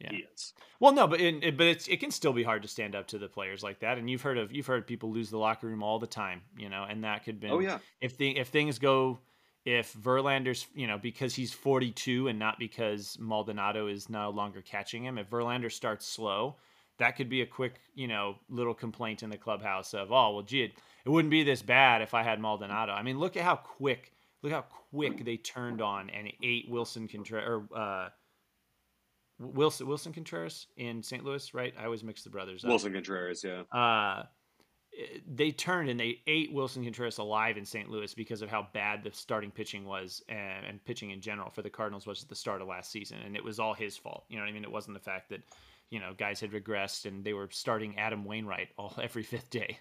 Yeah. 0.01 0.11
He 0.11 0.25
is. 0.35 0.53
Well, 0.81 0.93
no, 0.93 1.07
but 1.07 1.21
in, 1.21 1.43
it, 1.43 1.57
but 1.57 1.67
it's 1.67 1.88
it 1.88 2.01
can 2.01 2.11
still 2.11 2.33
be 2.33 2.43
hard 2.43 2.62
to 2.62 2.69
stand 2.69 2.95
up 2.95 3.07
to 3.09 3.19
the 3.19 3.29
players 3.29 3.62
like 3.62 3.81
that, 3.81 3.97
and 3.97 4.11
you've 4.11 4.23
heard 4.23 4.38
of 4.38 4.53
you've 4.53 4.67
heard 4.67 4.87
people 4.87 5.12
lose 5.12 5.31
the 5.31 5.38
locker 5.38 5.67
room 5.67 5.83
all 5.83 5.99
the 5.99 6.07
time, 6.07 6.43
you 6.59 6.69
know, 6.69 6.85
and 6.88 7.05
that 7.05 7.25
could 7.25 7.40
be. 7.40 7.49
Oh 7.49 7.61
yeah. 7.61 7.79
If 8.01 8.19
the 8.19 8.37
if 8.37 8.49
things 8.49 8.79
go 8.79 9.21
if 9.64 9.95
Verlander's, 9.95 10.67
you 10.75 10.87
know, 10.87 10.99
because 10.99 11.35
he's 11.35 11.53
42 11.53 12.29
and 12.29 12.38
not 12.38 12.59
because 12.59 13.17
Maldonado 13.19 13.87
is 13.87 14.11
no 14.11 14.31
longer 14.31 14.61
catching 14.61 15.05
him, 15.05 15.17
if 15.17 15.31
Verlander 15.31 15.73
starts 15.73 16.07
slow, 16.07 16.57
that 16.98 17.16
could 17.16 17.28
be 17.28 17.42
a 17.42 17.46
quick, 17.46 17.80
you 17.94 18.09
know, 18.09 18.37
little 18.48 18.74
complaint 18.74 19.22
in 19.22 19.30
the 19.30 19.37
clubhouse 19.37 19.94
of, 19.94 20.12
oh, 20.12 20.35
well, 20.35 20.42
gee, 20.42 20.62
it, 20.62 20.72
it 21.04 21.09
wouldn't 21.09 21.30
be 21.30 21.42
this 21.42 21.62
bad 21.62 22.02
if 22.02 22.14
I 22.14 22.22
had 22.22 22.40
Maldonado. 22.40 22.92
I 22.92 23.02
mean, 23.02 23.18
look 23.18 23.37
at 23.37 23.42
how 23.42 23.57
quick, 23.57 24.12
look 24.42 24.52
how 24.52 24.64
quick 24.92 25.24
they 25.24 25.37
turned 25.37 25.83
on 25.83 26.11
and 26.11 26.33
ate 26.42 26.70
Willson 26.70 27.09
Contreras, 27.09 27.46
or 27.48 27.76
uh, 27.76 28.09
Willson, 29.40 29.87
Willson 29.87 30.14
Contreras 30.14 30.68
in 30.76 31.02
St. 31.02 31.24
Louis, 31.24 31.52
right? 31.52 31.74
I 31.78 31.85
always 31.85 32.04
mix 32.04 32.22
the 32.22 32.30
brothers 32.30 32.64
up. 32.64 32.70
Willson 32.70 32.92
Contreras, 32.92 33.42
yeah. 33.44 33.62
Uh, 33.76 34.24
they 35.26 35.50
turned 35.50 35.90
and 35.90 35.98
they 35.98 36.20
ate 36.26 36.52
Willson 36.52 36.85
Contreras 36.85 37.18
alive 37.18 37.57
in 37.57 37.64
St. 37.64 37.90
Louis 37.90 38.14
because 38.14 38.42
of 38.42 38.48
how 38.48 38.68
bad 38.72 39.02
the 39.02 39.11
starting 39.12 39.50
pitching 39.50 39.85
was 39.85 40.22
and, 40.28 40.64
and, 40.66 40.85
pitching 40.85 41.11
in 41.11 41.20
general 41.20 41.50
for 41.50 41.62
the 41.62 41.70
Cardinals 41.70 42.07
was 42.07 42.22
at 42.22 42.28
the 42.28 42.37
start 42.37 42.62
of 42.62 42.68
last 42.68 42.92
season. 42.92 43.18
And 43.24 43.35
it 43.35 43.42
was 43.42 43.59
all 43.59 43.74
his 43.74 43.96
fault. 43.96 44.24
You 44.28 44.37
know 44.37 44.44
what 44.44 44.50
I 44.50 44.52
mean? 44.52 44.62
It 44.62 44.70
wasn't 44.70 44.94
the 44.94 45.02
fact 45.02 45.30
that, 45.30 45.40
you 45.90 46.01
know, 46.01 46.12
guys 46.16 46.40
had 46.40 46.53
regressed 46.53 47.07
and 47.07 47.25
they 47.25 47.33
were 47.33 47.49
starting 47.51 47.99
Adam 47.99 48.25
Wainwright 48.25 48.68
all 48.77 48.94
every 49.03 49.23
fifth 49.23 49.51
day. 49.51 49.79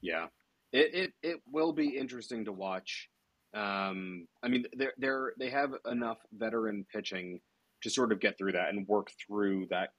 Yeah. 0.00 0.26
It, 0.72 0.94
it, 0.94 1.12
it 1.22 1.40
will 1.50 1.72
be 1.72 1.96
interesting 1.96 2.44
to 2.46 2.52
watch. 2.52 3.08
Um, 3.54 4.26
I 4.42 4.48
mean, 4.48 4.66
they're, 4.76 4.94
they're, 4.98 5.32
they 5.38 5.50
have 5.50 5.70
enough 5.90 6.18
veteran 6.32 6.84
pitching 6.92 7.40
to 7.82 7.90
sort 7.90 8.12
of 8.12 8.20
get 8.20 8.36
through 8.36 8.52
that 8.52 8.70
and 8.70 8.86
work 8.88 9.10
through 9.24 9.66
that, 9.70 9.90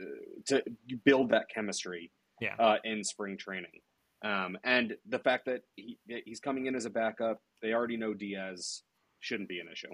uh, 0.00 0.04
to 0.46 0.62
build 1.04 1.30
that 1.30 1.46
chemistry 1.54 2.10
yeah. 2.40 2.56
uh, 2.58 2.78
in 2.84 3.04
spring 3.04 3.36
training. 3.36 3.80
Um, 4.24 4.56
and 4.64 4.96
the 5.08 5.18
fact 5.18 5.44
that 5.44 5.60
he, 5.76 5.98
he's 6.24 6.40
coming 6.40 6.66
in 6.66 6.74
as 6.74 6.86
a 6.86 6.90
backup, 6.90 7.40
they 7.62 7.72
already 7.72 7.96
know 7.96 8.14
Diaz 8.14 8.82
shouldn't 9.20 9.48
be 9.48 9.60
an 9.60 9.68
issue. 9.70 9.92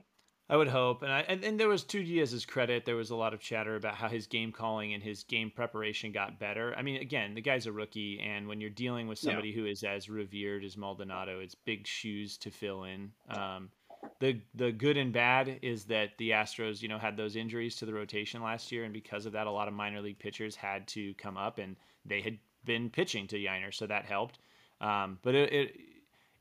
I 0.51 0.57
would 0.57 0.67
hope, 0.67 1.03
and 1.03 1.13
I 1.13 1.21
and, 1.21 1.45
and 1.45 1.61
there 1.61 1.69
was 1.69 1.85
to 1.85 2.03
Diaz's 2.03 2.45
credit, 2.45 2.85
there 2.85 2.97
was 2.97 3.11
a 3.11 3.17
lot 3.17 3.33
of 3.33 3.41
chatter 3.41 3.77
about 3.77 3.95
how 3.95 4.09
his 4.09 4.27
game 4.27 4.51
calling 4.51 4.93
and 4.95 5.03
his 5.03 5.23
game 5.23 5.53
preparation 5.55 6.11
got 6.11 6.41
better. 6.41 6.75
I 6.77 6.83
mean, 6.83 7.01
again, 7.01 7.35
the 7.35 7.41
guy's 7.41 7.67
a 7.67 7.73
rookie, 7.73 8.19
and 8.21 8.49
when 8.49 8.61
you're 8.61 8.69
dealing 8.69 9.07
with 9.07 9.21
somebody 9.21 9.51
yeah. 9.51 9.55
who 9.55 9.67
is 9.67 9.85
as 9.85 10.09
revered 10.11 10.65
as 10.65 10.77
Maldonado, 10.77 11.39
it's 11.39 11.55
big 11.55 11.87
shoes 11.87 12.37
to 12.39 12.51
fill 12.51 12.83
in. 12.83 13.13
Um, 13.29 13.71
the 14.19 14.41
the 14.57 14.73
good 14.73 14.97
and 14.97 15.13
bad 15.13 15.61
is 15.63 15.85
that 15.85 16.11
the 16.19 16.31
Astros, 16.31 16.83
you 16.83 16.89
know, 16.89 16.99
had 16.99 17.17
those 17.17 17.37
injuries 17.37 17.77
to 17.77 17.87
the 17.87 17.95
rotation 17.95 18.43
last 18.43 18.73
year, 18.73 18.83
and 18.83 18.93
because 18.93 19.27
of 19.27 19.33
that, 19.33 19.47
a 19.47 19.51
lot 19.53 19.69
of 19.69 19.75
minor 19.75 20.01
league 20.01 20.19
pitchers 20.19 20.57
had 20.57 20.89
to 20.89 21.15
come 21.15 21.37
up, 21.37 21.59
and 21.59 21.77
they 22.05 22.23
had 22.23 22.39
been 22.65 22.91
pitching 22.91 23.29
to 23.29 23.37
Yainer, 23.37 23.73
so 23.73 23.87
that 23.87 24.05
helped. 24.05 24.41
Um, 24.81 25.19
but 25.23 25.35
it, 25.35 25.53
it, 25.53 25.77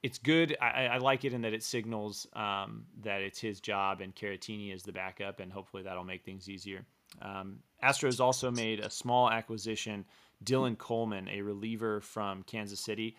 it's 0.02 0.18
good. 0.18 0.56
I, 0.62 0.86
I, 0.86 0.98
like 0.98 1.26
it 1.26 1.34
in 1.34 1.42
that 1.42 1.54
it 1.54 1.64
signals 1.64 2.26
um, 2.34 2.86
that 3.04 3.22
it's 3.22 3.40
his 3.40 3.60
job 3.60 4.00
and 4.02 4.16
Caratini 4.16 4.74
is 4.74 4.84
the 4.84 4.94
backup, 4.94 5.40
and 5.40 5.52
hopefully 5.52 5.84
that'll 5.84 6.06
make 6.06 6.24
things 6.24 6.50
easier. 6.50 6.86
Um, 7.22 7.60
Astros 7.84 8.20
also 8.20 8.52
made 8.52 8.80
a 8.80 8.90
small 8.90 9.30
acquisition, 9.30 10.06
Dylan 10.44 10.78
Coleman, 10.78 11.28
a 11.28 11.42
reliever 11.42 12.00
from 12.00 12.44
Kansas 12.44 12.80
City. 12.80 13.18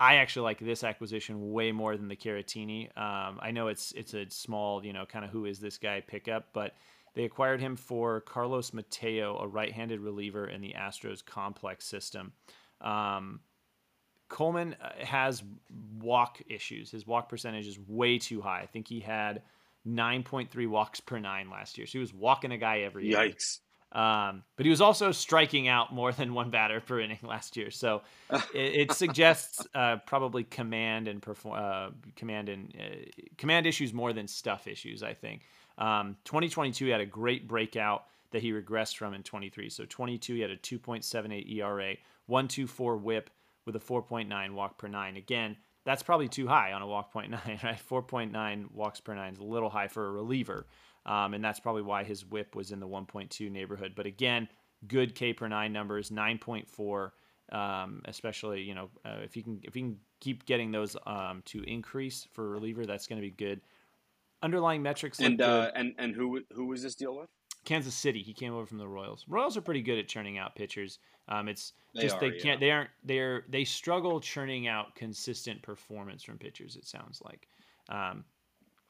I 0.00 0.16
actually 0.16 0.44
like 0.44 0.58
this 0.58 0.84
acquisition 0.84 1.52
way 1.52 1.70
more 1.70 1.96
than 1.96 2.08
the 2.08 2.16
Caratini. 2.16 2.86
Um, 2.96 3.38
I 3.40 3.50
know 3.50 3.68
it's 3.68 3.92
it's 3.92 4.14
a 4.14 4.28
small, 4.30 4.84
you 4.84 4.92
know, 4.92 5.04
kind 5.04 5.24
of 5.24 5.30
who 5.30 5.44
is 5.44 5.60
this 5.60 5.78
guy 5.78 6.00
pickup, 6.00 6.48
but 6.52 6.74
they 7.14 7.24
acquired 7.24 7.60
him 7.60 7.76
for 7.76 8.22
Carlos 8.22 8.72
Mateo, 8.72 9.36
a 9.38 9.46
right 9.46 9.70
handed 9.70 10.00
reliever 10.00 10.46
in 10.46 10.62
the 10.62 10.74
Astros 10.78 11.24
complex 11.24 11.84
system. 11.84 12.32
Um, 12.80 13.40
Coleman 14.32 14.74
uh, 14.82 15.04
has 15.04 15.44
walk 16.00 16.40
issues. 16.48 16.90
His 16.90 17.06
walk 17.06 17.28
percentage 17.28 17.66
is 17.66 17.78
way 17.86 18.18
too 18.18 18.40
high. 18.40 18.60
I 18.62 18.66
think 18.66 18.88
he 18.88 18.98
had 18.98 19.42
9.3 19.86 20.66
walks 20.68 21.00
per 21.00 21.18
nine 21.18 21.50
last 21.50 21.76
year. 21.76 21.86
So 21.86 21.92
he 21.92 21.98
was 21.98 22.14
walking 22.14 22.50
a 22.50 22.56
guy 22.56 22.80
every 22.80 23.08
year. 23.08 23.18
Yikes. 23.18 23.60
Um, 23.92 24.42
but 24.56 24.64
he 24.64 24.70
was 24.70 24.80
also 24.80 25.12
striking 25.12 25.68
out 25.68 25.92
more 25.92 26.12
than 26.18 26.32
one 26.32 26.48
batter 26.48 26.80
per 26.80 26.98
inning 26.98 27.18
last 27.22 27.58
year. 27.58 27.70
So 27.70 28.02
it, 28.54 28.90
it, 28.90 28.92
suggests 28.92 29.66
uh, 29.74 29.96
probably 30.06 30.44
command 30.44 31.08
and 31.08 31.20
perform 31.20 31.62
uh, 31.62 31.90
command 32.16 32.48
and 32.48 32.74
uh, 32.74 33.24
command 33.36 33.66
issues 33.66 33.92
more 33.92 34.14
than 34.14 34.26
stuff 34.26 34.66
issues. 34.66 35.02
I 35.02 35.12
think. 35.12 35.42
Um, 35.76 36.16
2022 36.24 36.86
he 36.86 36.90
had 36.90 37.00
a 37.00 37.06
great 37.06 37.46
breakout 37.46 38.04
that 38.30 38.40
he 38.40 38.52
regressed 38.52 38.96
from 38.96 39.12
in 39.12 39.22
23. 39.22 39.68
So 39.68 39.84
22 39.86 40.34
he 40.34 40.40
had 40.40 40.50
a 40.50 40.56
2.78 40.56 41.50
ERA, 41.54 41.96
124 42.26 42.96
WHIP 42.96 43.30
with 43.64 43.76
a 43.76 43.80
4.9 43.80 44.54
walk 44.54 44.78
per 44.78 44.88
nine. 44.88 45.16
Again, 45.16 45.56
that's 45.84 46.02
probably 46.02 46.28
too 46.28 46.46
high 46.46 46.72
on 46.72 46.82
a 46.82 46.86
walk 46.86 47.12
point 47.12 47.30
nine, 47.46 47.60
right? 47.62 47.78
4.9 47.90 48.72
walks 48.72 49.00
per 49.00 49.14
nine 49.14 49.32
is 49.32 49.38
a 49.38 49.44
little 49.44 49.70
high 49.70 49.88
for 49.88 50.06
a 50.06 50.10
reliever. 50.10 50.66
Um, 51.04 51.34
and 51.34 51.44
that's 51.44 51.60
probably 51.60 51.82
why 51.82 52.04
his 52.04 52.24
whip 52.24 52.54
was 52.54 52.70
in 52.70 52.78
the 52.78 52.86
1.2 52.86 53.50
neighborhood. 53.50 53.94
But 53.96 54.06
again, 54.06 54.48
good 54.86 55.14
K 55.14 55.32
per 55.32 55.48
nine 55.48 55.72
numbers, 55.72 56.10
9.4. 56.10 57.10
Um, 57.50 58.00
especially 58.06 58.62
you 58.62 58.74
know 58.74 58.88
uh, 59.04 59.18
if 59.22 59.36
you 59.36 59.42
can 59.42 59.60
if 59.62 59.76
you 59.76 59.82
can 59.82 59.98
keep 60.20 60.46
getting 60.46 60.70
those 60.70 60.96
um, 61.06 61.42
to 61.46 61.62
increase 61.64 62.26
for 62.32 62.46
a 62.46 62.48
reliever, 62.48 62.86
that's 62.86 63.06
going 63.06 63.20
to 63.20 63.26
be 63.26 63.30
good 63.30 63.60
underlying 64.42 64.82
metrics. 64.82 65.20
And 65.20 65.40
uh, 65.40 65.70
and 65.74 65.94
and 65.98 66.14
who 66.14 66.40
who 66.52 66.66
was 66.66 66.82
this 66.82 66.94
deal 66.94 67.16
with? 67.16 67.28
Kansas 67.64 67.94
City. 67.94 68.22
He 68.22 68.32
came 68.32 68.54
over 68.54 68.66
from 68.66 68.78
the 68.78 68.88
Royals. 68.88 69.24
Royals 69.28 69.56
are 69.56 69.60
pretty 69.60 69.82
good 69.82 69.98
at 69.98 70.08
churning 70.08 70.38
out 70.38 70.54
pitchers. 70.56 70.98
Um, 71.28 71.48
it's 71.48 71.72
they 71.94 72.02
just 72.02 72.16
are, 72.16 72.20
they 72.20 72.30
can't. 72.32 72.60
They 72.60 72.70
aren't. 72.70 72.90
They're 73.04 73.44
they 73.48 73.64
struggle 73.64 74.20
churning 74.20 74.66
out 74.66 74.94
consistent 74.94 75.62
performance 75.62 76.22
from 76.22 76.38
pitchers. 76.38 76.76
It 76.76 76.86
sounds 76.86 77.22
like. 77.24 77.48
Um, 77.88 78.24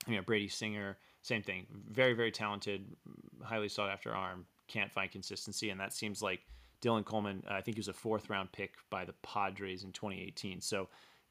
you 0.07 0.17
know, 0.17 0.23
Brady 0.23 0.49
Singer, 0.49 0.97
same 1.23 1.43
thing. 1.43 1.67
Very 1.91 2.15
very 2.15 2.33
talented, 2.33 2.85
highly 3.43 3.69
sought 3.69 3.91
after 3.91 4.15
arm. 4.15 4.47
Can't 4.69 4.91
find 4.91 5.11
consistency, 5.11 5.71
and 5.71 5.79
that 5.79 5.93
seems 5.93 6.23
like 6.23 6.41
Dylan 6.81 7.05
Coleman. 7.05 7.43
Uh, 7.49 7.55
I 7.55 7.61
think 7.61 7.77
he 7.77 7.81
was 7.81 7.89
a 7.89 7.93
fourth 7.93 8.31
round 8.31 8.51
pick 8.53 8.75
by 8.91 9.05
the 9.05 9.15
Padres 9.23 9.85
in 9.85 9.93
2018. 9.93 10.61
So 10.61 10.89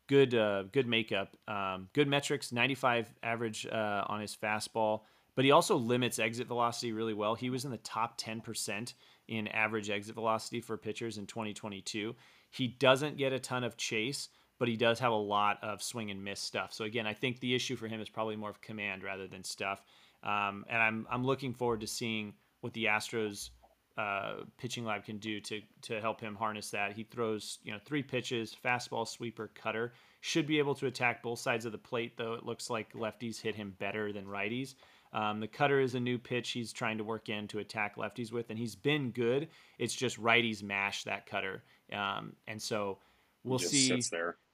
good 0.08 0.36
uh, 0.36 0.64
good 0.72 0.88
makeup, 0.88 1.36
um, 1.48 1.90
good 1.94 2.08
metrics, 2.08 2.52
95 2.52 3.14
average 3.24 3.66
uh, 3.66 4.04
on 4.08 4.22
his 4.22 4.36
fastball, 4.36 5.02
but 5.36 5.46
he 5.46 5.52
also 5.52 5.76
limits 5.76 6.20
exit 6.20 6.48
velocity 6.48 6.92
really 6.92 7.14
well. 7.14 7.36
He 7.36 7.50
was 7.50 7.66
in 7.66 7.72
the 7.72 7.78
top 7.78 8.20
10% 8.20 8.94
in 9.28 9.48
average 9.48 9.90
exit 9.90 10.16
velocity 10.16 10.62
for 10.62 10.78
pitchers 10.78 11.18
in 11.18 11.26
2022. 11.26 12.16
He 12.50 12.68
doesn't 12.68 13.18
get 13.18 13.34
a 13.34 13.40
ton 13.40 13.64
of 13.64 13.78
chase, 13.78 14.30
but 14.60 14.68
he 14.68 14.76
does 14.76 15.00
have 15.00 15.12
a 15.12 15.16
lot 15.16 15.58
of 15.64 15.82
swing 15.82 16.12
and 16.12 16.24
miss 16.24 16.40
stuff. 16.40 16.74
So 16.74 16.86
again, 16.86 17.08
I 17.08 17.14
think 17.14 17.40
the 17.40 17.56
issue 17.56 17.76
for 17.76 17.88
him 17.88 18.02
is 18.02 18.10
probably 18.10 18.36
more 18.36 18.50
of 18.50 18.62
command 18.62 19.04
rather 19.04 19.28
than 19.28 19.44
stuff. 19.44 19.82
Um, 20.24 20.66
and 20.70 20.82
I'm 20.82 21.08
I'm 21.10 21.26
looking 21.26 21.54
forward 21.54 21.82
to 21.82 21.88
seeing 21.88 22.34
what 22.60 22.74
the 22.74 22.86
Astros 22.86 23.50
uh, 23.98 24.44
pitching 24.58 24.86
lab 24.86 25.04
can 25.04 25.18
do 25.18 25.40
to 25.42 25.62
to 25.84 26.00
help 26.00 26.22
him 26.22 26.36
harness 26.36 26.70
that. 26.72 26.94
He 26.94 27.04
throws 27.04 27.60
you 27.64 27.72
know 27.72 27.80
three 27.84 28.04
pitches, 28.04 28.56
fastball, 28.64 29.08
sweeper, 29.08 29.50
cutter. 29.56 29.94
Should 30.20 30.46
be 30.46 30.60
able 30.60 30.76
to 30.76 30.86
attack 30.86 31.24
both 31.24 31.40
sides 31.40 31.66
of 31.66 31.72
the 31.72 31.78
plate, 31.80 32.16
though 32.16 32.34
it 32.34 32.46
looks 32.46 32.70
like 32.70 32.94
lefties 32.94 33.42
hit 33.42 33.56
him 33.56 33.76
better 33.80 34.14
than 34.14 34.26
righties. 34.26 34.76
Um, 35.14 35.40
the 35.40 35.48
cutter 35.48 35.80
is 35.80 35.96
a 35.96 36.00
new 36.00 36.18
pitch 36.18 36.52
he's 36.52 36.72
trying 36.72 36.98
to 37.00 37.04
work 37.04 37.30
in 37.30 37.48
to 37.50 37.60
attack 37.60 37.98
lefties 37.98 38.32
with, 38.32 38.50
and 38.50 38.58
he's 38.58 38.76
been 38.76 39.12
good. 39.12 39.50
It's 39.78 39.94
just 39.94 40.22
righties 40.22 40.64
mash 40.64 41.04
that 41.04 41.26
cutter, 41.26 41.64
um, 41.92 42.34
and 42.48 42.62
so 42.62 43.00
we'll 43.44 43.60
see. 43.60 43.88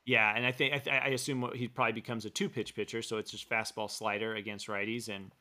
Yeah, 0.05 0.33
and 0.33 0.45
I 0.45 0.51
think 0.51 0.73
I, 0.73 0.77
th- 0.77 1.01
I 1.05 1.09
assume 1.09 1.49
he 1.53 1.67
probably 1.67 1.93
becomes 1.93 2.25
a 2.25 2.29
two 2.29 2.49
pitch 2.49 2.75
pitcher, 2.75 3.01
so 3.01 3.17
it's 3.17 3.31
just 3.31 3.49
fastball 3.49 3.91
slider 3.91 4.35
against 4.35 4.67
righties, 4.67 5.09
and 5.09 5.31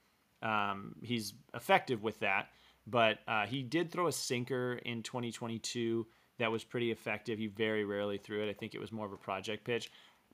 um, 0.42 0.96
he's 1.02 1.34
effective 1.54 2.02
with 2.02 2.18
that. 2.20 2.48
But 2.86 3.18
uh, 3.26 3.46
he 3.46 3.62
did 3.62 3.90
throw 3.90 4.08
a 4.08 4.12
sinker 4.12 4.74
in 4.84 5.02
2022 5.02 6.06
that 6.38 6.52
was 6.52 6.64
pretty 6.64 6.90
effective. 6.90 7.38
He 7.38 7.46
very 7.46 7.84
rarely 7.84 8.18
threw 8.18 8.42
it. 8.42 8.50
I 8.50 8.52
think 8.52 8.74
it 8.74 8.80
was 8.80 8.92
more 8.92 9.06
of 9.06 9.12
a 9.12 9.16
project 9.16 9.64
pitch 9.64 9.90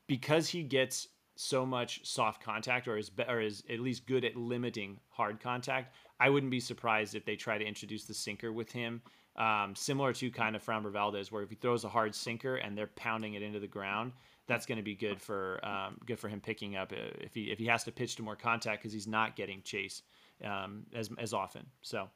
because 0.07 0.49
he 0.49 0.63
gets 0.63 1.09
so 1.37 1.65
much 1.65 2.05
soft 2.05 2.43
contact 2.43 2.87
or 2.89 2.97
is 2.97 3.11
or 3.29 3.41
is 3.41 3.63
at 3.71 3.81
least 3.81 4.07
good 4.07 4.25
at 4.25 4.37
limiting 4.37 4.99
hard 5.09 5.41
contact. 5.41 5.95
I 6.21 6.31
wouldn't 6.31 6.51
be 6.51 6.61
surprised 6.61 7.15
if 7.15 7.25
they 7.25 7.37
try 7.37 7.59
to 7.59 7.65
introduce 7.65 8.05
the 8.05 8.15
sinker 8.15 8.53
with 8.53 8.71
him, 8.71 9.03
um, 9.37 9.75
similar 9.75 10.13
to 10.15 10.31
kind 10.31 10.55
of 10.55 10.65
Framber 10.65 10.93
Valdez, 10.93 11.33
where 11.33 11.43
if 11.43 11.51
he 11.51 11.57
throws 11.57 11.85
a 11.85 11.89
hard 11.89 12.15
sinker 12.15 12.57
and 12.57 12.77
they're 12.77 12.89
pounding 12.89 13.35
it 13.35 13.43
into 13.43 13.59
the 13.59 13.67
ground, 13.67 14.13
that's 14.47 14.67
going 14.67 14.77
to 14.77 14.85
be 14.85 14.95
good 14.95 15.21
for 15.21 15.65
um, 15.65 15.99
good 16.07 16.19
for 16.19 16.29
him 16.29 16.41
picking 16.41 16.77
up 16.77 16.93
uh, 16.93 17.11
if 17.21 17.35
he 17.35 17.45
if 17.45 17.59
he 17.59 17.67
has 17.67 17.85
to 17.85 17.93
pitch 17.93 18.17
to 18.17 18.23
more 18.23 18.37
contact 18.37 18.83
because 18.83 18.93
he's 18.93 19.09
not 19.09 19.37
getting 19.37 19.63
chase 19.63 20.03
um, 20.45 20.85
as 20.95 21.11
as 21.19 21.33
often. 21.33 21.67
So 21.81 22.09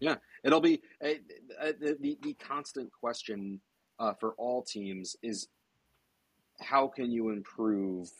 Yeah, 0.00 0.16
it'll 0.44 0.60
be 0.60 0.80
uh, 1.04 1.14
the, 1.80 1.96
the, 2.00 2.18
the 2.22 2.34
constant 2.34 2.90
question 2.92 3.60
uh, 3.98 4.14
for 4.14 4.32
all 4.38 4.62
teams 4.62 5.16
is 5.22 5.48
how 6.60 6.86
can 6.88 7.10
you 7.10 7.30
improve 7.30 8.10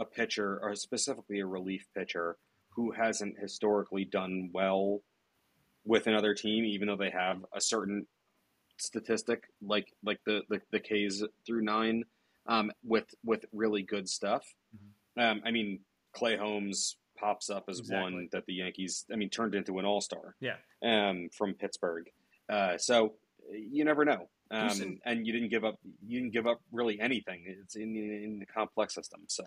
a 0.00 0.04
pitcher 0.04 0.58
or 0.62 0.74
specifically 0.74 1.40
a 1.40 1.46
relief 1.46 1.86
pitcher 1.96 2.36
who 2.70 2.90
hasn't 2.90 3.38
historically 3.38 4.04
done 4.04 4.50
well 4.52 5.02
with 5.84 6.06
another 6.06 6.34
team, 6.34 6.64
even 6.64 6.88
though 6.88 6.96
they 6.96 7.10
have 7.10 7.44
a 7.54 7.60
certain 7.60 8.06
statistic 8.78 9.44
like 9.62 9.92
like 10.02 10.18
the 10.24 10.40
the, 10.48 10.60
the 10.72 10.80
K's 10.80 11.22
through 11.46 11.62
nine 11.62 12.04
um, 12.46 12.72
with 12.82 13.14
with 13.24 13.44
really 13.52 13.82
good 13.82 14.08
stuff. 14.08 14.44
Mm-hmm. 14.74 15.20
Um, 15.20 15.42
I 15.44 15.50
mean, 15.50 15.80
Clay 16.12 16.36
Holmes 16.36 16.96
pops 17.18 17.50
up 17.50 17.64
as 17.68 17.80
exactly. 17.80 18.02
one 18.02 18.28
that 18.32 18.46
the 18.46 18.54
Yankees, 18.54 19.04
I 19.12 19.16
mean, 19.16 19.28
turned 19.28 19.54
into 19.54 19.78
an 19.78 19.84
All 19.84 20.00
Star. 20.00 20.34
Yeah. 20.40 20.56
Um, 20.82 21.28
from 21.36 21.54
Pittsburgh. 21.54 22.06
Uh, 22.50 22.78
so 22.78 23.14
you 23.52 23.84
never 23.84 24.04
know. 24.04 24.28
Um, 24.52 24.98
and 25.04 25.26
you 25.26 25.32
didn't 25.32 25.50
give 25.50 25.64
up. 25.64 25.78
You 26.04 26.20
didn't 26.20 26.32
give 26.32 26.46
up 26.46 26.60
really 26.72 26.98
anything. 26.98 27.44
It's 27.46 27.76
in 27.76 27.94
in 27.94 28.38
the 28.40 28.46
complex 28.46 28.94
system. 28.94 29.20
So 29.28 29.44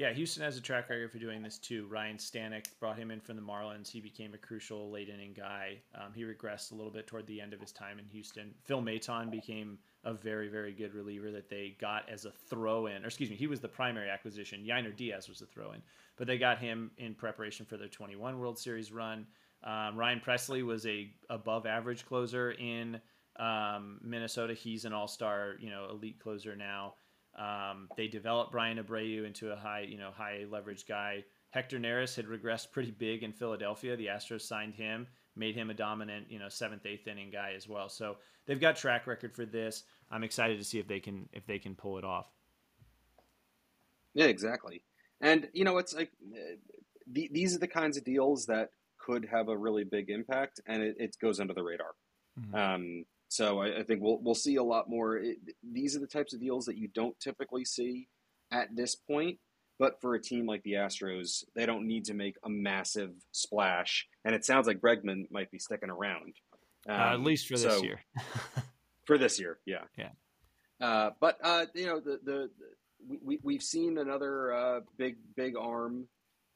yeah, 0.00 0.14
Houston 0.14 0.42
has 0.42 0.56
a 0.56 0.62
track 0.62 0.88
record 0.88 1.12
for 1.12 1.18
doing 1.18 1.42
this 1.42 1.58
too. 1.58 1.86
Ryan 1.90 2.16
Stanek 2.16 2.64
brought 2.80 2.96
him 2.96 3.10
in 3.10 3.20
from 3.20 3.36
the 3.36 3.42
Marlins. 3.42 3.90
He 3.90 4.00
became 4.00 4.32
a 4.32 4.38
crucial 4.38 4.90
late 4.90 5.10
inning 5.10 5.34
guy. 5.36 5.76
Um, 5.94 6.14
he 6.14 6.22
regressed 6.22 6.72
a 6.72 6.74
little 6.74 6.90
bit 6.90 7.06
toward 7.06 7.26
the 7.26 7.38
end 7.38 7.52
of 7.52 7.60
his 7.60 7.70
time 7.70 7.98
in 7.98 8.06
Houston. 8.06 8.54
Phil 8.64 8.80
Maton 8.80 9.30
became 9.30 9.76
a 10.04 10.14
very, 10.14 10.48
very 10.48 10.72
good 10.72 10.94
reliever 10.94 11.30
that 11.32 11.50
they 11.50 11.76
got 11.78 12.08
as 12.08 12.24
a 12.24 12.30
throw 12.30 12.86
in, 12.86 13.04
or 13.04 13.08
excuse 13.08 13.28
me, 13.28 13.36
he 13.36 13.46
was 13.46 13.60
the 13.60 13.68
primary 13.68 14.08
acquisition. 14.08 14.64
Yainer 14.64 14.96
Diaz 14.96 15.28
was 15.28 15.40
the 15.40 15.44
throw 15.44 15.72
in, 15.72 15.82
but 16.16 16.26
they 16.26 16.38
got 16.38 16.58
him 16.58 16.90
in 16.96 17.14
preparation 17.14 17.66
for 17.66 17.76
their 17.76 17.88
21 17.88 18.38
World 18.38 18.58
Series 18.58 18.90
run. 18.90 19.26
Um, 19.64 19.96
Ryan 19.96 20.22
Pressly 20.24 20.64
was 20.64 20.86
a 20.86 21.12
above 21.28 21.66
average 21.66 22.06
closer 22.06 22.52
in 22.52 22.98
um, 23.36 23.98
Minnesota. 24.02 24.54
He's 24.54 24.86
an 24.86 24.94
all 24.94 25.08
star, 25.08 25.56
you 25.60 25.68
know, 25.68 25.88
elite 25.90 26.18
closer 26.20 26.56
now. 26.56 26.94
Um, 27.40 27.88
they 27.96 28.06
developed 28.06 28.52
Bryan 28.52 28.78
Abreu 28.78 29.24
into 29.24 29.50
a 29.50 29.56
high, 29.56 29.86
you 29.88 29.96
know, 29.96 30.10
high 30.14 30.44
leverage 30.50 30.86
guy. 30.86 31.24
Hector 31.50 31.78
Neris 31.78 32.14
had 32.14 32.26
regressed 32.26 32.70
pretty 32.70 32.90
big 32.90 33.22
in 33.22 33.32
Philadelphia. 33.32 33.96
The 33.96 34.06
Astros 34.06 34.42
signed 34.42 34.74
him, 34.74 35.06
made 35.34 35.56
him 35.56 35.70
a 35.70 35.74
dominant, 35.74 36.26
you 36.30 36.38
know, 36.38 36.50
seventh, 36.50 36.84
eighth 36.84 37.08
inning 37.08 37.30
guy 37.30 37.54
as 37.56 37.66
well. 37.66 37.88
So 37.88 38.16
they've 38.46 38.60
got 38.60 38.76
track 38.76 39.06
record 39.06 39.34
for 39.34 39.46
this. 39.46 39.84
I'm 40.10 40.22
excited 40.22 40.58
to 40.58 40.64
see 40.64 40.78
if 40.78 40.86
they 40.86 41.00
can 41.00 41.28
if 41.32 41.46
they 41.46 41.58
can 41.58 41.74
pull 41.74 41.96
it 41.98 42.04
off. 42.04 42.26
Yeah, 44.12 44.26
exactly. 44.26 44.82
And 45.20 45.48
you 45.54 45.64
know, 45.64 45.78
it's 45.78 45.94
like 45.94 46.10
uh, 46.32 46.56
the, 47.10 47.30
these 47.32 47.56
are 47.56 47.58
the 47.58 47.68
kinds 47.68 47.96
of 47.96 48.04
deals 48.04 48.46
that 48.46 48.70
could 48.98 49.26
have 49.30 49.48
a 49.48 49.56
really 49.56 49.84
big 49.84 50.10
impact, 50.10 50.60
and 50.66 50.82
it, 50.82 50.96
it 50.98 51.16
goes 51.20 51.40
under 51.40 51.54
the 51.54 51.62
radar. 51.62 51.94
Mm-hmm. 52.38 52.54
Um, 52.54 53.04
so 53.30 53.60
I, 53.60 53.78
I, 53.78 53.82
think 53.84 54.02
we'll 54.02 54.18
we'll 54.20 54.34
see 54.34 54.56
a 54.56 54.62
lot 54.62 54.90
more. 54.90 55.16
It, 55.16 55.38
these 55.62 55.94
are 55.96 56.00
the 56.00 56.06
types 56.08 56.34
of 56.34 56.40
deals 56.40 56.66
that 56.66 56.76
you 56.76 56.88
don't 56.88 57.18
typically 57.20 57.64
see 57.64 58.08
at 58.52 58.74
this 58.74 58.96
point. 58.96 59.38
But 59.78 60.00
for 60.00 60.14
a 60.14 60.20
team 60.20 60.46
like 60.46 60.62
the 60.64 60.72
Astros, 60.72 61.44
they 61.54 61.64
don't 61.64 61.86
need 61.86 62.04
to 62.06 62.14
make 62.14 62.34
a 62.44 62.50
massive 62.50 63.12
splash. 63.30 64.06
And 64.24 64.34
it 64.34 64.44
sounds 64.44 64.66
like 64.66 64.80
Bregman 64.80 65.30
might 65.30 65.50
be 65.50 65.58
sticking 65.58 65.88
around, 65.88 66.34
um, 66.86 67.00
uh, 67.00 67.14
at 67.14 67.20
least 67.20 67.46
for 67.46 67.54
this 67.54 67.62
so, 67.62 67.82
year. 67.82 68.00
for 69.06 69.16
this 69.16 69.38
year, 69.38 69.58
yeah, 69.64 69.84
yeah. 69.96 70.10
Uh, 70.80 71.10
but 71.20 71.38
uh, 71.42 71.66
you 71.74 71.86
know 71.86 72.00
the 72.00 72.18
the, 72.24 72.50
the 72.58 73.18
we 73.22 73.38
we've 73.44 73.62
seen 73.62 73.96
another 73.96 74.52
uh, 74.52 74.80
big 74.98 75.18
big 75.36 75.56
arm, 75.56 76.08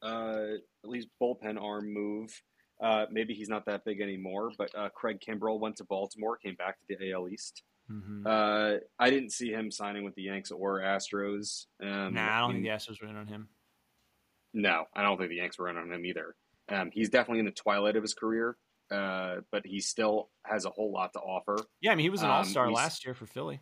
uh, 0.03 0.43
at 0.83 0.89
least 0.89 1.07
bullpen 1.21 1.59
arm 1.59 1.93
move 1.93 2.37
uh, 2.81 3.05
maybe 3.11 3.33
he's 3.33 3.49
not 3.49 3.65
that 3.65 3.85
big 3.85 4.01
anymore, 4.01 4.51
but 4.57 4.69
uh, 4.77 4.89
Craig 4.89 5.19
Kimbrel 5.25 5.59
went 5.59 5.77
to 5.77 5.85
Baltimore, 5.85 6.37
came 6.37 6.55
back 6.55 6.77
to 6.79 6.95
the 6.97 7.11
AL 7.11 7.29
East. 7.29 7.63
Mm-hmm. 7.91 8.25
Uh, 8.25 8.79
I 8.99 9.09
didn't 9.09 9.31
see 9.31 9.51
him 9.51 9.71
signing 9.71 10.03
with 10.03 10.15
the 10.15 10.23
Yanks 10.23 10.51
or 10.51 10.79
Astros. 10.79 11.65
Um, 11.81 12.15
nah, 12.15 12.37
I 12.37 12.39
don't 12.39 12.53
think 12.53 12.63
the 12.63 12.69
Astros 12.69 13.01
were 13.01 13.07
in 13.07 13.15
on 13.15 13.27
him. 13.27 13.47
No, 14.53 14.85
I 14.95 15.03
don't 15.03 15.17
think 15.17 15.29
the 15.29 15.35
Yanks 15.35 15.59
were 15.59 15.69
in 15.69 15.77
on 15.77 15.91
him 15.91 16.05
either. 16.05 16.35
Um, 16.69 16.89
he's 16.91 17.09
definitely 17.09 17.39
in 17.39 17.45
the 17.45 17.51
twilight 17.51 17.95
of 17.95 18.01
his 18.01 18.13
career, 18.13 18.57
uh, 18.91 19.37
but 19.51 19.65
he 19.65 19.79
still 19.79 20.29
has 20.45 20.65
a 20.65 20.69
whole 20.69 20.91
lot 20.91 21.13
to 21.13 21.19
offer. 21.19 21.57
Yeah, 21.81 21.91
I 21.91 21.95
mean, 21.95 22.05
he 22.05 22.09
was 22.09 22.23
an 22.23 22.29
All 22.29 22.43
Star 22.43 22.67
um, 22.67 22.73
last 22.73 23.05
year 23.05 23.13
for 23.13 23.27
Philly. 23.27 23.61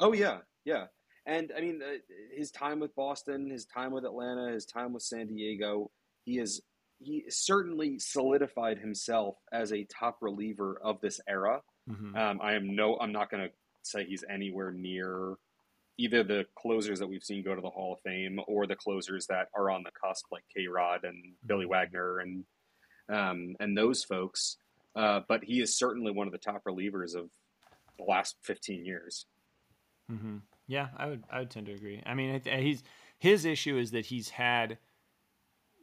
Oh 0.00 0.12
yeah, 0.12 0.38
yeah, 0.64 0.86
and 1.26 1.52
I 1.56 1.60
mean, 1.60 1.80
uh, 1.82 1.98
his 2.34 2.50
time 2.50 2.80
with 2.80 2.94
Boston, 2.94 3.50
his 3.50 3.66
time 3.66 3.92
with 3.92 4.04
Atlanta, 4.04 4.52
his 4.52 4.64
time 4.64 4.92
with 4.92 5.02
San 5.02 5.26
Diego, 5.26 5.90
he 6.24 6.38
is 6.38 6.62
he 7.04 7.24
certainly 7.28 7.98
solidified 7.98 8.78
himself 8.78 9.36
as 9.52 9.72
a 9.72 9.84
top 9.84 10.18
reliever 10.20 10.80
of 10.82 11.00
this 11.00 11.20
era. 11.28 11.62
Mm-hmm. 11.88 12.16
Um, 12.16 12.40
I 12.42 12.54
am 12.54 12.74
no, 12.74 12.96
I'm 12.98 13.12
not 13.12 13.30
going 13.30 13.44
to 13.44 13.50
say 13.82 14.04
he's 14.04 14.24
anywhere 14.28 14.72
near 14.72 15.36
either 15.96 16.24
the 16.24 16.44
closers 16.56 16.98
that 16.98 17.06
we've 17.06 17.22
seen 17.22 17.44
go 17.44 17.54
to 17.54 17.60
the 17.60 17.70
Hall 17.70 17.92
of 17.92 18.00
Fame 18.00 18.40
or 18.48 18.66
the 18.66 18.74
closers 18.74 19.26
that 19.26 19.48
are 19.54 19.70
on 19.70 19.82
the 19.84 19.90
cusp, 19.90 20.26
like 20.32 20.44
K 20.54 20.66
Rod 20.66 21.04
and 21.04 21.16
mm-hmm. 21.16 21.46
Billy 21.46 21.66
Wagner 21.66 22.18
and 22.18 22.44
um, 23.08 23.56
and 23.60 23.76
those 23.76 24.04
folks. 24.04 24.56
Uh, 24.96 25.20
but 25.28 25.42
he 25.44 25.60
is 25.60 25.76
certainly 25.76 26.12
one 26.12 26.26
of 26.26 26.32
the 26.32 26.38
top 26.38 26.62
relievers 26.64 27.16
of 27.16 27.28
the 27.98 28.04
last 28.04 28.36
15 28.42 28.84
years. 28.84 29.26
Mm-hmm. 30.10 30.36
Yeah, 30.66 30.88
I 30.96 31.06
would 31.06 31.24
I 31.30 31.40
would 31.40 31.50
tend 31.50 31.66
to 31.66 31.72
agree. 31.72 32.02
I 32.06 32.14
mean, 32.14 32.40
he's 32.44 32.82
his 33.18 33.44
issue 33.44 33.76
is 33.76 33.90
that 33.92 34.06
he's 34.06 34.30
had 34.30 34.78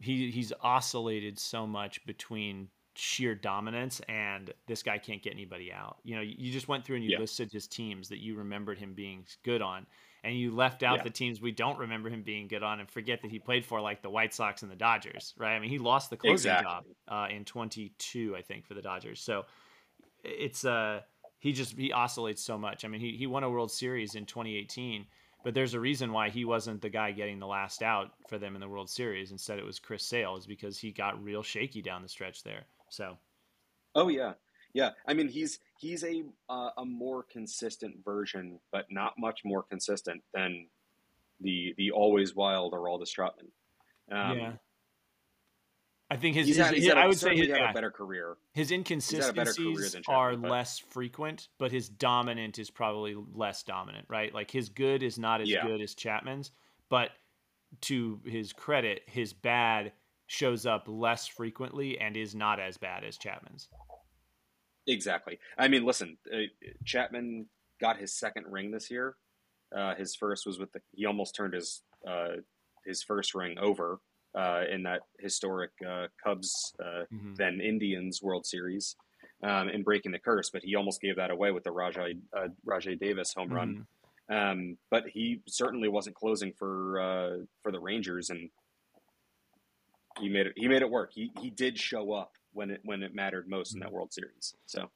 he 0.02 0.32
he's 0.32 0.52
oscillated 0.62 1.40
so 1.40 1.66
much 1.66 2.06
between 2.06 2.70
sheer 2.96 3.34
dominance 3.34 4.02
and 4.10 4.54
this 4.68 4.84
guy 4.84 4.98
can't 4.98 5.24
get 5.24 5.34
anybody 5.34 5.72
out. 5.72 5.98
You 6.04 6.16
know, 6.16 6.22
you 6.22 6.52
just 6.52 6.68
went 6.68 6.84
through 6.84 6.98
and 6.98 7.06
you 7.06 7.12
yeah. 7.12 7.20
listed 7.20 7.52
his 7.52 7.68
teams 7.68 8.10
that 8.10 8.20
you 8.20 8.36
remembered 8.36 8.78
him 8.78 8.94
being 8.94 9.26
good 9.44 9.62
on, 9.62 9.86
and 10.24 10.36
you 10.36 10.54
left 10.54 10.84
out 10.84 10.98
yeah. 10.98 11.04
the 11.04 11.10
teams 11.10 11.42
we 11.42 11.52
don't 11.52 11.78
remember 11.80 12.10
him 12.10 12.24
being 12.24 12.48
good 12.48 12.64
on 12.64 12.80
and 12.80 12.90
forget 12.90 13.22
that 13.22 13.32
he 13.32 13.40
played 13.40 13.66
for 13.66 13.80
like 13.80 14.02
the 14.02 14.10
White 14.10 14.34
Sox 14.34 14.62
and 14.62 14.72
the 14.72 14.76
Dodgers, 14.76 15.34
right? 15.38 15.56
I 15.56 15.60
mean, 15.60 15.70
he 15.70 15.80
lost 15.80 16.10
the 16.10 16.18
closing 16.18 16.52
exactly. 16.52 16.66
job 16.66 16.84
uh, 17.08 17.34
in 17.34 17.46
22, 17.46 18.36
I 18.36 18.42
think, 18.42 18.66
for 18.66 18.74
the 18.74 18.82
Dodgers. 18.82 19.22
So 19.22 19.46
it's 20.24 20.66
uh 20.66 21.02
he 21.40 21.54
just 21.54 21.78
he 21.78 21.92
oscillates 21.92 22.44
so 22.44 22.58
much. 22.58 22.86
I 22.86 22.88
mean, 22.88 23.02
he 23.02 23.16
he 23.18 23.28
won 23.28 23.44
a 23.44 23.50
World 23.50 23.72
Series 23.72 24.16
in 24.16 24.26
2018 24.26 25.06
but 25.44 25.54
there's 25.54 25.74
a 25.74 25.80
reason 25.80 26.12
why 26.12 26.30
he 26.30 26.46
wasn't 26.46 26.82
the 26.82 26.90
guy 26.90 27.12
getting 27.12 27.40
the 27.40 27.48
last 27.48 27.82
out 27.82 28.12
for 28.28 28.38
them 28.38 28.56
in 28.56 28.62
the 28.62 28.70
World 28.70 28.90
Series. 28.90 29.32
Instead, 29.32 29.60
it 29.60 29.66
was 29.66 29.80
Chris 29.80 30.04
Sales 30.06 30.46
because 30.46 30.78
he 30.78 30.92
got 30.92 31.22
real 31.24 31.44
shaky 31.44 31.82
down 31.82 32.02
the 32.02 32.10
stretch 32.10 32.44
there. 32.44 32.66
So, 32.90 33.18
oh 33.96 34.10
yeah, 34.10 34.34
yeah. 34.74 34.92
I 35.08 35.14
mean, 35.14 35.28
he's 35.28 35.60
he's 35.80 36.04
a 36.04 36.24
uh, 36.50 36.70
a 36.78 36.86
more 36.86 37.24
consistent 37.24 38.04
version, 38.04 38.60
but 38.72 38.86
not 38.92 39.14
much 39.18 39.42
more 39.44 39.64
consistent 39.64 40.22
than 40.34 40.68
the 41.40 41.74
the 41.78 41.92
always 41.92 42.36
wild 42.36 42.74
Aroldis 42.74 43.10
Chapman. 43.10 43.48
Um, 44.12 44.38
yeah, 44.38 44.54
I 46.12 46.18
think 46.18 46.36
his, 46.36 46.50
his, 46.50 46.58
had, 46.58 46.76
his 46.76 46.90
I 46.90 47.08
would 47.08 47.18
say 47.18 47.38
his, 47.38 47.48
yeah, 47.48 47.70
a 47.70 47.74
better 47.74 47.90
career. 47.90 48.36
His 48.52 48.70
inconsistencies 48.70 49.96
are 50.10 50.36
but... 50.36 50.52
less 50.52 50.78
frequent, 50.78 51.48
but 51.58 51.72
his 51.72 51.88
dominant 51.88 52.60
is 52.60 52.70
probably 52.70 53.16
less 53.34 53.64
dominant, 53.64 54.08
right? 54.10 54.34
Like 54.34 54.52
his 54.52 54.68
good 54.68 55.04
is 55.04 55.18
not 55.18 55.40
as 55.40 55.50
yeah. 55.50 55.66
good 55.66 55.80
as 55.80 55.96
Chapman's, 55.96 56.52
but 56.90 57.12
to 57.84 58.20
his 58.26 58.52
credit, 58.52 59.04
his 59.06 59.32
bad 59.32 59.94
shows 60.28 60.66
up 60.66 60.84
less 60.90 61.28
frequently 61.28 61.98
and 61.98 62.18
is 62.18 62.36
not 62.36 62.60
as 62.60 62.76
bad 62.76 63.06
as 63.06 63.18
Chapman's. 63.18 63.70
Exactly. 64.88 65.40
I 65.58 65.70
mean, 65.70 65.86
listen, 65.86 66.18
uh, 66.34 66.40
Chapman 66.84 67.46
got 67.80 67.96
his 67.96 68.14
second 68.14 68.48
ring 68.50 68.72
this 68.72 68.92
year. 68.92 69.16
Uh, 69.74 69.96
his 69.96 70.14
first 70.14 70.46
was 70.46 70.60
with 70.60 70.74
the. 70.74 70.82
He 70.94 71.06
almost 71.06 71.38
turned 71.38 71.54
his 71.54 71.84
uh, 72.06 72.42
his 72.86 73.02
first 73.02 73.34
ring 73.34 73.58
over 73.58 74.02
uh, 74.36 74.64
in 74.72 74.84
that 74.84 75.02
historic 75.20 75.72
uh, 75.88 76.08
Cubs 76.24 76.74
uh, 76.80 77.04
mm-hmm. 77.14 77.36
then 77.36 77.60
Indians 77.60 78.22
World 78.22 78.46
Series 78.46 78.96
um, 79.44 79.70
in 79.70 79.84
breaking 79.84 80.12
the 80.12 80.20
curse, 80.20 80.50
but 80.50 80.64
he 80.64 80.76
almost 80.76 81.02
gave 81.02 81.16
that 81.18 81.32
away 81.32 81.52
with 81.52 81.64
the 81.64 81.70
Rajai 81.70 82.18
uh, 82.36 82.48
Rajai 82.68 83.00
Davis 83.00 83.34
home 83.34 83.50
run. 83.50 83.70
Mm-hmm. 83.70 83.86
Um, 84.32 84.78
but 84.90 85.04
he 85.08 85.42
certainly 85.48 85.90
wasn't 85.90 86.16
closing 86.16 86.54
for 86.54 87.02
uh, 87.02 87.38
for 87.64 87.72
the 87.72 87.80
Rangers, 87.80 88.30
and 88.30 88.50
he 90.20 90.30
made 90.30 90.48
it. 90.48 90.54
He 90.56 90.68
made 90.68 90.82
it 90.82 90.90
work. 90.90 91.12
He 91.14 91.32
he 91.40 91.50
did 91.50 91.78
show 91.78 92.14
up 92.14 92.32
when 92.54 92.72
it 92.72 92.82
when 92.84 93.04
it 93.04 93.14
mattered 93.14 93.50
most 93.50 93.70
mm-hmm. 93.70 93.78
in 93.78 93.80
that 93.82 93.92
World 93.92 94.14
Series. 94.14 94.56
So, 94.66 94.90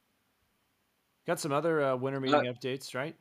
got 1.27 1.39
some 1.39 1.51
other 1.51 1.83
uh, 1.83 1.95
winter 1.95 2.19
meeting 2.19 2.41
updates, 2.41 2.95
right? 2.95 3.15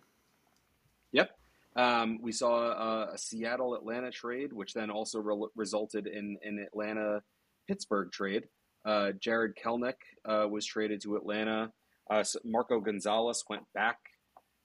Yep. 1.12 1.31
Um, 1.77 2.18
we 2.22 2.33
saw 2.33 2.68
uh, 2.68 3.11
a 3.14 3.18
Seattle 3.18 3.75
Atlanta 3.75 4.11
trade, 4.11 4.53
which 4.53 4.75
then 4.75 4.91
also 4.91 5.18
re- 5.18 5.49
resulted 5.57 6.07
in 6.07 6.39
an 6.43 6.64
Atlanta 6.64 7.22
Pittsburgh 7.66 8.12
trade. 8.12 8.45
Uh, 8.85 9.12
Jarred 9.18 9.57
Kelenic 9.57 9.95
uh, 10.25 10.47
was 10.49 10.66
traded 10.66 11.03
to 11.03 11.16
Atlanta. 11.16 11.72
Uh, 12.09 12.22
Marco 12.45 12.81
Gonzalez 12.81 13.43
went 13.49 13.64
back 13.75 13.99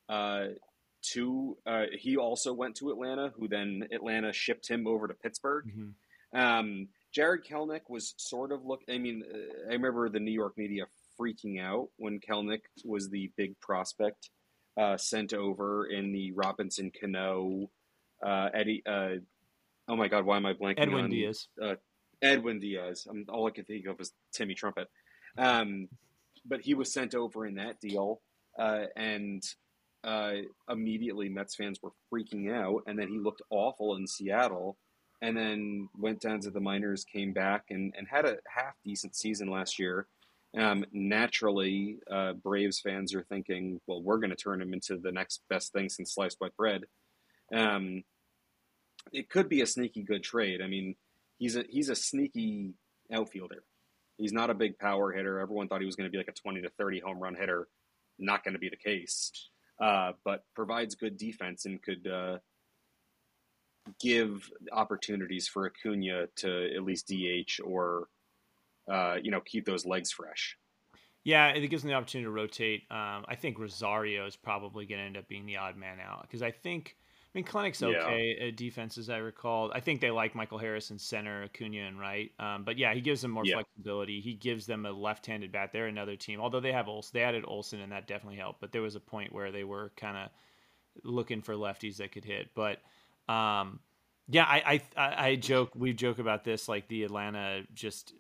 uh, 0.10 0.48
to. 1.14 1.58
Uh, 1.66 1.86
he 1.98 2.18
also 2.18 2.54
went 2.54 2.76
to 2.76 2.92
Atlanta, 2.92 3.32
who 3.36 3.48
then 3.48 3.88
Atlanta 3.92 4.34
shipped 4.34 4.70
him 4.70 4.86
over 4.88 5.08
to 5.08 5.14
Pittsburgh. 5.14 5.66
Mm-hmm. 5.68 6.40
Um, 6.40 6.90
Jarred 7.12 7.46
Kelenic 7.46 7.90
was 7.90 8.14
sort 8.18 8.52
of 8.52 8.66
look. 8.66 8.82
I 8.90 8.98
mean, 8.98 9.24
I 9.68 9.74
remember 9.74 10.10
the 10.10 10.20
New 10.20 10.34
York 10.34 10.58
media 10.58 10.84
freaking 11.20 11.62
out 11.62 11.88
when 11.98 12.20
Kelenic 12.20 12.62
was 12.84 13.10
the 13.10 13.32
big 13.36 13.60
prospect 13.60 14.30
uh, 14.80 14.98
sent 14.98 15.34
over 15.34 15.86
in 15.86 16.14
the 16.14 16.32
Robinson 16.32 16.92
Cano, 16.98 17.70
uh, 18.26 18.50
Eddie. 18.54 18.82
Uh, 18.86 19.16
oh 19.90 19.96
my 19.96 20.08
God, 20.08 20.26
why 20.26 20.38
am 20.38 20.46
I 20.46 20.54
blanking 20.54 20.80
Edwin 20.80 21.04
on 21.06 21.10
Diaz? 21.10 21.48
Uh, 21.62 21.76
Edwin 22.22 22.60
Diaz. 22.60 23.06
I'm, 23.10 23.26
all 23.28 23.48
I 23.48 23.52
can 23.52 23.66
think 23.66 23.86
of 23.88 24.00
is 24.00 24.14
Timmy 24.32 24.54
Trumpet. 24.54 24.88
Um, 25.38 25.90
but 26.46 26.62
he 26.62 26.74
was 26.74 26.94
sent 26.94 27.14
over 27.14 27.46
in 27.46 27.56
that 27.56 27.80
deal, 27.82 28.22
uh, 28.58 28.86
and 28.96 29.44
uh, 30.04 30.34
immediately 30.70 31.28
Mets 31.28 31.56
fans 31.56 31.80
were 31.84 31.92
freaking 32.12 32.54
out. 32.54 32.84
And 32.88 32.98
then 32.98 33.10
he 33.10 33.20
looked 33.20 33.42
awful 33.50 33.98
in 33.98 34.08
Seattle, 34.08 34.78
and 35.22 35.36
then 35.36 35.90
went 35.98 36.22
down 36.22 36.40
to 36.42 36.52
the 36.52 36.62
minors, 36.62 37.04
came 37.04 37.34
back, 37.34 37.66
and, 37.70 37.94
and 37.98 38.08
had 38.08 38.26
a 38.26 38.38
half 38.48 38.76
decent 38.86 39.16
season 39.16 39.50
last 39.50 39.78
year. 39.78 40.08
Um, 40.58 40.86
naturally, 40.92 42.00
uh, 42.10 42.34
Braves 42.34 42.80
fans 42.80 43.14
are 43.14 43.24
thinking, 43.24 43.80
well, 43.86 44.02
we're 44.02 44.18
going 44.18 44.32
to 44.32 44.36
turn 44.36 44.62
him 44.62 44.74
into 44.74 44.98
the 44.98 45.12
next 45.12 45.42
best 45.50 45.72
thing 45.72 45.90
since 45.90 46.16
sliced 46.16 46.38
white 46.40 46.56
bread. 46.58 46.84
Um, 47.54 48.04
it 49.12 49.30
could 49.30 49.48
be 49.48 49.62
a 49.62 49.68
sneaky 49.68 50.04
good 50.04 50.24
trade. 50.24 50.62
I 50.62 50.68
mean, 50.68 50.96
he's 51.38 51.56
a 51.56 51.64
he's 51.70 51.90
a 51.90 51.96
sneaky 51.96 52.74
outfielder. 53.12 53.64
He's 54.18 54.34
not 54.34 54.50
a 54.50 54.56
big 54.56 54.78
power 54.78 55.12
hitter. 55.12 55.40
Everyone 55.40 55.68
thought 55.68 55.82
he 55.82 55.86
was 55.86 55.96
going 55.96 56.08
to 56.08 56.12
be 56.12 56.18
like 56.18 56.28
a 56.28 56.34
20 56.34 56.62
to 56.62 56.70
30 56.78 57.00
home 57.00 57.20
run 57.20 57.36
hitter. 57.36 57.68
Not 58.18 58.44
going 58.44 58.54
to 58.54 58.60
be 58.60 58.70
the 58.70 58.76
case, 58.76 59.32
uh, 59.82 60.12
but 60.26 60.44
provides 60.56 60.96
good 60.96 61.18
defense 61.18 61.66
and 61.66 61.82
could 61.82 62.06
uh, 62.06 62.40
give 64.00 64.50
opportunities 64.72 65.48
for 65.48 65.68
Acuna 65.68 66.28
to 66.38 66.76
at 66.76 66.84
least 66.84 67.08
DH 67.08 67.62
or 67.64 68.08
uh, 68.90 69.18
you 69.22 69.32
know 69.32 69.42
keep 69.42 69.66
those 69.66 69.86
legs 69.86 70.12
fresh. 70.12 70.58
Yeah, 71.24 71.50
it 71.50 71.68
gives 71.68 71.84
them 71.84 71.90
the 71.90 71.98
opportunity 71.98 72.26
to 72.26 72.32
rotate. 72.32 72.84
Um, 72.90 73.26
I 73.28 73.36
think 73.36 73.60
Rosario 73.60 74.26
is 74.26 74.36
probably 74.36 74.86
going 74.86 75.00
to 75.00 75.06
end 75.06 75.18
up 75.18 75.28
being 75.28 75.46
the 75.46 75.58
odd 75.58 75.76
man 75.76 75.98
out 76.00 76.24
because 76.24 76.42
I 76.42 76.52
think 76.52 76.96
I 77.30 77.38
mean, 77.38 77.46
Kelenic's 77.46 77.84
okay 77.84 78.36
yeah. 78.40 78.48
at 78.48 78.58
defense, 78.58 78.98
as 78.98 79.08
I 79.08 79.18
recall. 79.18 79.72
I 79.72 79.82
think 79.82 80.02
they 80.02 80.10
like 80.10 80.34
Michael 80.34 80.58
Harris 80.58 80.90
in 80.90 80.98
center, 80.98 81.44
Acuna 81.44 81.82
and 81.82 82.00
right. 82.00 82.32
Um, 82.40 82.64
but 82.64 82.80
yeah, 82.80 82.96
he 82.96 83.02
gives 83.02 83.22
them 83.22 83.30
more 83.30 83.46
yeah. 83.46 83.56
flexibility. 83.56 84.20
He 84.20 84.34
gives 84.34 84.66
them 84.66 84.88
a 84.88 84.92
left-handed 84.92 85.52
bat. 85.52 85.70
They're 85.72 85.86
another 85.86 86.16
team, 86.16 86.42
although 86.42 86.60
they 86.60 86.72
have 86.72 86.88
Olson. 86.88 87.12
They 87.14 87.22
added 87.22 87.44
Olson, 87.48 87.82
and 87.82 87.92
that 87.92 88.08
definitely 88.08 88.38
helped. 88.38 88.62
But 88.62 88.72
there 88.72 88.82
was 88.82 88.96
a 88.96 89.00
point 89.00 89.32
where 89.32 89.52
they 89.52 89.64
were 89.64 89.92
kind 89.96 90.18
of 90.18 90.30
looking 91.04 91.44
for 91.44 91.54
lefties 91.54 91.98
that 91.98 92.12
could 92.12 92.26
hit. 92.26 92.50
But 92.56 92.80
um, 93.32 93.80
yeah, 94.28 94.46
I, 94.46 94.82
I 94.98 95.28
I 95.28 95.36
joke. 95.36 95.74
We 95.76 95.94
joke 95.94 96.18
about 96.18 96.44
this, 96.44 96.68
like 96.68 96.88
the 96.88 97.04
Atlanta 97.04 97.62
just 97.76 98.12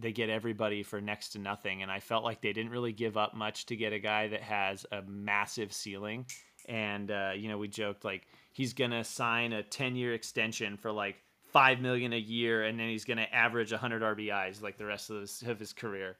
they 0.00 0.12
get 0.12 0.30
everybody 0.30 0.82
for 0.82 1.00
next 1.00 1.30
to 1.30 1.38
nothing, 1.38 1.82
and 1.82 1.90
I 1.90 2.00
felt 2.00 2.24
like 2.24 2.40
they 2.40 2.52
didn't 2.52 2.70
really 2.70 2.92
give 2.92 3.16
up 3.16 3.34
much 3.34 3.66
to 3.66 3.76
get 3.76 3.92
a 3.92 3.98
guy 3.98 4.28
that 4.28 4.42
has 4.42 4.86
a 4.90 5.02
massive 5.02 5.72
ceiling. 5.72 6.26
And 6.68 7.10
uh, 7.10 7.32
you 7.36 7.48
know 7.48 7.58
we 7.58 7.68
joked 7.68 8.04
like 8.04 8.26
he's 8.52 8.72
gonna 8.72 9.04
sign 9.04 9.52
a 9.52 9.62
10 9.62 9.96
year 9.96 10.14
extension 10.14 10.76
for 10.76 10.92
like 10.92 11.16
five 11.52 11.80
million 11.80 12.12
a 12.12 12.18
year 12.18 12.64
and 12.64 12.78
then 12.78 12.88
he's 12.88 13.04
gonna 13.04 13.26
average 13.32 13.72
100 13.72 14.02
rbis 14.02 14.62
like 14.62 14.78
the 14.78 14.84
rest 14.84 15.10
of 15.10 15.20
his, 15.20 15.42
of 15.46 15.58
his 15.58 15.72
career. 15.72 16.16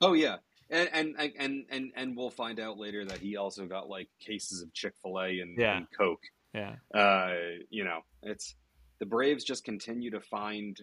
Oh 0.00 0.12
yeah. 0.12 0.36
And, 0.70 0.88
and 0.92 1.32
and 1.38 1.64
and 1.70 1.92
and 1.96 2.16
we'll 2.16 2.30
find 2.30 2.60
out 2.60 2.78
later 2.78 3.04
that 3.04 3.18
he 3.18 3.36
also 3.36 3.66
got 3.66 3.88
like 3.88 4.08
cases 4.20 4.60
of 4.62 4.72
chick-fil-a 4.72 5.40
and, 5.40 5.58
yeah. 5.58 5.78
and 5.78 5.86
coke. 5.96 6.22
Yeah. 6.52 6.76
Uh, 6.94 7.34
you 7.70 7.84
know 7.84 8.00
it's 8.22 8.54
the 8.98 9.06
braves 9.06 9.44
just 9.44 9.64
continue 9.64 10.10
to 10.10 10.20
find 10.20 10.80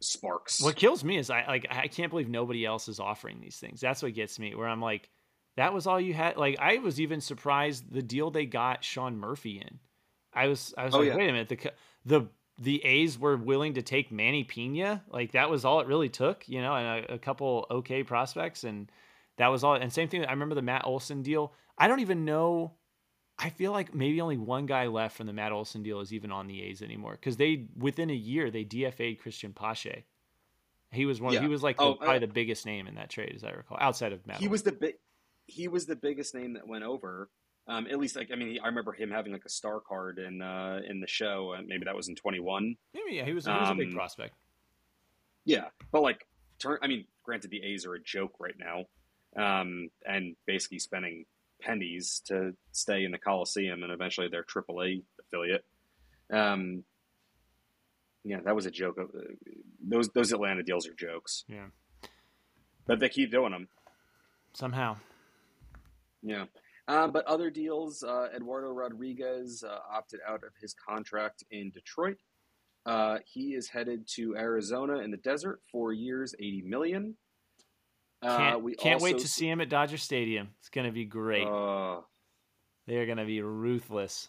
sparks 0.00 0.60
what 0.62 0.76
kills 0.76 1.02
me 1.02 1.16
is 1.16 1.30
i 1.30 1.44
like 1.46 1.66
i 1.70 1.88
can't 1.88 2.10
believe 2.10 2.28
nobody 2.28 2.64
else 2.64 2.88
is 2.88 3.00
offering 3.00 3.40
these 3.40 3.56
things 3.56 3.80
that's 3.80 4.02
what 4.02 4.14
gets 4.14 4.38
me 4.38 4.54
where 4.54 4.68
i'm 4.68 4.80
like 4.80 5.10
that 5.58 5.74
was 5.74 5.88
all 5.88 6.00
you 6.00 6.14
had. 6.14 6.36
Like 6.36 6.56
I 6.60 6.78
was 6.78 7.00
even 7.00 7.20
surprised 7.20 7.92
the 7.92 8.00
deal 8.00 8.30
they 8.30 8.46
got 8.46 8.84
Sean 8.84 9.18
Murphy 9.18 9.58
in. 9.58 9.80
I 10.32 10.46
was 10.46 10.72
I 10.78 10.84
was 10.84 10.94
oh, 10.94 10.98
like, 10.98 11.08
yeah. 11.08 11.16
wait 11.16 11.28
a 11.28 11.32
minute, 11.32 11.48
the 11.48 11.72
the 12.04 12.28
the 12.60 12.84
A's 12.84 13.18
were 13.18 13.36
willing 13.36 13.74
to 13.74 13.82
take 13.82 14.12
Manny 14.12 14.44
Piña. 14.44 15.02
Like 15.10 15.32
that 15.32 15.50
was 15.50 15.64
all 15.64 15.80
it 15.80 15.88
really 15.88 16.08
took, 16.08 16.48
you 16.48 16.62
know, 16.62 16.74
and 16.76 17.04
a, 17.04 17.14
a 17.14 17.18
couple 17.18 17.66
okay 17.72 18.04
prospects, 18.04 18.62
and 18.62 18.88
that 19.38 19.48
was 19.48 19.64
all. 19.64 19.74
And 19.74 19.92
same 19.92 20.08
thing. 20.08 20.24
I 20.24 20.30
remember 20.30 20.54
the 20.54 20.62
Matt 20.62 20.86
Olson 20.86 21.22
deal. 21.22 21.52
I 21.76 21.88
don't 21.88 22.00
even 22.00 22.24
know. 22.24 22.74
I 23.38 23.50
feel 23.50 23.70
like 23.70 23.94
maybe 23.94 24.20
only 24.20 24.36
one 24.36 24.66
guy 24.66 24.88
left 24.88 25.16
from 25.16 25.26
the 25.26 25.32
Matt 25.32 25.52
Olson 25.52 25.82
deal 25.82 26.00
is 26.00 26.12
even 26.12 26.32
on 26.32 26.48
the 26.48 26.62
A's 26.62 26.82
anymore 26.82 27.12
because 27.12 27.36
they 27.36 27.66
within 27.76 28.10
a 28.10 28.14
year 28.14 28.50
they 28.50 28.64
DFA'd 28.64 29.20
Cristian 29.20 29.54
Pache. 29.54 30.04
He 30.90 31.04
was 31.06 31.20
one. 31.20 31.34
Yeah. 31.34 31.42
He 31.42 31.48
was 31.48 31.62
like 31.62 31.76
the, 31.76 31.84
oh, 31.84 31.94
probably 31.94 32.16
uh, 32.16 32.20
the 32.20 32.26
biggest 32.28 32.66
name 32.66 32.86
in 32.86 32.94
that 32.96 33.10
trade, 33.10 33.32
as 33.36 33.44
I 33.44 33.50
recall, 33.50 33.78
outside 33.80 34.12
of 34.12 34.26
Matt. 34.26 34.38
He 34.38 34.46
Olson. 34.46 34.50
was 34.50 34.62
the 34.64 34.72
big 34.72 34.94
he 35.46 35.68
was 35.68 35.86
the 35.86 35.96
biggest 35.96 36.34
name 36.34 36.54
that 36.54 36.66
went 36.66 36.84
over. 36.84 37.30
Um, 37.66 37.86
at 37.90 37.98
least, 37.98 38.16
like 38.16 38.30
I 38.32 38.36
mean, 38.36 38.48
he, 38.48 38.60
I 38.60 38.66
remember 38.66 38.92
him 38.92 39.10
having 39.10 39.32
like 39.32 39.44
a 39.44 39.50
star 39.50 39.80
card 39.80 40.18
in 40.18 40.40
uh, 40.40 40.80
in 40.88 41.00
the 41.00 41.06
show, 41.06 41.52
and 41.52 41.68
maybe 41.68 41.84
that 41.84 41.94
was 41.94 42.08
in 42.08 42.16
twenty 42.16 42.40
one. 42.40 42.76
Maybe 42.94 43.16
yeah, 43.16 43.24
he 43.24 43.34
was 43.34 43.44
he 43.44 43.52
was 43.52 43.68
um, 43.68 43.76
a 43.76 43.78
big 43.78 43.88
um, 43.88 43.94
prospect. 43.94 44.34
Yeah, 45.44 45.66
but 45.92 46.02
like, 46.02 46.26
turn. 46.58 46.78
I 46.82 46.86
mean, 46.86 47.04
granted, 47.22 47.50
the 47.50 47.62
A's 47.62 47.84
are 47.84 47.94
a 47.94 48.02
joke 48.02 48.36
right 48.38 48.54
now, 48.58 48.86
um, 49.42 49.90
and 50.06 50.34
basically 50.46 50.78
spending 50.78 51.26
pennies 51.60 52.22
to 52.26 52.54
stay 52.72 53.04
in 53.04 53.12
the 53.12 53.18
Coliseum 53.18 53.82
and 53.82 53.92
eventually 53.92 54.28
their 54.28 54.44
AAA 54.44 55.02
affiliate. 55.20 55.64
Um, 56.32 56.84
yeah, 58.24 58.40
that 58.44 58.54
was 58.54 58.66
a 58.66 58.70
joke. 58.70 58.98
Uh, 58.98 59.20
those 59.86 60.08
those 60.10 60.32
Atlanta 60.32 60.62
deals 60.62 60.86
are 60.86 60.94
jokes. 60.94 61.44
Yeah, 61.48 61.66
but 62.86 63.00
they 63.00 63.08
keep 63.08 63.30
doing 63.30 63.52
them 63.52 63.68
somehow. 64.52 64.96
Yeah. 66.22 66.44
Uh, 66.86 67.06
but 67.06 67.26
other 67.26 67.50
deals, 67.50 68.02
uh, 68.02 68.28
Eduardo 68.34 68.68
Rodriguez 68.68 69.62
uh, 69.62 69.78
opted 69.90 70.20
out 70.26 70.42
of 70.42 70.50
his 70.60 70.74
contract 70.74 71.44
in 71.50 71.70
Detroit. 71.70 72.16
Uh, 72.86 73.18
he 73.26 73.54
is 73.54 73.68
headed 73.68 74.08
to 74.14 74.34
Arizona 74.36 74.98
in 74.98 75.10
the 75.10 75.18
desert, 75.18 75.60
four 75.70 75.92
years, 75.92 76.34
eighty 76.38 76.62
million. 76.62 77.14
Uh, 78.22 78.36
can't 78.36 78.62
we 78.62 78.74
can't 78.74 79.00
wait 79.00 79.18
to 79.18 79.28
see 79.28 79.48
him 79.48 79.60
at 79.60 79.68
Dodger 79.68 79.98
Stadium. 79.98 80.48
It's 80.60 80.70
going 80.70 80.86
to 80.86 80.92
be 80.92 81.04
great. 81.04 81.46
Uh, 81.46 82.00
they 82.86 82.96
are 82.96 83.06
going 83.06 83.18
to 83.18 83.24
be 83.24 83.40
ruthless, 83.42 84.28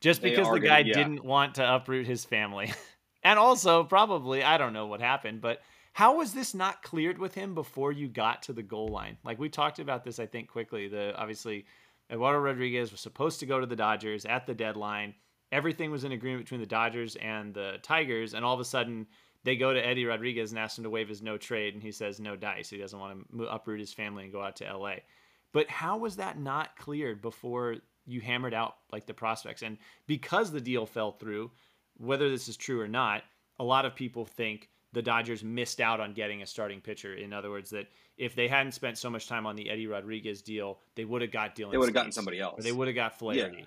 just 0.00 0.22
because 0.22 0.48
the 0.50 0.60
guy 0.60 0.82
gonna, 0.82 0.88
yeah. 0.88 0.94
didn't 0.94 1.24
want 1.24 1.56
to 1.56 1.74
uproot 1.74 2.06
his 2.06 2.24
family, 2.24 2.72
and 3.22 3.38
also 3.38 3.84
probably 3.84 4.42
I 4.44 4.58
don't 4.58 4.72
know 4.72 4.86
what 4.86 5.00
happened, 5.00 5.40
but 5.40 5.60
how 5.92 6.16
was 6.16 6.32
this 6.32 6.54
not 6.54 6.82
cleared 6.82 7.18
with 7.18 7.34
him 7.34 7.54
before 7.54 7.92
you 7.92 8.08
got 8.08 8.42
to 8.44 8.52
the 8.52 8.62
goal 8.62 8.88
line? 8.88 9.16
Like 9.24 9.38
we 9.38 9.48
talked 9.48 9.80
about 9.80 10.04
this, 10.04 10.18
I 10.18 10.26
think 10.26 10.48
quickly. 10.48 10.88
The 10.88 11.14
obviously 11.16 11.66
Eduardo 12.10 12.38
Rodriguez 12.38 12.92
was 12.92 13.00
supposed 13.00 13.40
to 13.40 13.46
go 13.46 13.60
to 13.60 13.66
the 13.66 13.76
Dodgers 13.76 14.24
at 14.24 14.46
the 14.46 14.54
deadline. 14.54 15.14
Everything 15.52 15.90
was 15.90 16.04
in 16.04 16.12
agreement 16.12 16.44
between 16.44 16.60
the 16.60 16.66
Dodgers 16.66 17.16
and 17.16 17.52
the 17.52 17.78
Tigers, 17.82 18.34
and 18.34 18.44
all 18.44 18.54
of 18.54 18.60
a 18.60 18.64
sudden 18.64 19.06
they 19.44 19.56
go 19.56 19.72
to 19.72 19.86
Eddie 19.86 20.04
Rodriguez 20.04 20.50
and 20.50 20.58
ask 20.58 20.76
him 20.76 20.84
to 20.84 20.90
waive 20.90 21.08
his 21.08 21.22
no 21.22 21.38
trade, 21.38 21.74
and 21.74 21.82
he 21.82 21.92
says 21.92 22.20
no 22.20 22.36
dice. 22.36 22.70
He 22.70 22.78
doesn't 22.78 22.98
want 22.98 23.26
to 23.36 23.44
uproot 23.46 23.80
his 23.80 23.92
family 23.92 24.24
and 24.24 24.32
go 24.32 24.42
out 24.42 24.56
to 24.56 24.76
LA. 24.76 24.96
But 25.52 25.68
how 25.68 25.98
was 25.98 26.16
that 26.16 26.38
not 26.38 26.76
cleared 26.76 27.22
before 27.22 27.76
you 28.06 28.20
hammered 28.20 28.54
out 28.54 28.76
like 28.92 29.06
the 29.06 29.14
prospects? 29.14 29.62
And 29.62 29.78
because 30.06 30.50
the 30.50 30.60
deal 30.60 30.86
fell 30.86 31.12
through, 31.12 31.50
whether 31.96 32.28
this 32.28 32.48
is 32.48 32.56
true 32.56 32.80
or 32.80 32.88
not, 32.88 33.22
a 33.58 33.64
lot 33.64 33.84
of 33.84 33.94
people 33.94 34.24
think 34.24 34.68
the 34.92 35.02
Dodgers 35.02 35.44
missed 35.44 35.80
out 35.80 36.00
on 36.00 36.14
getting 36.14 36.42
a 36.42 36.46
starting 36.46 36.80
pitcher. 36.80 37.14
In 37.14 37.32
other 37.32 37.50
words, 37.50 37.70
that 37.70 37.88
if 38.16 38.34
they 38.34 38.48
hadn't 38.48 38.72
spent 38.72 38.98
so 38.98 39.08
much 39.08 39.28
time 39.28 39.46
on 39.46 39.56
the 39.56 39.70
Eddie 39.70 39.86
Rodriguez 39.86 40.42
deal, 40.42 40.78
they 40.94 41.04
would 41.04 41.22
have 41.22 41.30
got 41.30 41.54
Dylan. 41.54 41.70
They 41.70 41.78
would 41.78 41.88
have 41.88 41.94
gotten 41.94 42.12
somebody 42.12 42.40
else. 42.40 42.62
They 42.62 42.72
would 42.72 42.88
have 42.88 42.94
got 42.94 43.18
Flaherty. 43.18 43.58
Yeah. 43.58 43.64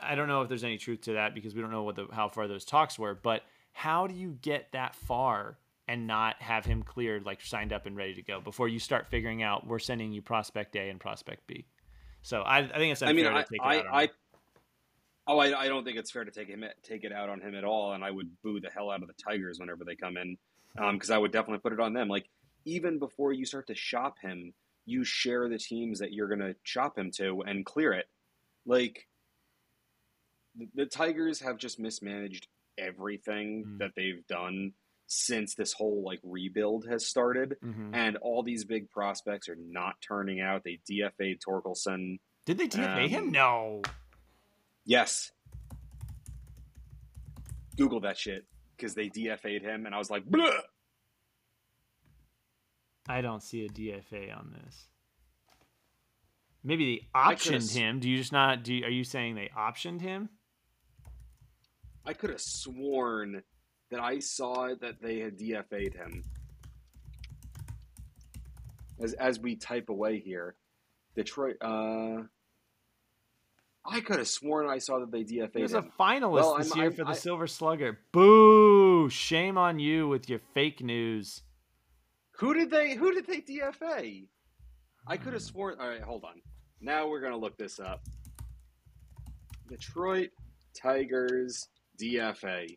I 0.00 0.14
don't 0.14 0.28
know 0.28 0.42
if 0.42 0.48
there's 0.48 0.64
any 0.64 0.78
truth 0.78 1.02
to 1.02 1.14
that 1.14 1.34
because 1.34 1.54
we 1.54 1.62
don't 1.62 1.70
know 1.70 1.82
what 1.82 1.96
the 1.96 2.06
how 2.12 2.28
far 2.28 2.48
those 2.48 2.64
talks 2.64 2.98
were. 2.98 3.14
But 3.14 3.42
how 3.74 4.06
do 4.06 4.14
you 4.14 4.38
get 4.40 4.72
that 4.72 4.94
far 4.94 5.58
and 5.86 6.06
not 6.06 6.40
have 6.40 6.64
him 6.64 6.82
cleared, 6.82 7.26
like 7.26 7.42
signed 7.42 7.72
up 7.72 7.84
and 7.84 7.94
ready 7.96 8.14
to 8.14 8.22
go, 8.22 8.40
before 8.40 8.68
you 8.68 8.78
start 8.78 9.08
figuring 9.08 9.42
out 9.42 9.66
we're 9.66 9.78
sending 9.78 10.12
you 10.12 10.22
prospect 10.22 10.74
A 10.76 10.88
and 10.88 10.98
prospect 10.98 11.46
B? 11.46 11.66
So 12.22 12.40
I, 12.40 12.60
I 12.60 12.78
think 12.78 12.92
it's 12.92 13.02
unfair 13.02 13.30
I 13.30 13.34
mean, 13.34 13.44
to 13.44 13.50
take 13.50 13.60
I, 13.62 13.74
it 13.74 13.86
out. 13.86 13.94
I, 13.94 14.02
I 14.04 14.08
Oh, 15.26 15.38
I, 15.38 15.58
I 15.58 15.68
don't 15.68 15.84
think 15.84 15.96
it's 15.96 16.10
fair 16.10 16.24
to 16.24 16.30
take 16.30 16.48
him 16.48 16.64
take 16.82 17.04
it 17.04 17.12
out 17.12 17.30
on 17.30 17.40
him 17.40 17.54
at 17.54 17.64
all, 17.64 17.94
and 17.94 18.04
I 18.04 18.10
would 18.10 18.30
boo 18.42 18.60
the 18.60 18.68
hell 18.68 18.90
out 18.90 19.02
of 19.02 19.08
the 19.08 19.14
Tigers 19.14 19.58
whenever 19.58 19.84
they 19.84 19.96
come 19.96 20.16
in, 20.18 20.36
because 20.92 21.10
um, 21.10 21.14
I 21.14 21.18
would 21.18 21.32
definitely 21.32 21.60
put 21.60 21.72
it 21.72 21.80
on 21.80 21.94
them. 21.94 22.08
Like 22.08 22.28
even 22.66 22.98
before 22.98 23.32
you 23.32 23.46
start 23.46 23.66
to 23.68 23.74
shop 23.74 24.18
him, 24.20 24.52
you 24.84 25.02
share 25.02 25.48
the 25.48 25.58
teams 25.58 25.98
that 26.00 26.12
you're 26.12 26.28
going 26.28 26.40
to 26.40 26.54
shop 26.62 26.98
him 26.98 27.10
to 27.12 27.42
and 27.46 27.64
clear 27.64 27.94
it. 27.94 28.06
Like 28.66 29.08
the, 30.56 30.68
the 30.74 30.86
Tigers 30.86 31.40
have 31.40 31.56
just 31.56 31.80
mismanaged 31.80 32.48
everything 32.78 33.64
mm. 33.66 33.78
that 33.78 33.92
they've 33.96 34.26
done 34.28 34.72
since 35.06 35.54
this 35.54 35.72
whole 35.72 36.02
like 36.04 36.20
rebuild 36.22 36.86
has 36.88 37.06
started, 37.06 37.56
mm-hmm. 37.64 37.94
and 37.94 38.16
all 38.18 38.42
these 38.42 38.64
big 38.64 38.90
prospects 38.90 39.48
are 39.48 39.58
not 39.58 39.94
turning 40.06 40.40
out. 40.40 40.64
They 40.64 40.80
DFA'd 40.90 41.40
Torkelson. 41.46 42.18
Did 42.46 42.58
they 42.58 42.68
DFA 42.68 43.04
um, 43.04 43.10
him? 43.10 43.32
No. 43.32 43.82
Yes. 44.84 45.30
Google 47.76 48.00
that 48.00 48.18
shit 48.18 48.44
because 48.76 48.94
they 48.94 49.08
DFA'd 49.08 49.62
him, 49.62 49.86
and 49.86 49.94
I 49.94 49.98
was 49.98 50.10
like, 50.10 50.24
Bleh! 50.24 50.50
I 53.08 53.20
don't 53.20 53.42
see 53.42 53.66
a 53.66 53.68
DFA 53.68 54.36
on 54.36 54.54
this. 54.64 54.86
Maybe 56.62 56.96
they 56.96 57.18
optioned 57.18 57.74
him. 57.74 58.00
Do 58.00 58.08
you 58.08 58.16
just 58.16 58.32
not? 58.32 58.62
Do 58.64 58.72
you, 58.72 58.86
are 58.86 58.90
you 58.90 59.04
saying 59.04 59.34
they 59.34 59.50
optioned 59.56 60.00
him? 60.00 60.30
I 62.06 62.12
could 62.12 62.30
have 62.30 62.40
sworn 62.40 63.42
that 63.90 64.00
I 64.00 64.18
saw 64.18 64.74
that 64.80 65.00
they 65.00 65.20
had 65.20 65.38
DFA'd 65.38 65.94
him. 65.94 66.22
As 69.00 69.12
as 69.14 69.40
we 69.40 69.56
type 69.56 69.88
away 69.88 70.20
here, 70.20 70.54
Detroit. 71.16 71.56
Uh, 71.60 72.22
I 73.86 74.00
could 74.00 74.18
have 74.18 74.28
sworn 74.28 74.68
I 74.68 74.78
saw 74.78 75.00
that 75.00 75.10
they 75.10 75.24
DFA'd 75.24 75.56
He 75.56 75.62
was 75.62 75.74
him. 75.74 75.90
a 75.98 76.02
finalist 76.02 76.32
Well, 76.32 76.56
this 76.58 76.70
I'm- 76.72 76.78
year 76.78 76.86
I'm- 76.90 76.96
for 76.96 77.04
the 77.04 77.10
I- 77.10 77.14
Silver 77.14 77.46
Slugger. 77.46 78.00
Boo! 78.12 79.10
Shame 79.10 79.58
on 79.58 79.78
you 79.78 80.08
with 80.08 80.28
your 80.28 80.38
fake 80.54 80.80
news. 80.82 81.42
Who 82.38 82.54
did 82.54 82.70
they? 82.70 82.94
Who 82.94 83.12
did 83.12 83.26
they 83.26 83.40
DFA? 83.40 84.28
I 85.06 85.16
could 85.16 85.34
have 85.34 85.42
sworn. 85.42 85.78
All 85.80 85.88
right, 85.88 86.00
hold 86.00 86.24
on. 86.24 86.40
Now 86.80 87.08
we're 87.08 87.20
gonna 87.20 87.36
look 87.36 87.56
this 87.58 87.78
up. 87.80 88.02
Detroit 89.68 90.30
Tigers 90.74 91.68
DFA 92.00 92.76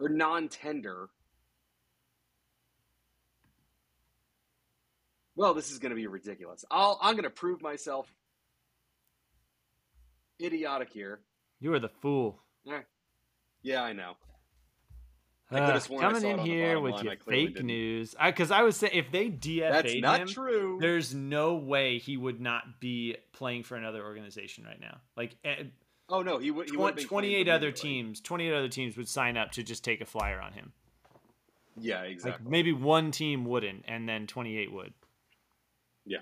or 0.00 0.08
non-tender. 0.08 1.08
Well, 5.34 5.54
this 5.54 5.70
is 5.70 5.78
gonna 5.78 5.94
be 5.94 6.06
ridiculous. 6.06 6.64
I'll, 6.70 6.98
I'm 7.02 7.14
gonna 7.16 7.30
prove 7.30 7.60
myself 7.62 8.08
idiotic 10.40 10.90
here. 10.92 11.20
You 11.60 11.72
are 11.74 11.78
the 11.80 11.88
fool. 11.88 12.38
Yeah, 12.64 12.80
yeah 13.62 13.82
I 13.82 13.92
know. 13.92 14.14
I 15.50 15.60
Uh, 15.60 15.66
could've 15.80 15.92
I 15.92 16.00
coming 16.00 16.24
in 16.24 16.38
here 16.38 16.80
with 16.80 16.94
line. 16.94 17.04
your 17.04 17.16
fake 17.18 17.54
didn't. 17.54 17.66
news. 17.66 18.16
Because 18.22 18.50
I, 18.50 18.62
was 18.62 18.76
saying, 18.76 18.94
if 18.96 19.12
they 19.12 19.28
That's 19.28 19.46
DFA'd 19.92 20.02
not 20.02 20.20
him, 20.22 20.26
true. 20.28 20.78
there's 20.80 21.14
no 21.14 21.54
way 21.54 21.98
he 21.98 22.16
would 22.16 22.40
not 22.40 22.80
be 22.80 23.16
playing 23.32 23.62
for 23.62 23.76
another 23.76 24.02
organization 24.04 24.64
right 24.64 24.80
now. 24.80 24.98
Like 25.16 25.36
eh, 25.44 25.64
Oh 26.08 26.22
no, 26.22 26.38
he 26.38 26.50
would. 26.50 26.70
He 26.70 26.76
would 26.76 26.96
tw- 26.98 27.02
28 27.08 27.48
other 27.48 27.72
teams, 27.72 28.20
28 28.20 28.54
other 28.54 28.68
teams 28.68 28.96
would 28.96 29.08
sign 29.08 29.36
up 29.36 29.50
to 29.52 29.62
just 29.62 29.82
take 29.84 30.00
a 30.00 30.04
flyer 30.04 30.40
on 30.40 30.52
him. 30.52 30.72
Yeah, 31.78 32.00
Like 32.02 32.10
exactly. 32.10 32.46
maybe 32.50 32.72
one 32.72 33.10
team 33.10 33.44
wouldn't, 33.44 33.84
and 33.86 34.08
then 34.08 34.26
28 34.26 34.72
would. 34.72 34.94
Yeah. 36.06 36.18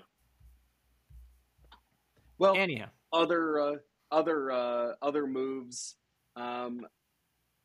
Well, 2.37 2.55
Anyhow, 2.57 2.89
other 3.13 3.59
uh, 3.59 3.75
other 4.11 4.51
uh, 4.51 4.93
other 5.01 5.27
moves. 5.27 5.95
Um, 6.35 6.85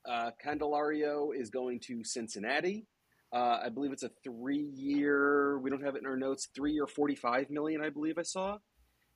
uh, 0.09 0.31
Candelario 0.45 1.35
is 1.35 1.51
going 1.51 1.81
to 1.81 2.05
Cincinnati. 2.05 2.87
Uh, 3.33 3.61
I 3.65 3.69
believe 3.69 3.93
it's 3.93 4.03
a 4.03 4.11
three-year. 4.25 5.59
We 5.59 5.71
don't 5.71 5.83
have 5.85 5.95
it 5.95 6.03
in 6.03 6.07
our 6.07 6.17
notes. 6.17 6.49
Three 6.55 6.79
or 6.79 6.87
forty-five 6.87 7.51
million, 7.51 7.81
I 7.83 7.89
believe 7.91 8.19
I 8.19 8.23
saw. 8.23 8.59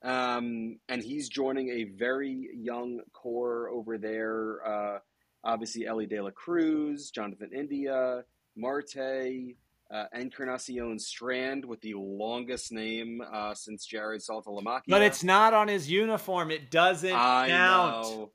Um, 0.05 0.79
and 0.89 1.03
he's 1.03 1.29
joining 1.29 1.71
a 1.71 1.85
very 1.85 2.51
young 2.55 3.01
core 3.13 3.71
over 3.71 3.97
there. 3.99 4.59
Uh, 4.67 4.99
obviously, 5.43 5.87
Elly 5.87 6.07
De 6.07 6.21
La 6.21 6.31
Cruz, 6.31 7.11
Jonathan 7.11 7.51
India, 7.57 8.23
Marte, 8.55 9.57
uh, 9.91 10.05
Encarnacion 10.15 10.99
Strand 10.99 11.65
with 11.65 11.81
the 11.81 11.95
longest 11.95 12.71
name 12.71 13.23
uh, 13.33 13.55
since 13.55 13.87
Jarrod 13.87 14.23
Saltalamacchia. 14.29 14.83
but 14.89 15.03
it's 15.03 15.25
not 15.25 15.55
on 15.55 15.69
his 15.69 15.91
uniform. 15.91 16.51
It 16.51 16.71
doesn't 16.71 17.13
I 17.13 17.49
count. 17.49 18.03
know. 18.03 18.31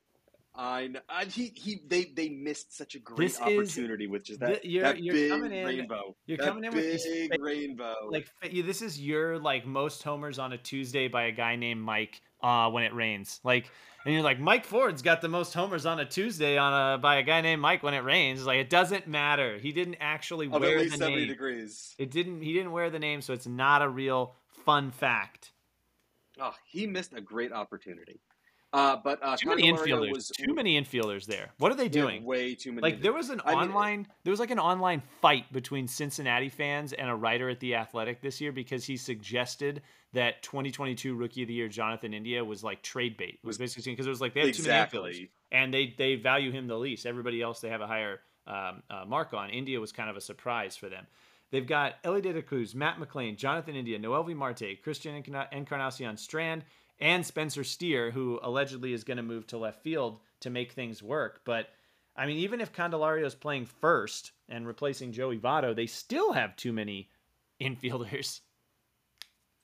I 0.54 0.88
know. 0.88 1.00
I, 1.08 1.24
he, 1.26 1.52
he, 1.54 1.80
they, 1.86 2.06
they 2.06 2.28
missed 2.28 2.76
such 2.76 2.94
a 2.96 2.98
great 2.98 3.18
This 3.28 3.34
is- 3.36 3.40
opportunity 3.40 4.06
with 4.08 4.24
just 4.24 4.40
that, 4.40 4.62
th- 4.62 4.64
you're- 4.64 4.82
that 4.82 5.02
you're 5.02 5.14
big 5.14 5.30
coming 5.30 5.52
in- 5.52 5.64
rainbow. 5.66 6.16
you're 6.26 6.38
That 6.38 6.46
coming 6.46 6.64
in 6.64 6.74
with 6.74 6.84
these 6.84 7.28
big 7.28 7.40
rainbow. 7.40 7.94
Like 8.10 8.28
this 8.42 8.82
is 8.82 9.00
your 9.00 9.38
like 9.38 9.64
most 9.66 10.02
homers 10.02 10.38
on 10.38 10.52
a 10.52 10.58
Tuesday 10.58 11.08
by 11.08 11.24
a 11.24 11.32
guy 11.32 11.56
named 11.56 11.80
Mike 11.80 12.20
uh, 12.42 12.68
when 12.70 12.82
it 12.84 12.92
rains. 12.94 13.40
Like, 13.44 13.70
and 14.04 14.12
you're 14.12 14.22
like 14.24 14.40
Mike 14.40 14.64
Ford's 14.64 15.02
got 15.02 15.20
the 15.20 15.28
most 15.28 15.54
homers 15.54 15.86
on 15.86 16.00
a 16.00 16.04
Tuesday 16.04 16.56
on 16.58 16.94
a 16.94 16.98
by 16.98 17.16
a 17.16 17.22
guy 17.22 17.42
named 17.42 17.62
Mike 17.62 17.82
when 17.82 17.94
it 17.94 17.98
rains. 17.98 18.40
It's 18.40 18.46
like 18.46 18.58
it 18.58 18.70
doesn't 18.70 19.06
matter. 19.06 19.58
He 19.58 19.72
didn't 19.72 19.96
actually 20.00 20.46
of 20.46 20.60
wear 20.60 20.78
at 20.78 20.82
least 20.84 20.98
the 20.98 21.08
name. 21.10 21.28
degrees. 21.28 21.94
It 21.98 22.10
didn't. 22.10 22.40
He 22.42 22.52
didn't 22.54 22.72
wear 22.72 22.90
the 22.90 22.98
name, 22.98 23.20
so 23.20 23.34
it's 23.34 23.46
not 23.46 23.82
a 23.82 23.88
real 23.88 24.34
fun 24.64 24.90
fact. 24.90 25.52
Oh, 26.40 26.54
he 26.66 26.86
missed 26.86 27.12
a 27.14 27.20
great 27.20 27.52
opportunity. 27.52 28.20
Uh, 28.72 28.96
but 29.02 29.18
uh, 29.22 29.36
Too 29.36 29.48
many 29.48 29.70
infielders. 29.72 30.12
was 30.12 30.28
Too 30.28 30.54
many 30.54 30.80
infielders 30.80 31.26
there. 31.26 31.50
What 31.58 31.72
are 31.72 31.74
they 31.74 31.88
doing? 31.88 32.24
way 32.24 32.54
too 32.54 32.70
many. 32.70 32.82
Like 32.82 33.02
there 33.02 33.12
was 33.12 33.28
an 33.30 33.40
I 33.44 33.50
mean, 33.50 33.58
online 33.58 34.06
there 34.22 34.30
was 34.30 34.38
like 34.38 34.52
an 34.52 34.60
online 34.60 35.02
fight 35.20 35.52
between 35.52 35.88
Cincinnati 35.88 36.48
fans 36.48 36.92
and 36.92 37.10
a 37.10 37.14
writer 37.14 37.48
at 37.48 37.58
the 37.58 37.74
Athletic 37.74 38.20
this 38.20 38.40
year 38.40 38.52
because 38.52 38.84
he 38.84 38.96
suggested 38.96 39.82
that 40.12 40.42
2022 40.42 41.14
Rookie 41.14 41.42
of 41.42 41.48
the 41.48 41.54
Year 41.54 41.68
Jonathan 41.68 42.14
India 42.14 42.44
was 42.44 42.62
like 42.62 42.82
trade 42.82 43.16
bait. 43.16 43.40
Was 43.42 43.58
basically 43.58 43.92
because 43.92 44.06
it 44.06 44.10
was 44.10 44.20
like 44.20 44.34
they 44.34 44.46
have 44.46 44.54
too 44.54 44.62
many 44.62 44.86
infielders 44.88 45.28
and 45.50 45.74
they 45.74 45.94
they 45.98 46.14
value 46.14 46.52
him 46.52 46.68
the 46.68 46.78
least. 46.78 47.06
Everybody 47.06 47.42
else 47.42 47.60
they 47.60 47.70
have 47.70 47.80
a 47.80 47.86
higher 47.88 48.20
um, 48.46 48.82
uh, 48.88 49.04
mark 49.04 49.34
on. 49.34 49.50
India 49.50 49.80
was 49.80 49.90
kind 49.90 50.08
of 50.08 50.16
a 50.16 50.20
surprise 50.20 50.76
for 50.76 50.88
them. 50.88 51.06
They've 51.50 51.66
got 51.66 51.94
Elly 52.04 52.20
De 52.20 52.32
La 52.32 52.42
Cruz, 52.42 52.76
Matt 52.76 53.00
McLain, 53.00 53.36
Jonathan 53.36 53.74
India, 53.74 53.98
Noelvi 53.98 54.36
Marte, 54.36 54.80
Christian 54.84 55.20
Encarna- 55.20 55.48
Encarnacion 55.52 56.16
Strand, 56.16 56.64
and 57.00 57.24
Spencer 57.24 57.64
Steer, 57.64 58.10
who 58.10 58.38
allegedly 58.42 58.92
is 58.92 59.04
going 59.04 59.16
to 59.16 59.22
move 59.22 59.46
to 59.48 59.58
left 59.58 59.82
field 59.82 60.20
to 60.40 60.50
make 60.50 60.72
things 60.72 61.02
work. 61.02 61.40
But 61.44 61.68
I 62.16 62.26
mean, 62.26 62.38
even 62.38 62.60
if 62.60 62.72
Candelario 62.72 63.24
is 63.24 63.34
playing 63.34 63.66
first 63.66 64.32
and 64.48 64.66
replacing 64.66 65.12
Joey 65.12 65.38
Votto, 65.38 65.74
they 65.74 65.86
still 65.86 66.32
have 66.32 66.56
too 66.56 66.72
many 66.72 67.08
infielders. 67.60 68.40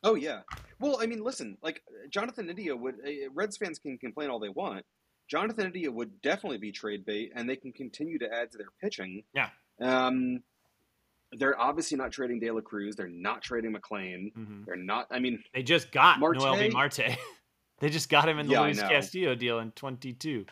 Oh 0.05 0.14
yeah. 0.14 0.43
Well, 0.78 0.99
I 1.01 1.07
mean, 1.07 1.22
listen, 1.22 1.59
like 1.62 1.82
Jonathan 2.11 2.49
India 2.49 2.76
would. 2.76 2.97
Uh, 3.05 3.30
Reds 3.34 3.57
fans 3.57 3.78
can 3.78 3.99
complain 3.99 4.30
all 4.30 4.39
they 4.39 4.49
want. 4.49 4.84
Jonathan 5.28 5.66
India 5.66 5.91
would 5.91 6.22
definitely 6.22 6.59
be 6.59 6.70
trade 6.70 7.05
bait, 7.05 7.32
and 7.34 7.49
they 7.49 7.57
can 7.57 7.72
continue 7.72 8.18
to 8.18 8.32
add 8.32 8.53
to 8.53 8.59
their 8.59 8.70
pitching. 8.80 9.24
Yeah. 9.34 9.49
Um, 9.80 10.43
they're 11.33 11.59
obviously 11.61 11.97
not 11.97 12.12
trading 12.12 12.39
De 12.41 12.51
La 12.51 12.61
Cruz. 12.61 12.97
They're 12.97 13.09
not 13.09 13.43
trading 13.43 13.74
McLain. 13.74 14.33
Mhm. 14.35 14.64
They're 14.64 14.77
not. 14.77 15.07
I 15.11 15.18
mean, 15.18 15.43
They 15.55 15.62
just 15.62 15.91
got 15.93 16.18
Marte? 16.20 16.39
Noelvi 16.39 16.72
Marte. 16.72 17.01
they 17.81 17.91
just 17.91 18.09
got 18.09 18.29
him 18.29 18.39
in 18.39 18.47
the 18.47 18.53
Yeah, 18.53 18.61
Luis. 18.62 18.81
Castillo 18.81 19.35
deal 19.35 19.59
in 19.59 19.72
22. 19.72 20.47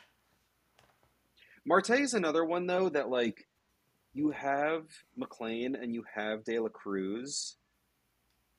Marte 1.65 1.91
is 1.91 2.15
another 2.15 2.45
one 2.45 2.67
though 2.67 2.89
that 2.91 3.09
like 3.09 3.47
you 4.13 4.31
have 4.31 4.85
McLain 5.19 5.81
and 5.81 5.95
you 5.95 6.05
have 6.15 6.45
De 6.45 6.59
La 6.59 6.69
Cruz. 6.69 7.57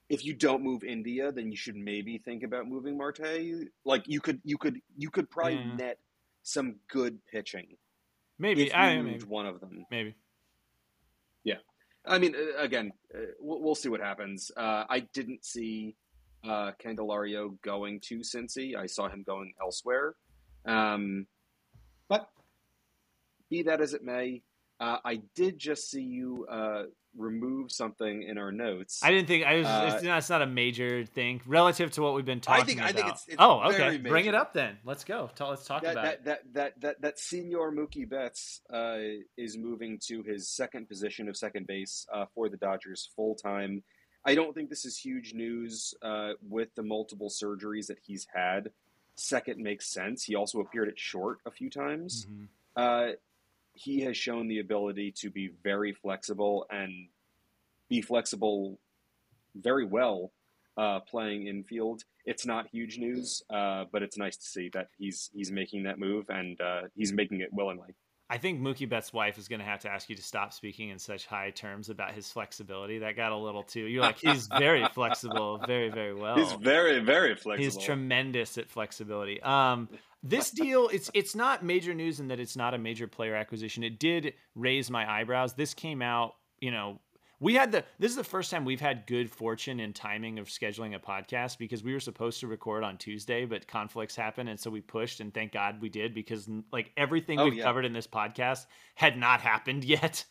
If 0.10 0.24
you 0.24 0.34
don't 0.34 0.62
move 0.64 0.84
India, 0.84 1.32
then 1.32 1.50
you 1.50 1.56
should 1.58 1.76
maybe 1.76 2.18
think 2.20 2.44
about 2.44 2.68
moving 2.68 2.98
Marte. 2.98 3.70
Like 3.86 4.04
you 4.08 4.22
could, 4.22 4.40
you 4.44 4.58
could, 4.58 4.80
you 4.98 5.10
could 5.10 5.30
probably 5.30 5.56
Yeah. 5.56 5.76
net 5.76 6.00
some 6.44 6.76
good 6.90 7.18
pitching 7.26 7.76
Maybe 8.38 8.72
I 8.74 8.98
moved 8.98 9.08
maybe, 9.22 9.24
one 9.26 9.46
of 9.48 9.60
them. 9.62 9.86
maybe. 9.90 10.14
I 12.08 12.20
mean, 12.20 12.36
uh, 12.36 12.62
again, 12.62 12.92
uh, 13.14 13.20
we'll, 13.40 13.76
see 13.76 13.90
what 13.90 14.02
happens. 14.02 14.52
Uh, 14.56 14.86
I 14.90 15.02
didn't 15.14 15.44
see 15.44 15.96
uh, 16.44 16.72
Candelario 16.84 17.60
going 17.62 18.00
to 18.02 18.20
Cincy. 18.20 18.76
I 18.76 18.86
saw 18.86 19.10
him 19.10 19.24
going 19.24 19.54
elsewhere. 19.62 20.16
Um, 20.66 21.28
but 22.08 22.30
be 23.50 23.64
that 23.64 23.82
as 23.82 23.94
it 23.94 24.04
may, 24.04 24.42
uh, 24.80 24.98
I 25.04 25.22
did 25.36 25.58
just 25.58 25.90
see 25.90 26.04
you 26.04 26.46
uh, 26.50 26.84
remove 27.18 27.72
something 27.72 28.24
in 28.24 28.38
our 28.38 28.52
notes. 28.52 29.02
I 29.04 29.12
didn't 29.12 29.28
think 29.28 29.46
I 29.46 29.58
was. 29.58 29.66
Uh, 29.66 29.92
it's, 29.94 30.04
not, 30.04 30.18
it's 30.18 30.30
not 30.30 30.42
a 30.42 30.48
major 30.48 31.06
thing 31.06 31.42
relative 31.46 31.92
to 31.92 32.02
what 32.02 32.14
we've 32.16 32.26
been 32.26 32.42
talking 32.42 32.64
I 32.64 32.66
think- 32.66 32.80
about. 32.80 32.90
I 32.90 32.94
think 32.94 33.08
it's- 33.08 33.26
it's 33.28 33.36
oh, 33.40 33.62
okay. 33.70 33.78
very 33.78 33.98
Bring 33.98 34.26
it 34.26 34.36
up 34.36 34.54
then. 34.54 34.78
Let's 34.84 35.04
go. 35.04 35.30
Tell, 35.36 35.50
let's 35.50 35.66
talk 35.66 35.84
that, 35.84 35.92
about 35.94 36.04
that, 36.04 36.14
it. 36.14 36.26
that, 36.26 36.54
that, 36.54 36.82
that, 36.82 37.02
that 37.02 37.20
senior 37.20 37.72
Mookie 37.72 38.08
Betts 38.10 38.62
uh, 38.72 38.98
is 39.38 39.58
moving 39.58 40.00
to 40.08 40.24
his 40.24 40.48
second 40.50 40.88
position 40.88 41.30
of 41.30 41.38
second 41.38 41.68
base 41.68 42.06
uh, 42.14 42.26
for 42.34 42.50
the 42.50 42.58
Dodgers 42.58 43.10
full 43.16 43.36
time. 43.36 43.84
I 44.26 44.34
don't 44.36 44.54
think 44.56 44.70
this 44.70 44.86
is 44.86 44.98
huge 44.98 45.34
news 45.34 45.94
uh, 46.02 46.32
with 46.50 46.74
the 46.76 46.84
multiple 46.84 47.30
surgeries 47.30 47.88
that 47.88 48.00
he's 48.02 48.26
had. 48.34 48.72
Second 49.16 49.62
makes 49.64 49.88
sense. 49.88 50.24
He 50.24 50.36
also 50.36 50.60
appeared 50.60 50.90
at 50.90 50.98
short 51.00 51.40
a 51.46 51.52
few 51.52 51.70
times. 51.70 52.26
Mhm. 52.26 52.48
He 53.76 54.02
has 54.02 54.18
shown 54.18 54.48
the 54.48 54.60
ability 54.60 55.14
to 55.20 55.30
be 55.30 55.52
very 55.64 55.94
flexible 55.94 56.66
and 56.70 57.10
be 57.90 58.02
flexible 58.02 58.80
very 59.56 59.86
well 59.86 60.32
uh, 60.78 61.00
playing 61.02 61.48
infield. 61.48 62.04
It's 62.26 62.46
not 62.46 62.68
huge 62.68 62.98
news, 62.98 63.44
uh, 63.50 63.86
but 63.92 64.02
it's 64.02 64.18
nice 64.18 64.38
to 64.38 64.46
see 64.46 64.70
that 64.74 64.88
he's 64.98 65.30
he's 65.34 65.52
making 65.52 65.84
that 65.84 66.00
move 66.00 66.26
and 66.30 66.60
uh, 66.60 66.82
he's 66.96 67.14
making 67.14 67.42
it 67.42 67.50
willingly. 67.54 67.96
I 68.30 68.40
think 68.40 68.60
Mookie 68.60 68.90
Betts' 68.90 69.14
wife 69.14 69.38
is 69.38 69.48
going 69.48 69.60
to 69.60 69.66
have 69.66 69.82
to 69.82 69.90
ask 69.90 70.10
you 70.10 70.16
to 70.16 70.24
stop 70.24 70.52
speaking 70.52 70.90
in 70.90 70.98
such 70.98 71.28
high 71.28 71.52
terms 71.52 71.90
about 71.90 72.14
his 72.14 72.32
flexibility. 72.32 73.00
That 73.00 73.16
got 73.16 73.32
a 73.32 73.38
little 73.38 73.62
too. 73.62 73.82
You're 73.82 74.02
like 74.02 74.18
he's 74.18 74.48
very 74.48 74.86
flexible, 74.94 75.60
very 75.66 75.90
very 75.90 76.16
well. 76.16 76.36
He's 76.36 76.54
very 76.54 77.00
very 77.00 77.36
flexible. 77.36 77.64
He's 77.64 77.78
tremendous 77.78 78.58
at 78.58 78.70
flexibility. 78.70 79.42
Um, 79.44 79.90
this 80.24 80.50
deal, 80.50 80.90
it's 80.92 81.12
it's 81.14 81.36
not 81.36 81.64
major 81.64 81.94
news 81.94 82.20
in 82.20 82.30
that 82.30 82.40
it's 82.40 82.56
not 82.56 82.74
a 82.74 82.80
major 82.80 83.08
player 83.08 83.36
acquisition. 83.36 83.84
It 83.84 84.00
did 84.00 84.34
raise 84.56 84.90
my 84.90 85.10
eyebrows. 85.10 85.54
This 85.54 85.76
came 85.76 86.02
out, 86.02 86.34
you 86.60 86.72
know, 86.72 87.00
We 87.40 87.54
had 87.56 87.72
the 87.74 87.84
this 88.00 88.12
is 88.12 88.18
the 88.18 88.24
first 88.24 88.50
time 88.50 88.64
we've 88.66 88.80
had 88.82 89.06
good 89.08 89.30
fortune 89.30 89.80
in 89.80 89.92
timing 89.94 90.40
of 90.40 90.48
scheduling 90.48 90.96
a 90.96 91.00
podcast 91.00 91.58
because 91.58 91.84
we 91.84 91.94
were 91.94 92.00
supposed 92.00 92.40
to 92.40 92.48
record 92.48 92.84
on 92.84 92.98
Tuesday, 92.98 93.46
but 93.46 93.68
conflicts 93.68 94.16
happened 94.16 94.48
and 94.50 94.60
so 94.60 94.70
we 94.70 94.82
pushed 94.82 95.20
and 95.20 95.34
thank 95.34 95.52
God 95.52 95.82
we 95.82 95.90
did 95.90 96.14
because 96.14 96.50
like 96.72 96.92
everything 96.96 97.40
Oh, 97.40 97.46
we've 97.46 97.56
yeah. 97.56 97.64
covered 97.64 97.86
in 97.86 97.94
this 97.94 98.08
podcast 98.08 98.66
had 98.96 99.18
not 99.18 99.42
happened 99.42 99.84
yet. 99.96 100.24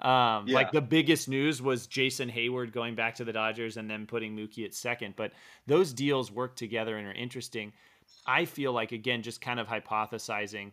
Um, 0.00 0.46
Yeah. 0.48 0.54
like 0.54 0.72
the 0.72 0.80
biggest 0.82 1.28
news 1.28 1.60
was 1.62 1.86
Jason 1.86 2.30
Heyward 2.30 2.72
going 2.72 2.94
back 2.94 3.16
to 3.16 3.24
the 3.24 3.32
Dodgers 3.32 3.76
and 3.76 3.88
then 3.90 4.06
putting 4.06 4.36
Mookie 4.36 4.64
at 4.64 4.74
second, 4.74 5.14
but 5.16 5.32
those 5.66 5.92
deals 5.92 6.30
work 6.30 6.56
together 6.56 6.96
and 6.96 7.06
are 7.06 7.12
interesting. 7.12 7.72
I 8.26 8.44
feel 8.44 8.72
like 8.72 8.92
again 8.92 9.22
just 9.22 9.40
kind 9.40 9.60
of 9.60 9.66
hypothesizing 9.66 10.72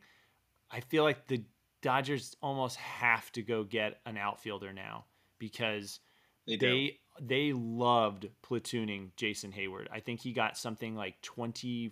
I 0.70 0.82
feel 0.82 1.04
like 1.04 1.28
the 1.28 1.44
Dodgers 1.82 2.36
almost 2.42 2.76
have 2.78 3.32
to 3.34 3.42
go 3.42 3.64
get 3.64 4.02
an 4.06 4.18
outfielder 4.18 4.74
now 4.74 5.06
because 5.40 6.00
They 6.48 6.58
they 6.58 7.00
they 7.20 7.54
loved 7.54 8.30
platooning 8.44 9.10
Jason 9.16 9.52
Heyward. 9.52 9.88
I 9.92 10.00
think 10.00 10.20
he 10.20 10.32
got 10.34 10.58
something 10.58 10.96
like 10.96 11.20
20 11.24 11.92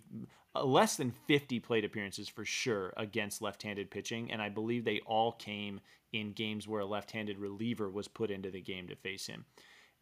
uh, 0.54 0.64
less 0.64 0.96
than 0.96 1.10
50 1.26 1.58
plate 1.60 1.84
appearances 1.84 2.28
for 2.28 2.44
sure 2.44 2.92
against 2.96 3.42
left-handed 3.42 3.90
pitching 3.90 4.30
and 4.30 4.40
I 4.40 4.48
believe 4.48 4.84
they 4.84 5.00
all 5.00 5.32
came 5.32 5.80
in 6.12 6.32
games 6.32 6.68
where 6.68 6.80
a 6.80 6.86
left-handed 6.86 7.38
reliever 7.38 7.90
was 7.90 8.06
put 8.08 8.30
into 8.30 8.50
the 8.50 8.60
game 8.60 8.86
to 8.88 8.96
face 8.96 9.26
him. 9.26 9.44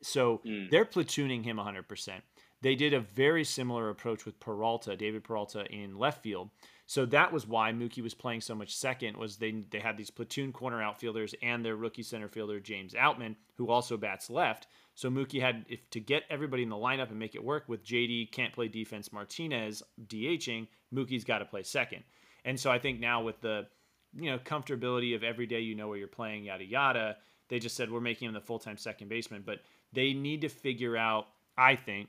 So 0.03 0.42
Mm. 0.45 0.70
they're 0.70 0.84
platooning 0.84 1.42
him 1.42 1.57
100%. 1.59 2.22
They 2.61 2.74
did 2.74 2.92
a 2.92 3.01
very 3.01 3.45
similar 3.45 3.88
approach 3.90 4.24
with 4.26 4.38
Peralta, 4.40 4.97
David 4.97 5.24
Peralta 5.24 5.64
in 5.66 5.99
left 5.99 6.22
field. 6.22 6.51
So 6.87 7.07
that 7.07 7.32
was 7.32 7.47
why 7.47 7.72
Mookie 7.72 8.03
was 8.03 8.12
playing 8.12 8.43
so 8.43 8.55
much 8.55 8.76
second 8.76 9.16
was 9.16 9.37
they 9.37 9.53
they 9.70 9.78
had 9.78 9.97
these 9.97 10.11
platoon 10.11 10.53
corner 10.53 10.82
outfielders 10.82 11.35
and 11.43 11.64
their 11.64 11.76
rookie 11.76 12.03
center 12.03 12.28
fielder 12.28 12.61
James 12.61 12.93
Outman 12.93 13.37
who 13.55 13.68
also 13.68 13.97
bats 13.97 14.28
left. 14.28 14.66
So 14.95 15.11
Mookie 15.11 15.41
had 15.41 15.64
if 15.68 15.89
to 15.91 16.01
get 16.01 16.24
everybody 16.28 16.62
in 16.62 16.68
the 16.68 16.76
lineup 16.76 17.09
and 17.09 17.18
make 17.18 17.35
it 17.35 17.43
work 17.43 17.64
with 17.68 17.85
JD 17.85 18.32
can't 18.32 18.53
play 18.53 18.68
defense 18.68 19.12
Martinez 19.12 19.82
DHing, 20.07 20.68
Mookie's 20.95 21.24
got 21.24 21.39
to 21.39 21.47
play 21.47 21.62
second. 21.62 22.05
And 22.45 22.61
so 22.61 22.70
I 22.70 22.78
think 22.78 23.01
now 23.01 23.22
with 23.22 23.41
the 23.41 23.66
you 24.12 24.30
know 24.30 24.39
comfortability 24.39 25.14
of 25.16 25.24
every 25.24 25.47
day 25.47 25.61
you 25.61 25.74
know 25.74 25.89
where 25.89 25.99
you're 25.99 26.07
playing 26.07 26.45
yada 26.45 26.64
yada, 26.64 27.16
they 27.49 27.59
just 27.59 27.76
said 27.76 27.91
we're 27.91 28.01
making 28.01 28.28
him 28.28 28.35
the 28.35 28.41
full-time 28.41 28.76
second 28.76 29.09
baseman, 29.09 29.43
but 29.45 29.61
they 29.95 30.12
need 30.12 30.43
to 30.43 30.51
figure 30.51 30.99
out 30.99 31.28
I 31.57 31.76
think 31.76 32.09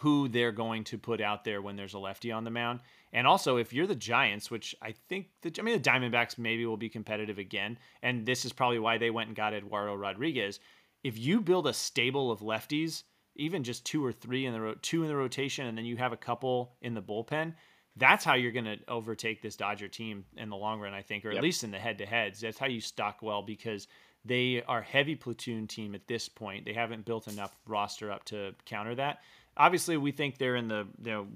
who 0.00 0.28
they're 0.28 0.52
going 0.52 0.84
to 0.84 0.98
put 0.98 1.20
out 1.20 1.44
there 1.44 1.60
when 1.60 1.76
there's 1.76 1.94
a 1.94 1.98
lefty 1.98 2.30
on 2.32 2.44
the 2.44 2.50
mound. 2.50 2.80
And 3.12 3.26
also, 3.26 3.56
if 3.56 3.72
you're 3.72 3.86
the 3.88 3.94
Giants, 3.96 4.50
which 4.50 4.74
I 4.80 4.92
think 5.08 5.28
the 5.42 5.52
I 5.58 5.62
mean 5.62 5.80
the 5.80 5.90
Diamondbacks 5.90 6.38
maybe 6.38 6.64
will 6.64 6.76
be 6.76 6.88
competitive 6.88 7.38
again, 7.38 7.78
and 8.02 8.24
this 8.24 8.44
is 8.44 8.52
probably 8.52 8.78
why 8.78 8.98
they 8.98 9.10
went 9.10 9.28
and 9.28 9.36
got 9.36 9.52
Eduardo 9.52 9.94
Rodriguez. 9.94 10.60
If 11.02 11.18
you 11.18 11.40
build 11.40 11.66
a 11.66 11.72
stable 11.72 12.30
of 12.30 12.40
lefties, 12.40 13.02
even 13.36 13.64
just 13.64 13.84
two 13.84 14.04
or 14.04 14.12
three 14.12 14.46
in 14.46 14.52
the 14.52 14.60
ro- 14.60 14.74
two 14.80 15.02
in 15.02 15.08
the 15.08 15.16
rotation, 15.16 15.66
and 15.66 15.76
then 15.76 15.84
you 15.84 15.96
have 15.96 16.12
a 16.12 16.16
couple 16.16 16.76
in 16.82 16.94
the 16.94 17.02
bullpen, 17.02 17.54
that's 17.96 18.24
how 18.24 18.34
you're 18.34 18.52
going 18.52 18.64
to 18.66 18.78
overtake 18.86 19.42
this 19.42 19.56
Dodger 19.56 19.88
team 19.88 20.24
in 20.36 20.48
the 20.48 20.56
long 20.56 20.78
run, 20.80 20.94
I 20.94 21.02
think, 21.02 21.24
or 21.24 21.30
at 21.30 21.34
Yep. 21.34 21.42
least 21.42 21.64
in 21.64 21.70
the 21.72 21.78
head-to-heads. 21.78 22.40
That's 22.40 22.58
how 22.58 22.66
you 22.66 22.80
stock 22.80 23.22
well 23.22 23.42
because 23.42 23.88
they 24.24 24.62
are 24.68 24.82
heavy 24.82 25.16
platoon 25.16 25.66
team 25.66 25.94
at 25.94 26.06
this 26.06 26.28
point. 26.28 26.64
They 26.64 26.74
haven't 26.74 27.06
built 27.06 27.26
enough 27.26 27.56
roster 27.66 28.12
up 28.12 28.24
to 28.26 28.54
counter 28.66 28.94
that. 28.96 29.20
Obviously, 29.60 29.96
we 29.98 30.10
think 30.10 30.38
they're 30.38 30.56
in 30.56 30.68
the 30.68 30.86
you 31.04 31.10
know 31.12 31.26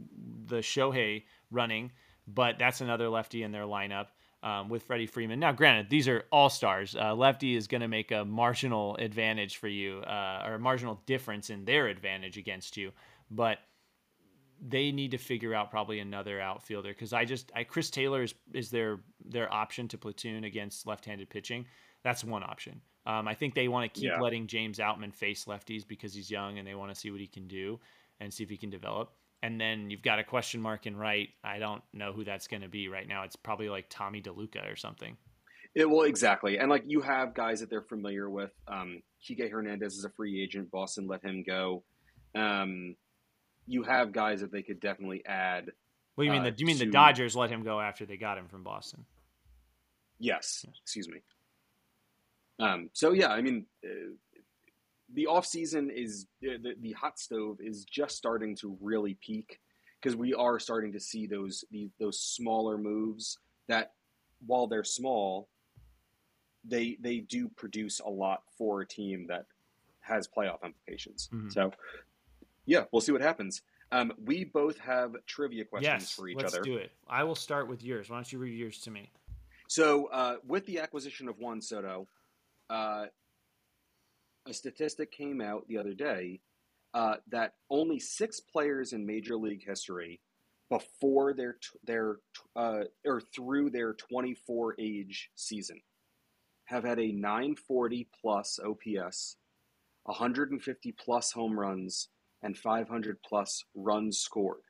the 0.47 0.57
Shohei 0.57 1.25
running, 1.51 1.93
but 2.27 2.59
that's 2.59 2.81
another 2.81 3.09
lefty 3.09 3.43
in 3.43 3.53
their 3.53 3.65
lineup 3.65 4.07
um, 4.43 4.69
with 4.69 4.83
Freddie 4.85 5.07
Freeman. 5.07 5.39
Now, 5.41 5.53
granted, 5.53 5.91
these 5.91 6.09
are 6.09 6.25
all 6.33 6.49
stars. 6.49 6.97
Uh, 6.97 7.15
lefty 7.15 7.55
is 7.55 7.67
going 7.67 7.81
to 7.83 7.89
make 7.89 8.13
a 8.13 8.25
marginal 8.25 8.97
advantage 8.97 9.57
for 9.59 9.69
you, 9.69 9.99
uh, 9.99 10.43
or 10.47 10.55
a 10.55 10.59
marginal 10.59 11.01
difference 11.07 11.51
in 11.51 11.65
their 11.65 11.87
advantage 11.89 12.39
against 12.39 12.77
you, 12.77 12.93
but 13.31 13.59
they 14.67 14.93
need 14.93 15.11
to 15.11 15.19
figure 15.19 15.53
out 15.55 15.71
probably 15.71 15.99
another 15.99 16.41
outfielder 16.41 16.89
because 16.91 17.13
I 17.13 17.25
just 17.27 17.53
I 17.55 17.65
Chris 17.65 17.91
Taylor 17.91 18.23
is 18.23 18.35
is 18.55 18.71
their 18.71 19.01
their 19.25 19.53
option 19.53 19.89
to 19.89 19.99
platoon 19.99 20.45
against 20.45 20.87
left-handed 20.87 21.29
pitching. 21.29 21.67
That's 22.03 22.25
one 22.25 22.43
option. 22.43 22.81
Um, 23.07 23.29
I 23.29 23.35
think 23.35 23.55
they 23.55 23.69
want 23.69 23.93
to 23.93 24.01
keep 24.01 24.11
Yeah. 24.11 24.21
letting 24.21 24.47
James 24.47 24.79
Outman 24.79 25.15
face 25.15 25.45
lefties 25.45 25.87
because 25.87 26.15
he's 26.15 26.31
young 26.31 26.59
and 26.59 26.67
they 26.67 26.75
want 26.75 26.95
to 26.95 26.99
see 26.99 27.11
what 27.11 27.21
he 27.21 27.27
can 27.27 27.47
do 27.49 27.79
and 28.21 28.33
see 28.33 28.45
if 28.45 28.51
he 28.51 28.57
can 28.57 28.71
develop. 28.71 29.13
And 29.43 29.61
then 29.61 29.91
you've 29.91 30.03
got 30.03 30.19
a 30.19 30.25
question 30.25 30.61
mark 30.61 30.87
in 30.87 30.97
right. 30.97 31.29
I 31.43 31.59
don't 31.59 31.83
know 31.93 32.13
who 32.13 32.25
that's 32.25 32.49
going 32.49 32.63
to 32.63 32.69
be 32.69 32.89
right 32.89 33.07
now. 33.07 33.25
It's 33.25 33.37
probably 33.37 33.69
like 33.69 33.87
Tommy 33.91 34.23
DeLuca 34.23 34.73
or 34.73 34.77
something. 34.77 35.17
It, 35.75 35.91
well, 35.91 36.03
exactly. 36.03 36.59
And 36.59 36.71
like 36.71 36.85
you 36.87 37.03
have 37.03 37.35
guys 37.35 37.61
that 37.61 37.69
they're 37.69 37.83
familiar 37.83 38.31
with. 38.31 38.53
Um, 38.69 39.03
Kike 39.23 39.51
Hernandez 39.51 39.95
is 39.95 40.05
a 40.05 40.11
free 40.11 40.43
agent. 40.43 40.71
Boston 40.71 41.07
let 41.09 41.23
him 41.23 41.43
go. 41.47 41.83
Um, 42.35 42.97
you 43.67 43.83
have 43.83 44.13
guys 44.13 44.41
that 44.41 44.53
they 44.53 44.63
could 44.63 44.81
definitely 44.81 45.23
add. 45.27 45.71
What 46.15 46.25
do 46.25 46.27
you 46.27 46.33
mean? 46.33 46.43
Uh, 46.43 46.51
the, 46.51 46.55
you 46.59 46.67
mean 46.67 46.79
the 46.79 46.87
Dodgers 46.87 47.35
let 47.35 47.51
him 47.51 47.65
go 47.65 47.81
after 47.81 48.07
they 48.07 48.17
got 48.17 48.39
him 48.39 48.49
from 48.49 48.63
Boston? 48.63 49.05
Yes, 50.19 50.65
excuse 50.83 51.09
me. 51.09 51.19
Um, 52.61 52.89
so 52.93 53.13
yeah, 53.13 53.29
I 53.29 53.43
mean, 53.43 53.67
uh, 53.85 54.15
the 55.15 55.27
off 55.27 55.47
season 55.47 55.91
is 55.91 56.27
the 56.41 56.75
the 56.81 56.93
hot 56.93 57.19
stove 57.19 57.59
is 57.61 57.85
just 57.85 58.17
starting 58.17 58.55
to 58.57 58.77
really 58.81 59.15
peak 59.15 59.61
because 60.01 60.17
we 60.17 60.35
are 60.35 60.59
starting 60.59 60.93
to 60.93 61.01
see 61.01 61.27
those 61.27 61.65
the, 61.71 61.89
those 61.99 62.21
smaller 62.21 62.77
moves 62.77 63.39
that 63.69 63.93
while 64.47 64.67
they're 64.67 64.85
small, 64.85 65.49
they 66.65 66.99
they 67.01 67.21
do 67.21 67.49
produce 67.49 68.01
a 68.01 68.09
lot 68.09 68.43
for 68.59 68.83
a 68.83 68.87
team 68.87 69.27
that 69.29 69.47
has 70.01 70.29
playoff 70.29 70.63
implications. 70.65 71.31
Mhm. 71.33 71.53
So 71.53 71.73
yeah, 72.67 72.85
we'll 72.93 73.01
see 73.01 73.13
what 73.13 73.23
happens. 73.23 73.63
Um, 73.93 74.13
we 74.25 74.45
both 74.45 74.79
have 74.79 75.15
trivia 75.27 75.65
questions 75.65 76.03
yes, 76.03 76.11
for 76.13 76.27
each 76.29 76.37
let's 76.37 76.55
other. 76.55 76.63
do 76.63 76.77
it. 76.77 76.91
I 77.07 77.23
will 77.23 77.35
start 77.37 77.69
with 77.69 77.83
yours. 77.83 78.11
Why 78.11 78.17
don't 78.17 78.33
you 78.33 78.39
read 78.39 78.59
yours 78.59 78.81
to 78.81 78.91
me? 78.91 79.13
So, 79.69 80.07
uh, 80.07 80.37
with 80.45 80.67
the 80.67 80.81
acquisition 80.81 81.29
of 81.29 81.39
Juan 81.39 81.61
Soto, 81.61 82.09
uh, 82.71 83.07
a 84.47 84.53
statistic 84.53 85.13
came 85.13 85.41
out 85.41 85.67
the 85.69 85.79
other 85.79 85.95
day 85.95 86.41
uh, 86.93 87.17
that 87.31 87.55
only 87.71 87.99
six 87.99 88.41
players 88.41 88.93
in 88.93 89.07
Major 89.07 89.37
League 89.37 89.65
history, 89.67 90.21
before 90.71 91.35
their 91.35 91.57
their 91.85 92.19
uh, 92.57 92.85
or 93.05 93.21
through 93.21 93.71
their 93.71 93.95
24 93.95 94.77
age 94.79 95.31
season, 95.35 95.81
have 96.67 96.85
had 96.85 96.99
a 96.99 97.13
940 97.13 98.09
plus 98.21 98.59
OPS, 98.65 99.37
150 100.05 100.93
plus 100.93 101.33
home 101.33 101.59
runs, 101.59 102.09
and 102.43 102.57
500 102.57 103.19
plus 103.27 103.65
runs 103.75 104.19
scored. 104.19 104.63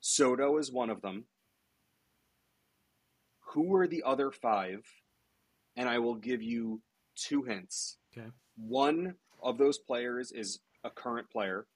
Soto 0.00 0.58
is 0.58 0.70
one 0.70 0.90
of 0.90 1.02
them 1.02 1.24
who 3.52 3.74
are 3.76 3.86
the 3.86 4.02
other 4.04 4.30
five? 4.30 4.84
And 5.76 5.88
I 5.88 5.98
will 5.98 6.16
give 6.16 6.42
you 6.42 6.82
two 7.16 7.42
hints. 7.42 7.98
Okay. 8.16 8.28
One 8.66 9.14
of 9.42 9.58
those 9.58 9.78
players 9.78 10.32
is 10.32 10.60
a 10.84 10.90
current 10.90 11.30
player, 11.30 11.66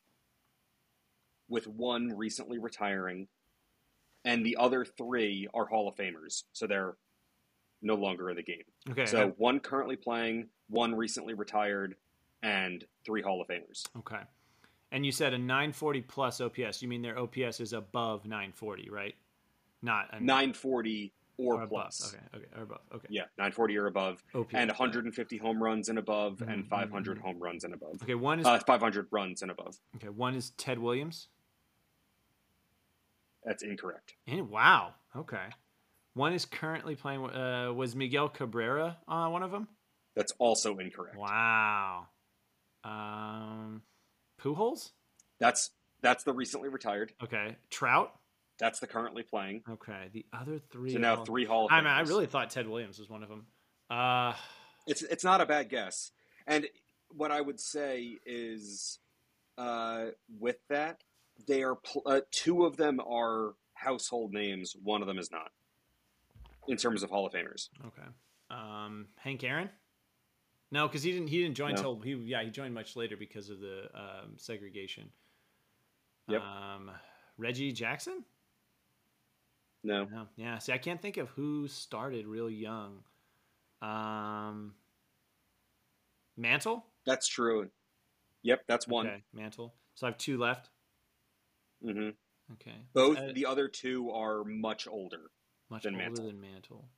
with 1.48 1.66
one 1.66 2.16
recently 2.16 2.58
retiring, 2.58 3.28
and 4.24 4.44
the 4.44 4.56
other 4.56 4.84
three 4.84 5.48
are 5.52 5.66
Hall 5.66 5.88
of 5.88 5.96
Famers, 5.96 6.44
so 6.52 6.66
they're 6.66 6.96
no 7.82 7.94
longer 7.94 8.30
in 8.30 8.36
the 8.36 8.42
game. 8.42 8.62
Okay. 8.90 9.06
So 9.06 9.34
one 9.36 9.60
currently 9.60 9.96
playing, 9.96 10.48
one 10.68 10.94
recently 10.94 11.34
retired, 11.34 11.96
and 12.42 12.84
three 13.04 13.22
Hall 13.22 13.40
of 13.40 13.48
Famers. 13.48 13.84
Okay. 13.98 14.20
And 14.92 15.04
you 15.04 15.12
said 15.12 15.32
a 15.34 15.38
940 15.38 16.02
plus 16.02 16.40
OPS. 16.40 16.82
You 16.82 16.88
mean 16.88 17.02
their 17.02 17.18
OPS 17.18 17.60
is 17.60 17.72
above 17.72 18.24
940, 18.24 18.90
right? 18.90 19.14
Not 19.82 20.08
a 20.12 20.20
940 20.20 21.12
or, 21.42 21.54
or 21.54 21.62
above. 21.62 21.68
plus. 21.70 22.14
Okay. 22.14 22.24
Okay. 22.36 22.46
Or 22.56 22.62
above. 22.62 22.80
Okay. 22.94 23.06
Yeah, 23.10 23.22
940 23.38 23.76
or 23.78 23.86
above. 23.86 24.22
OPS. 24.34 24.54
and 24.54 24.70
150 24.70 25.36
home 25.38 25.62
runs 25.62 25.88
and 25.88 25.98
above, 25.98 26.40
and 26.42 26.64
Mhm, 26.64 26.68
500 26.68 27.18
mhm. 27.18 27.20
home 27.22 27.38
runs 27.38 27.64
and 27.64 27.74
above. 27.74 28.02
Okay. 28.02 28.14
One 28.14 28.40
is 28.40 28.46
Uh, 28.46 28.58
500 28.60 29.08
runs 29.10 29.42
and 29.42 29.50
above. 29.50 29.76
okay. 29.96 30.08
One 30.08 30.34
is 30.34 30.50
Ted 30.50 30.78
Williams. 30.78 31.28
That's 33.44 33.62
incorrect. 33.62 34.14
And 34.26 34.48
wow. 34.50 34.94
Okay. 35.16 35.48
One 36.14 36.32
is 36.32 36.44
currently 36.44 36.94
playing. 36.94 37.24
Uh, 37.30 37.72
was 37.72 37.96
Miguel 37.96 38.28
Cabrera 38.28 38.98
uh, 39.08 39.28
one 39.28 39.42
of 39.42 39.50
them? 39.50 39.66
That's 40.14 40.32
also 40.38 40.76
incorrect. 40.78 41.16
Wow. 41.16 42.08
Um, 42.84 43.82
Pujols. 44.40 44.92
That's 45.40 45.70
that's 46.02 46.22
the 46.24 46.32
recently 46.32 46.68
retired. 46.68 47.12
Okay. 47.22 47.56
Trout. 47.70 48.14
That's 48.62 48.78
the 48.78 48.86
currently 48.86 49.24
playing. 49.24 49.64
Okay. 49.68 50.08
The 50.12 50.24
other 50.32 50.60
three. 50.70 50.92
So 50.92 51.00
now 51.00 51.16
are- 51.16 51.26
three 51.26 51.44
Hall 51.44 51.64
of 51.66 51.72
I 51.72 51.78
mean, 51.80 51.88
I 51.88 52.00
really 52.02 52.26
thought 52.26 52.48
Ted 52.48 52.68
Williams 52.68 52.96
was 52.96 53.08
one 53.10 53.24
of 53.24 53.28
them. 53.28 53.44
Uh, 53.90 54.34
It's 54.86 55.02
it's 55.02 55.24
not 55.24 55.40
a 55.40 55.46
bad 55.46 55.68
guess. 55.68 56.12
And 56.46 56.68
what 57.08 57.32
I 57.32 57.40
would 57.40 57.58
say 57.58 58.18
is, 58.24 59.00
uh, 59.58 60.06
with 60.38 60.58
that, 60.68 61.02
they 61.48 61.64
are 61.64 61.74
pl- 61.74 62.02
uh, 62.06 62.20
two 62.30 62.64
of 62.64 62.76
them 62.76 63.00
are 63.00 63.54
household 63.74 64.32
names. 64.32 64.76
One 64.80 65.00
of 65.02 65.08
them 65.08 65.18
is 65.18 65.32
not. 65.32 65.50
In 66.68 66.76
terms 66.76 67.02
of 67.02 67.10
Hall 67.10 67.26
of 67.26 67.32
Famers, 67.32 67.68
okay. 67.84 68.06
Um, 68.48 69.08
Hank 69.16 69.42
Aaron. 69.42 69.70
No, 70.70 70.86
because 70.86 71.02
he 71.02 71.10
didn't. 71.10 71.26
He 71.28 71.42
didn't 71.42 71.56
join 71.56 71.70
No. 71.74 71.76
until 71.76 72.00
he. 72.00 72.12
Yeah, 72.14 72.44
he 72.44 72.50
joined 72.50 72.74
much 72.74 72.94
later 72.94 73.16
because 73.16 73.50
of 73.50 73.58
the 73.58 73.90
um, 73.92 74.34
segregation. 74.36 75.10
Yep. 76.28 76.40
Um, 76.42 76.90
Reggie 77.36 77.72
Jackson. 77.72 78.24
No. 79.84 80.04
No. 80.04 80.26
Yeah. 80.36 80.58
See, 80.58 80.72
I 80.72 80.78
can't 80.78 81.00
think 81.00 81.16
of 81.16 81.28
who 81.30 81.66
started 81.68 82.26
real 82.26 82.48
young. 82.50 82.98
Um, 83.80 84.74
Mantle. 86.36 86.86
That's 87.04 87.26
true. 87.26 87.68
Yep, 88.42 88.62
that's 88.68 88.86
one. 88.88 89.06
Okay, 89.06 89.22
Mantle. 89.32 89.74
So 89.94 90.06
I 90.06 90.10
have 90.10 90.18
two 90.18 90.38
left. 90.38 90.70
Mm 91.84 91.92
hmm 91.94 92.08
Okay. 92.54 92.76
Both 92.92 93.18
Uh, 93.18 93.32
the 93.32 93.46
other 93.46 93.68
two 93.68 94.10
are 94.10 94.44
much 94.44 94.86
older. 94.86 95.30
much 95.70 95.84
than 95.84 95.94
older 95.94 96.04
Mantle. 96.04 96.26
than 96.26 96.40
Mantle. 96.40 96.88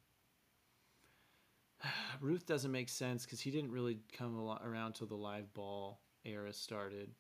Ruth 2.21 2.45
doesn't 2.47 2.73
make 2.73 2.89
sense 2.89 3.25
because 3.25 3.41
he 3.41 3.51
didn't 3.51 3.71
really 3.71 3.99
come 4.13 4.37
around 4.63 4.95
till 4.95 5.07
the 5.07 5.15
live 5.15 5.53
ball 5.55 6.01
era 6.25 6.53
started. 6.53 7.15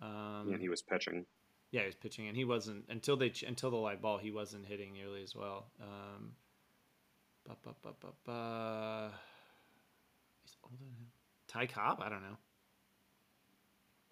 Um, 0.00 0.50
and 0.52 0.60
he 0.60 0.68
was 0.68 0.82
pitching. 0.82 1.26
Yeah, 1.74 1.80
he 1.80 1.86
was 1.86 1.96
pitching, 1.96 2.28
and 2.28 2.36
he 2.36 2.44
wasn't 2.44 2.84
until 2.88 3.16
they 3.16 3.32
until 3.44 3.72
the 3.72 3.76
live 3.76 4.00
ball. 4.00 4.18
He 4.18 4.30
wasn't 4.30 4.64
hitting 4.64 4.92
nearly 4.92 5.24
as 5.24 5.34
well. 5.34 5.66
Um, 5.82 6.30
ba, 7.48 7.56
ba, 7.64 7.74
ba, 7.82 7.90
ba, 8.00 8.08
ba. 8.24 9.10
He's 10.44 10.54
older 10.62 10.76
than 10.78 10.86
him. 10.86 11.08
Ty 11.48 11.66
Cobb. 11.66 12.00
I 12.00 12.08
don't 12.10 12.22
know. 12.22 12.36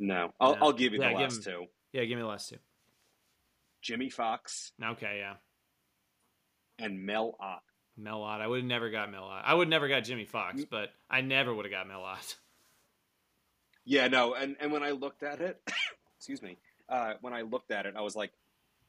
No, 0.01 0.33
I'll. 0.41 0.59
I'll 0.61 0.73
give 0.73 0.93
you 0.93 1.01
Yeah, 1.01 1.11
the 1.11 1.21
last 1.21 1.45
two. 1.45 1.67
Yeah, 1.93 2.05
give 2.05 2.17
me 2.17 2.23
the 2.23 2.29
last 2.29 2.49
two. 2.49 2.57
Jimmie 3.81 4.11
Foxx 4.11 4.73
Okay, 4.83 5.19
yeah, 5.21 5.35
and 6.85 7.07
Mel 7.07 7.37
Ott. 7.39 7.63
Mel 7.97 8.25
Ott. 8.25 8.41
I 8.41 8.47
would 8.49 8.57
have 8.59 8.67
never 8.67 8.91
got 8.91 9.09
Mel 9.13 9.23
Ott. 9.23 9.45
I 9.47 9.55
would 9.55 9.69
never 9.69 9.87
got 9.87 10.01
Jimmie 10.03 10.25
Foxx, 10.25 10.63
Mm. 10.63 10.69
but 10.69 10.89
I 11.09 11.21
never 11.21 11.55
would 11.55 11.65
have 11.65 11.73
got 11.73 11.87
Mel 11.87 12.03
Ott. 12.03 12.37
Yeah, 13.85 14.09
no, 14.09 14.35
and, 14.35 14.57
and 14.59 14.73
when 14.73 14.83
I 14.83 14.91
looked 14.93 15.23
at 15.23 15.41
it, 15.41 15.61
excuse 16.19 16.43
me, 16.43 16.59
uh, 16.93 17.15
when 17.23 17.33
I 17.33 17.41
looked 17.43 17.71
at 17.73 17.87
it, 17.87 17.95
I 17.97 18.03
was 18.03 18.15
like, 18.15 18.31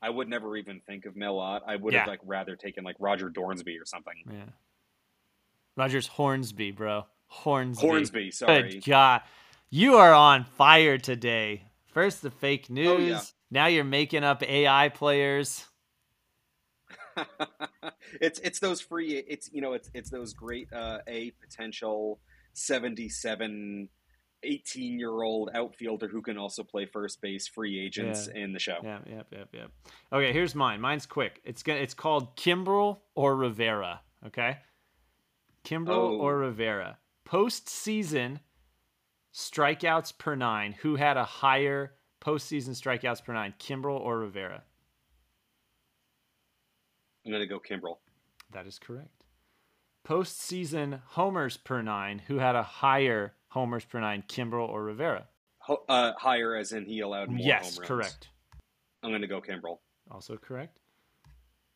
I 0.01 0.09
would 0.09 0.27
never 0.27 0.57
even 0.57 0.81
think 0.81 1.05
of 1.05 1.15
Mel 1.15 1.39
Ott. 1.39 1.63
I 1.65 1.77
would 1.77 1.93
have 1.93 2.05
Yeah. 2.05 2.11
like 2.11 2.19
rather 2.25 2.55
taken 2.57 2.83
like 2.83 2.97
Roger 2.99 3.29
Dornsby 3.29 3.81
or 3.81 3.85
something. 3.85 4.15
Yeah. 4.29 4.49
Rogers 5.77 6.07
Hornsby, 6.07 6.71
bro. 6.71 7.05
Hornsby. 7.27 7.87
Hornsby, 7.87 8.31
sorry. 8.31 8.73
Good 8.73 8.85
God. 8.85 9.21
You 9.69 9.95
are 9.95 10.13
on 10.13 10.43
fire 10.43 10.97
today. 10.97 11.63
First 11.85 12.21
the 12.21 12.29
fake 12.29 12.69
news. 12.69 12.87
Oh, 12.87 12.97
yeah. 12.97 13.21
Now 13.49 13.67
you're 13.67 13.83
making 13.83 14.23
up 14.23 14.43
AI 14.43 14.89
players. 14.89 15.65
it's 18.21 18.39
it's 18.39 18.59
those 18.59 18.81
free 18.81 19.23
it's 19.27 19.47
you 19.53 19.61
know 19.61 19.73
it's 19.73 19.89
it's 19.93 20.09
those 20.09 20.33
great 20.33 20.71
uh, 20.73 20.97
a 21.07 21.31
potential 21.41 22.19
77 22.53 23.87
18 24.43 24.99
year 24.99 25.21
old 25.21 25.49
outfielder 25.53 26.07
who 26.07 26.21
can 26.21 26.37
also 26.37 26.63
play 26.63 26.85
first 26.85 27.21
base 27.21 27.47
free 27.47 27.79
agents 27.79 28.27
in 28.27 28.53
the 28.53 28.59
show. 28.59 28.77
Yep, 28.83 29.07
yep, 29.09 29.27
yep, 29.31 29.49
yep. 29.53 29.71
Okay, 30.11 30.33
here's 30.33 30.53
mine. 30.55 30.81
Mine's 30.81 31.05
quick. 31.05 31.41
It's 31.43 31.63
gonna 31.63 31.79
it's 31.79 31.93
called 31.93 32.35
Kimbrel 32.35 32.99
or 33.15 33.35
Rivera. 33.35 34.01
Okay? 34.25 34.57
Kimbrel 35.65 35.89
Oh. 35.95 36.17
or 36.19 36.37
Rivera. 36.39 36.97
Postseason 37.25 38.39
strikeouts 39.33 40.17
per 40.17 40.35
nine. 40.35 40.73
Who 40.81 40.95
had 40.95 41.17
a 41.17 41.23
higher 41.23 41.93
postseason 42.21 42.69
strikeouts 42.71 43.23
per 43.23 43.33
nine? 43.33 43.53
Kimbrel 43.59 43.99
or 43.99 44.19
Rivera? 44.19 44.63
I'm 47.25 47.31
going 47.31 47.41
to 47.41 47.47
go 47.47 47.59
Kimbrel. 47.59 47.97
That 48.51 48.67
is 48.67 48.77
correct. 48.77 49.23
Postseason 50.05 50.99
homers 51.05 51.55
per 51.57 51.81
nine. 51.81 52.19
Who 52.27 52.39
had 52.39 52.55
a 52.55 52.63
higher 52.63 53.33
homers 53.53 53.85
per 53.85 53.99
nine, 53.99 54.23
Kimbrel 54.27 54.67
or 54.67 54.83
Rivera? 54.83 55.27
Ho- 55.59 55.83
uh, 55.87 56.13
higher 56.17 56.55
as 56.55 56.71
in 56.71 56.85
he 56.85 57.01
allowed 57.01 57.29
more 57.29 57.39
yes, 57.39 57.75
home 57.75 57.81
runs. 57.81 57.87
correct. 57.87 58.29
I'm 59.03 59.11
going 59.11 59.21
to 59.21 59.27
go 59.27 59.39
Kimbrel. 59.41 59.77
Also 60.09 60.37
correct. 60.37 60.79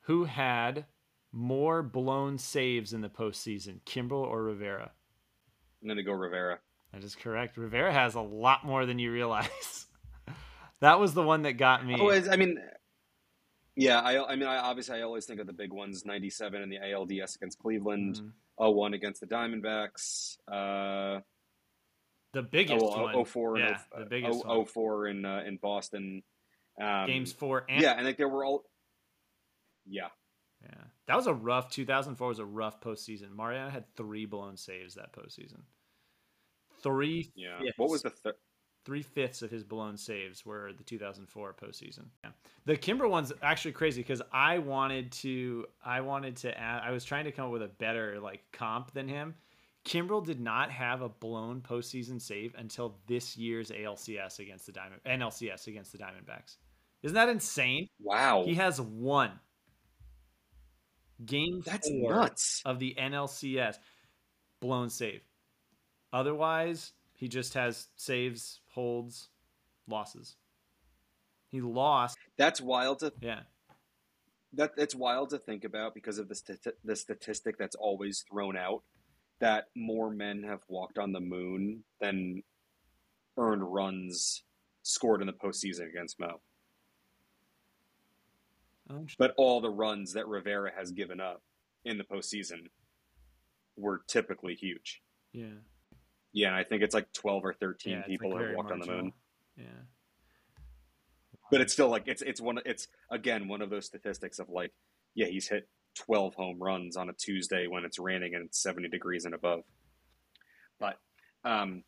Who 0.01 0.25
had 0.25 0.85
more 1.31 1.83
blown 1.83 2.37
saves 2.39 2.93
in 2.93 3.01
the 3.01 3.09
postseason, 3.09 3.79
Kimbrel 3.85 4.23
or 4.25 4.43
Rivera? 4.43 4.91
I'm 5.81 5.87
going 5.87 5.97
to 5.97 6.03
go 6.03 6.13
Rivera. 6.13 6.59
That 6.93 7.03
is 7.03 7.15
correct. 7.15 7.57
Rivera 7.57 7.93
has 7.93 8.15
a 8.15 8.21
lot 8.21 8.65
more 8.65 8.85
than 8.85 8.97
you 8.97 9.11
realize. 9.11 9.85
that 10.79 10.99
was 10.99 11.13
the 11.13 11.21
one 11.21 11.43
that 11.43 11.53
got 11.53 11.85
me. 11.85 11.95
Oh, 11.99 12.09
I 12.09 12.37
mean, 12.37 12.57
yeah, 13.75 13.99
I, 13.99 14.31
I 14.31 14.35
mean, 14.35 14.47
I 14.47 14.57
obviously 14.57 14.97
I 14.97 15.01
always 15.03 15.25
think 15.25 15.39
of 15.39 15.45
the 15.47 15.53
big 15.53 15.71
ones: 15.71 16.05
'97 16.05 16.61
in 16.61 16.69
the 16.69 16.77
ALDS 16.77 17.35
against 17.35 17.59
Cleveland, 17.59 18.15
Mhm. 18.59 18.73
01 18.73 18.93
against 18.95 19.21
the 19.21 19.27
Diamondbacks, 19.27 20.37
uh, 20.51 21.19
the 22.33 22.43
biggest 22.43 22.83
oh, 22.83 23.03
one. 23.03 23.25
04 23.25 23.57
yeah, 23.57 23.79
and 23.93 24.05
the 24.05 24.09
biggest 24.09 24.43
oh, 24.45 24.57
one. 24.57 24.65
04 24.65 25.07
in 25.07 25.25
uh, 25.25 25.43
in 25.45 25.57
Boston. 25.57 26.23
Um, 26.79 27.07
Games 27.07 27.33
four 27.33 27.65
and 27.67 27.81
yeah, 27.81 27.93
and 27.93 28.05
like 28.05 28.17
there 28.17 28.29
were 28.29 28.45
all, 28.45 28.63
yeah, 29.87 30.09
Yeah, 30.61 30.83
that 31.07 31.15
was 31.15 31.25
a 31.25 31.33
rough. 31.33 31.71
2004 31.71 32.27
was 32.27 32.39
a 32.39 32.45
rough 32.45 32.81
postseason. 32.81 33.35
Mariano 33.35 33.71
had 33.71 33.85
three 33.95 34.25
blown 34.25 34.57
saves 34.57 34.93
that 34.93 35.11
postseason. 35.11 35.61
Three, 36.83 37.31
yeah. 37.35 37.57
What 37.77 37.89
was 37.89 38.03
the 38.03 38.11
th- 38.11 38.35
three 38.85 39.01
fifths 39.01 39.41
of 39.41 39.51
his 39.51 39.65
blown 39.65 39.97
saves 39.97 40.45
were 40.45 40.71
the 40.77 40.83
2004 40.83 41.55
postseason. 41.61 42.05
Yeah. 42.23 42.29
The 42.65 42.77
Kimber 42.77 43.07
one's 43.07 43.33
actually 43.41 43.73
crazy 43.73 44.01
because 44.01 44.21
I 44.31 44.59
wanted 44.59 45.11
to, 45.13 45.65
I 45.83 46.01
wanted 46.01 46.37
to 46.37 46.57
add, 46.57 46.83
I 46.83 46.91
was 46.91 47.03
trying 47.03 47.25
to 47.25 47.33
come 47.33 47.47
up 47.47 47.51
with 47.51 47.63
a 47.63 47.67
better 47.67 48.19
like 48.21 48.43
comp 48.53 48.93
than 48.93 49.09
him. 49.09 49.35
Kimbrel 49.87 50.25
did 50.25 50.39
not 50.39 50.69
have 50.71 51.01
a 51.01 51.07
blown 51.09 51.61
postseason 51.61 52.21
save 52.21 52.53
until 52.57 52.97
this 53.07 53.37
year's 53.37 53.71
ALCS 53.71 54.39
against 54.39 54.65
the 54.65 54.71
Diamond 54.73 55.01
NLCS 55.05 55.67
against 55.67 55.91
the 55.93 55.97
Diamondbacks. 55.97 56.57
Isn't 57.03 57.15
that 57.15 57.29
insane? 57.29 57.87
wow? 58.01 58.43
He 58.45 58.55
has 58.55 58.81
one. 58.81 59.31
Game 61.25 61.61
That's 61.65 61.89
four 61.89 62.11
nuts. 62.15 62.61
of 62.65 62.79
the 62.79 62.95
NLCS 62.99 63.77
blown 64.59 64.89
save. 64.89 65.21
Otherwise, 66.13 66.91
he 67.13 67.27
just 67.27 67.53
has 67.55 67.87
saves, 67.95 68.59
holds, 68.73 69.29
losses. 69.87 70.35
He 71.47 71.61
lost. 71.61 72.17
That's 72.37 72.59
wild 72.61 72.99
to 72.99 73.13
Yeah. 73.21 73.41
that 74.53 74.73
it's 74.77 74.93
wild 74.95 75.29
to 75.31 75.39
think 75.39 75.63
about 75.63 75.93
because 75.95 76.17
of 76.17 76.27
the 76.27 76.35
stati- 76.35 76.73
the 76.83 76.95
statistic 76.95 77.57
that's 77.57 77.75
always 77.75 78.23
thrown 78.29 78.57
out 78.57 78.83
that 79.39 79.65
more 79.75 80.09
men 80.09 80.43
have 80.43 80.61
walked 80.67 80.97
on 80.97 81.11
the 81.11 81.19
moon 81.19 81.83
than 82.01 82.43
earned 83.37 83.61
runs 83.63 84.43
scored 84.83 85.21
in 85.21 85.27
the 85.27 85.33
postseason 85.33 85.87
against 85.89 86.19
Mo. 86.19 86.39
Oh, 88.89 89.05
But 89.17 89.33
all 89.37 89.61
the 89.61 89.69
runs 89.69 90.13
that 90.13 90.27
Rivera 90.27 90.71
has 90.75 90.91
given 90.91 91.19
up 91.19 91.41
in 91.85 91.97
the 91.97 92.03
postseason 92.03 92.67
were 93.75 94.01
typically 94.07 94.55
huge. 94.55 95.01
yeah. 95.33 95.59
Yeah, 96.33 96.55
I 96.55 96.63
think 96.63 96.83
it's 96.83 96.93
like 96.93 97.11
twelve 97.13 97.43
or 97.45 97.53
thirteen 97.53 97.93
yeah 97.93 98.01
people 98.05 98.31
like 98.33 98.45
have 98.45 98.55
walked 98.55 98.71
on 98.71 98.79
the 98.79 98.85
moon. 98.85 99.13
Yeah. 99.55 99.63
But 101.49 101.61
it's 101.61 101.73
still 101.73 101.87
like 101.89 102.03
it's 102.05 102.21
it's 102.21 102.39
one 102.39 102.59
it's 102.63 102.87
again 103.09 103.47
one 103.47 103.61
of 103.63 103.71
those 103.71 103.85
statistics 103.87 104.37
of 104.37 104.47
like 104.49 104.71
yeah 105.15 105.27
he's 105.27 105.47
hit 105.47 105.67
twelve 105.97 106.35
home 106.35 106.59
runs 106.61 106.97
on 106.97 107.09
a 107.09 107.13
Tuesday 107.13 107.67
when 107.67 107.85
it's 107.85 107.99
raining 107.99 108.35
and 108.35 108.45
it's 108.45 108.61
seventy 108.61 108.89
degrees 108.89 109.25
and 109.25 109.33
above. 109.33 109.63
But 110.79 110.97
um, 111.43 111.83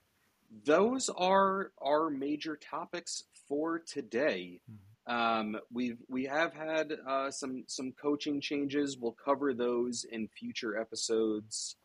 those 0.66 1.10
are 1.10 1.72
our 1.82 2.10
major 2.10 2.56
topics 2.56 3.24
for 3.48 3.80
today. 3.80 4.62
Um, 5.08 5.58
we've 5.72 5.98
we 6.08 6.26
have 6.26 6.54
had 6.54 6.94
uh, 7.08 7.32
some 7.32 7.64
some 7.68 7.94
coaching 7.94 8.42
changes. 8.42 8.98
We'll 8.98 9.18
cover 9.26 9.54
those 9.54 10.06
in 10.10 10.28
future 10.28 10.78
episodes. 10.80 11.76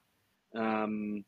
Um, 0.54 1.24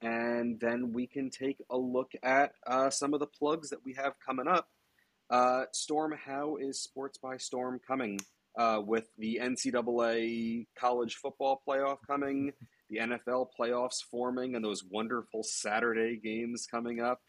and 0.00 0.60
then 0.60 0.92
we 0.92 1.06
can 1.06 1.30
take 1.30 1.58
a 1.70 1.78
look 1.78 2.12
at 2.22 2.52
uh, 2.66 2.90
some 2.90 3.14
of 3.14 3.20
the 3.20 3.26
plugs 3.26 3.70
that 3.70 3.84
we 3.84 3.94
have 3.94 4.14
coming 4.24 4.48
up. 4.48 4.68
Uh, 5.30 5.64
Storm, 5.72 6.14
how 6.26 6.56
is 6.56 6.80
Sports 6.80 7.16
by 7.16 7.38
Storm 7.38 7.80
coming 7.86 8.20
uh, 8.56 8.80
with 8.84 9.08
the 9.18 9.40
NCAA 9.42 10.66
college 10.78 11.16
football 11.16 11.62
playoff 11.66 11.98
coming, 12.06 12.52
the 12.90 12.98
NFL 12.98 13.48
playoffs 13.58 14.02
forming, 14.10 14.54
and 14.54 14.64
those 14.64 14.84
wonderful 14.84 15.42
Saturday 15.42 16.16
games 16.22 16.66
coming 16.70 17.00
up, 17.00 17.20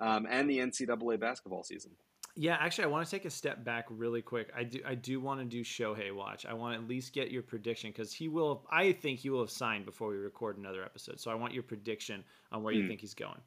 um, 0.00 0.26
and 0.28 0.48
the 0.50 0.58
NCAA 0.58 1.20
basketball 1.20 1.62
season? 1.62 1.92
Yeah, 2.36 2.56
actually, 2.58 2.84
I 2.84 2.88
want 2.88 3.06
to 3.06 3.10
take 3.10 3.26
a 3.26 3.30
step 3.30 3.64
back 3.64 3.86
really 3.88 4.20
quick. 4.20 4.50
I 4.56 4.64
do, 4.64 4.80
I 4.84 4.96
do 4.96 5.20
want 5.20 5.38
to 5.38 5.46
do 5.46 5.62
Shohei 5.62 6.12
watch. 6.12 6.44
I 6.44 6.54
want 6.54 6.76
to 6.76 6.82
at 6.82 6.88
least 6.88 7.12
get 7.12 7.30
your 7.30 7.44
prediction 7.44 7.90
because 7.90 8.12
he 8.12 8.26
will. 8.28 8.66
I 8.72 8.90
think 8.90 9.20
he 9.20 9.30
will 9.30 9.40
have 9.42 9.50
signed 9.52 9.84
before 9.84 10.08
we 10.08 10.16
record 10.16 10.58
another 10.58 10.82
episode. 10.84 11.20
So 11.20 11.30
I 11.30 11.34
want 11.36 11.54
your 11.54 11.62
prediction 11.62 12.24
on 12.50 12.64
where 12.64 12.72
you 12.74 12.82
Hmm. 12.82 12.88
think 12.88 13.00
he's 13.00 13.14
going. 13.14 13.40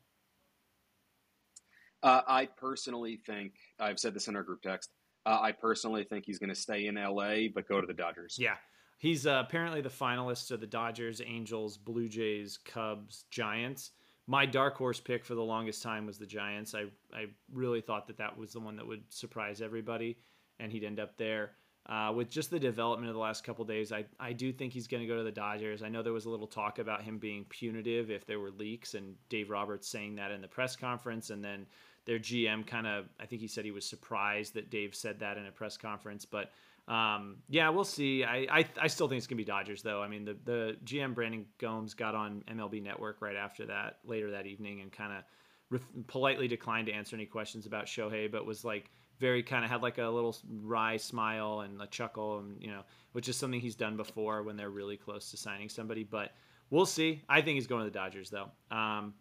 Uh, 2.01 2.21
I 2.27 2.45
personally 2.45 3.19
think 3.25 3.55
I've 3.79 3.99
said 3.99 4.13
this 4.13 4.29
in 4.29 4.35
our 4.37 4.43
group 4.43 4.61
text. 4.61 4.89
Uh, 5.27 5.39
I 5.41 5.51
personally 5.51 6.05
think 6.05 6.25
he's 6.25 6.39
going 6.39 6.49
to 6.49 6.55
stay 6.55 6.87
in 6.87 6.95
LA, 6.95 7.49
but 7.53 7.67
go 7.67 7.81
to 7.81 7.87
the 7.87 7.93
Dodgers. 7.93 8.37
Yeah, 8.39 8.55
he's 8.97 9.27
uh, 9.27 9.43
apparently 9.45 9.81
the 9.81 9.89
finalist 9.89 10.51
of 10.51 10.61
the 10.61 10.67
Dodgers, 10.67 11.21
Angels, 11.25 11.77
Blue 11.77 12.07
Jays, 12.07 12.57
Cubs, 12.57 13.25
Giants. 13.29 13.91
My 14.25 14.45
dark 14.45 14.77
horse 14.77 15.01
pick 15.01 15.25
for 15.25 15.35
the 15.35 15.43
longest 15.43 15.83
time 15.83 16.05
was 16.05 16.17
the 16.17 16.25
Giants. 16.25 16.73
I 16.73 16.85
I 17.13 17.25
really 17.51 17.81
thought 17.81 18.07
that 18.07 18.17
that 18.19 18.37
was 18.37 18.53
the 18.53 18.61
one 18.61 18.77
that 18.77 18.87
would 18.87 19.03
surprise 19.09 19.61
everybody, 19.61 20.17
and 20.59 20.71
he'd 20.71 20.85
end 20.85 20.99
up 20.99 21.17
there. 21.17 21.51
Uh, 21.87 22.11
with 22.13 22.29
just 22.29 22.49
the 22.49 22.59
development 22.59 23.09
of 23.09 23.13
the 23.13 23.21
last 23.21 23.45
couple 23.45 23.63
days, 23.63 23.93
I, 23.93 24.03
I 24.19 24.33
do 24.33 24.51
think 24.51 24.73
he's 24.73 24.87
going 24.87 25.01
to 25.01 25.07
go 25.07 25.15
to 25.15 25.23
the 25.23 25.31
Dodgers. 25.31 25.83
I 25.83 25.87
know 25.87 26.03
there 26.03 26.11
was 26.11 26.25
a 26.25 26.29
little 26.29 26.47
talk 26.47 26.79
about 26.79 27.01
him 27.01 27.17
being 27.17 27.45
punitive 27.45 28.11
if 28.11 28.25
there 28.25 28.41
were 28.41 28.51
leaks, 28.51 28.93
and 28.93 29.15
Dave 29.29 29.49
Roberts 29.49 29.87
saying 29.87 30.15
that 30.15 30.31
in 30.31 30.41
the 30.41 30.49
press 30.49 30.75
conference, 30.75 31.29
and 31.29 31.41
then 31.41 31.65
their 32.07 32.17
GM 32.17 32.65
kind 32.65 32.87
of, 32.87 33.05
I 33.19 33.27
think 33.27 33.41
he 33.41 33.47
said 33.47 33.65
he 33.65 33.71
was 33.71 33.85
surprised 33.85 34.55
that 34.55 34.71
Dave 34.71 34.95
said 34.95 35.19
that 35.19 35.37
in 35.37 35.45
a 35.45 35.51
press 35.51 35.77
conference, 35.77 36.25
but 36.25 36.51
um, 36.87 37.37
yeah, 37.49 37.69
we'll 37.69 37.83
see. 37.83 38.23
I, 38.23 38.47
I, 38.49 38.65
I 38.81 38.87
still 38.87 39.09
think 39.09 39.17
it's 39.17 39.27
gonna 39.27 39.37
be 39.37 39.43
Dodgers 39.43 39.81
though. 39.81 40.01
I 40.01 40.07
mean, 40.07 40.23
the 40.23 40.37
the 40.45 40.77
GM 40.85 41.13
Brandon 41.13 41.45
Gomes 41.57 41.93
got 41.93 42.15
on 42.15 42.43
MLB 42.49 42.81
Network 42.81 43.21
right 43.21 43.35
after 43.35 43.65
that, 43.65 43.97
later 44.05 44.31
that 44.31 44.47
evening, 44.47 44.79
and 44.79 44.89
kind 44.89 45.11
of 45.11 45.81
politely 46.07 46.47
declined 46.47 46.87
to 46.87 46.93
answer 46.93 47.15
any 47.17 47.25
questions 47.25 47.65
about 47.65 47.87
Shohei, 47.87 48.31
but 48.31 48.45
was 48.45 48.63
like 48.63 48.89
very 49.19 49.43
kind 49.43 49.65
of 49.65 49.71
had 49.71 49.81
like 49.81 49.97
a 49.97 50.07
little 50.07 50.35
wry 50.61 50.95
smile 50.95 51.59
and 51.59 51.81
a 51.81 51.87
chuckle, 51.87 52.39
and 52.39 52.61
you 52.61 52.69
know, 52.69 52.83
which 53.11 53.27
is 53.27 53.35
something 53.35 53.59
he's 53.59 53.75
done 53.75 53.97
before 53.97 54.43
when 54.43 54.55
they're 54.55 54.69
really 54.69 54.95
close 54.95 55.29
to 55.31 55.37
signing 55.37 55.67
somebody. 55.67 56.05
But 56.05 56.31
we'll 56.69 56.85
see. 56.85 57.21
I 57.27 57.41
think 57.41 57.55
he's 57.55 57.67
going 57.67 57.83
to 57.83 57.91
the 57.91 57.97
Dodgers 57.99 58.29
though. 58.29 58.49
Um, 58.71 59.13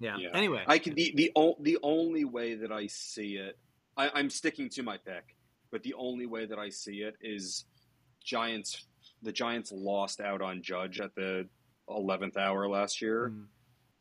yeah. 0.00 0.16
yeah. 0.18 0.30
Anyway, 0.32 0.64
I 0.66 0.78
can 0.78 0.94
the 0.94 1.12
the 1.14 1.54
the 1.60 1.78
only 1.82 2.24
way 2.24 2.54
that 2.54 2.72
I 2.72 2.86
see 2.86 3.36
it, 3.36 3.58
I, 3.96 4.10
I'm 4.14 4.30
sticking 4.30 4.68
to 4.70 4.82
my 4.82 4.96
pick, 4.96 5.36
but 5.70 5.82
the 5.82 5.94
only 5.94 6.26
way 6.26 6.46
that 6.46 6.58
I 6.58 6.70
see 6.70 7.02
it 7.02 7.16
is 7.20 7.66
Giants. 8.24 8.86
The 9.22 9.32
Giants 9.32 9.70
lost 9.70 10.20
out 10.20 10.40
on 10.40 10.62
Judge 10.62 11.00
at 11.00 11.14
the 11.14 11.46
eleventh 11.88 12.38
hour 12.38 12.66
last 12.66 13.02
year, 13.02 13.30
mm. 13.34 13.44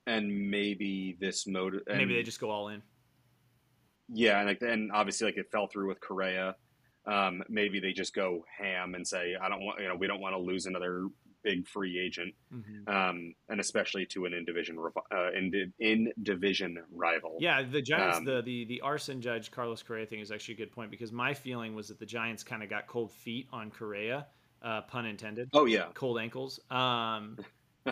and 0.08 0.50
maybe 0.50 1.18
this 1.20 1.46
mode. 1.46 1.82
Maybe 1.88 2.16
they 2.16 2.24
just 2.24 2.40
go 2.40 2.50
all 2.50 2.70
in. 2.70 2.82
Yeah, 4.08 4.40
and 4.40 4.48
like, 4.48 4.62
and 4.62 4.92
obviously, 4.92 5.26
like 5.26 5.38
it 5.38 5.52
fell 5.52 5.68
through 5.68 5.90
with 5.90 6.00
Correa. 6.00 6.56
Um, 7.06 7.44
maybe 7.50 7.80
they 7.80 7.92
just 7.92 8.14
go 8.14 8.46
ham 8.58 8.96
and 8.96 9.06
say, 9.06 9.36
"I 9.40 9.50
don't 9.50 9.62
want, 9.62 9.82
you 9.82 9.88
know, 9.88 9.96
we 9.96 10.08
don't 10.08 10.22
want 10.22 10.34
to 10.34 10.40
lose 10.40 10.66
another 10.66 11.08
big 11.44 11.68
free 11.68 12.00
agent, 12.00 12.34
mm-hmm. 12.54 12.90
um, 12.90 13.34
and 13.50 13.60
especially 13.60 14.06
to 14.08 14.26
an 14.26 14.34
in 14.34 14.46
division 14.46 14.78
uh, 15.12 15.32
in, 15.32 15.74
in 15.80 16.12
division 16.22 16.78
rival." 16.94 17.38
Yeah, 17.40 17.64
the 17.64 17.82
Giants, 17.82 18.20
um, 18.20 18.26
the 18.26 18.42
the 18.42 18.66
the 18.66 18.82
Aaron 18.86 19.22
Judge 19.22 19.52
Carlos 19.52 19.84
Correa 19.84 20.06
thing 20.06 20.20
is 20.20 20.32
actually 20.32 20.56
a 20.56 20.58
good 20.58 20.72
point 20.72 20.92
because 20.92 21.12
my 21.12 21.34
feeling 21.34 21.76
was 21.76 21.88
that 21.90 22.00
the 22.00 22.06
Giants 22.06 22.44
kind 22.44 22.64
of 22.64 22.70
got 22.70 22.88
cold 22.88 23.12
feet 23.12 23.48
on 23.52 23.72
Correa, 23.72 24.28
uh, 24.62 24.82
pun 24.82 25.06
intended. 25.06 25.50
Oh 25.54 25.66
yeah, 25.66 25.86
cold 25.94 26.20
ankles. 26.20 26.60
Um, 26.70 27.38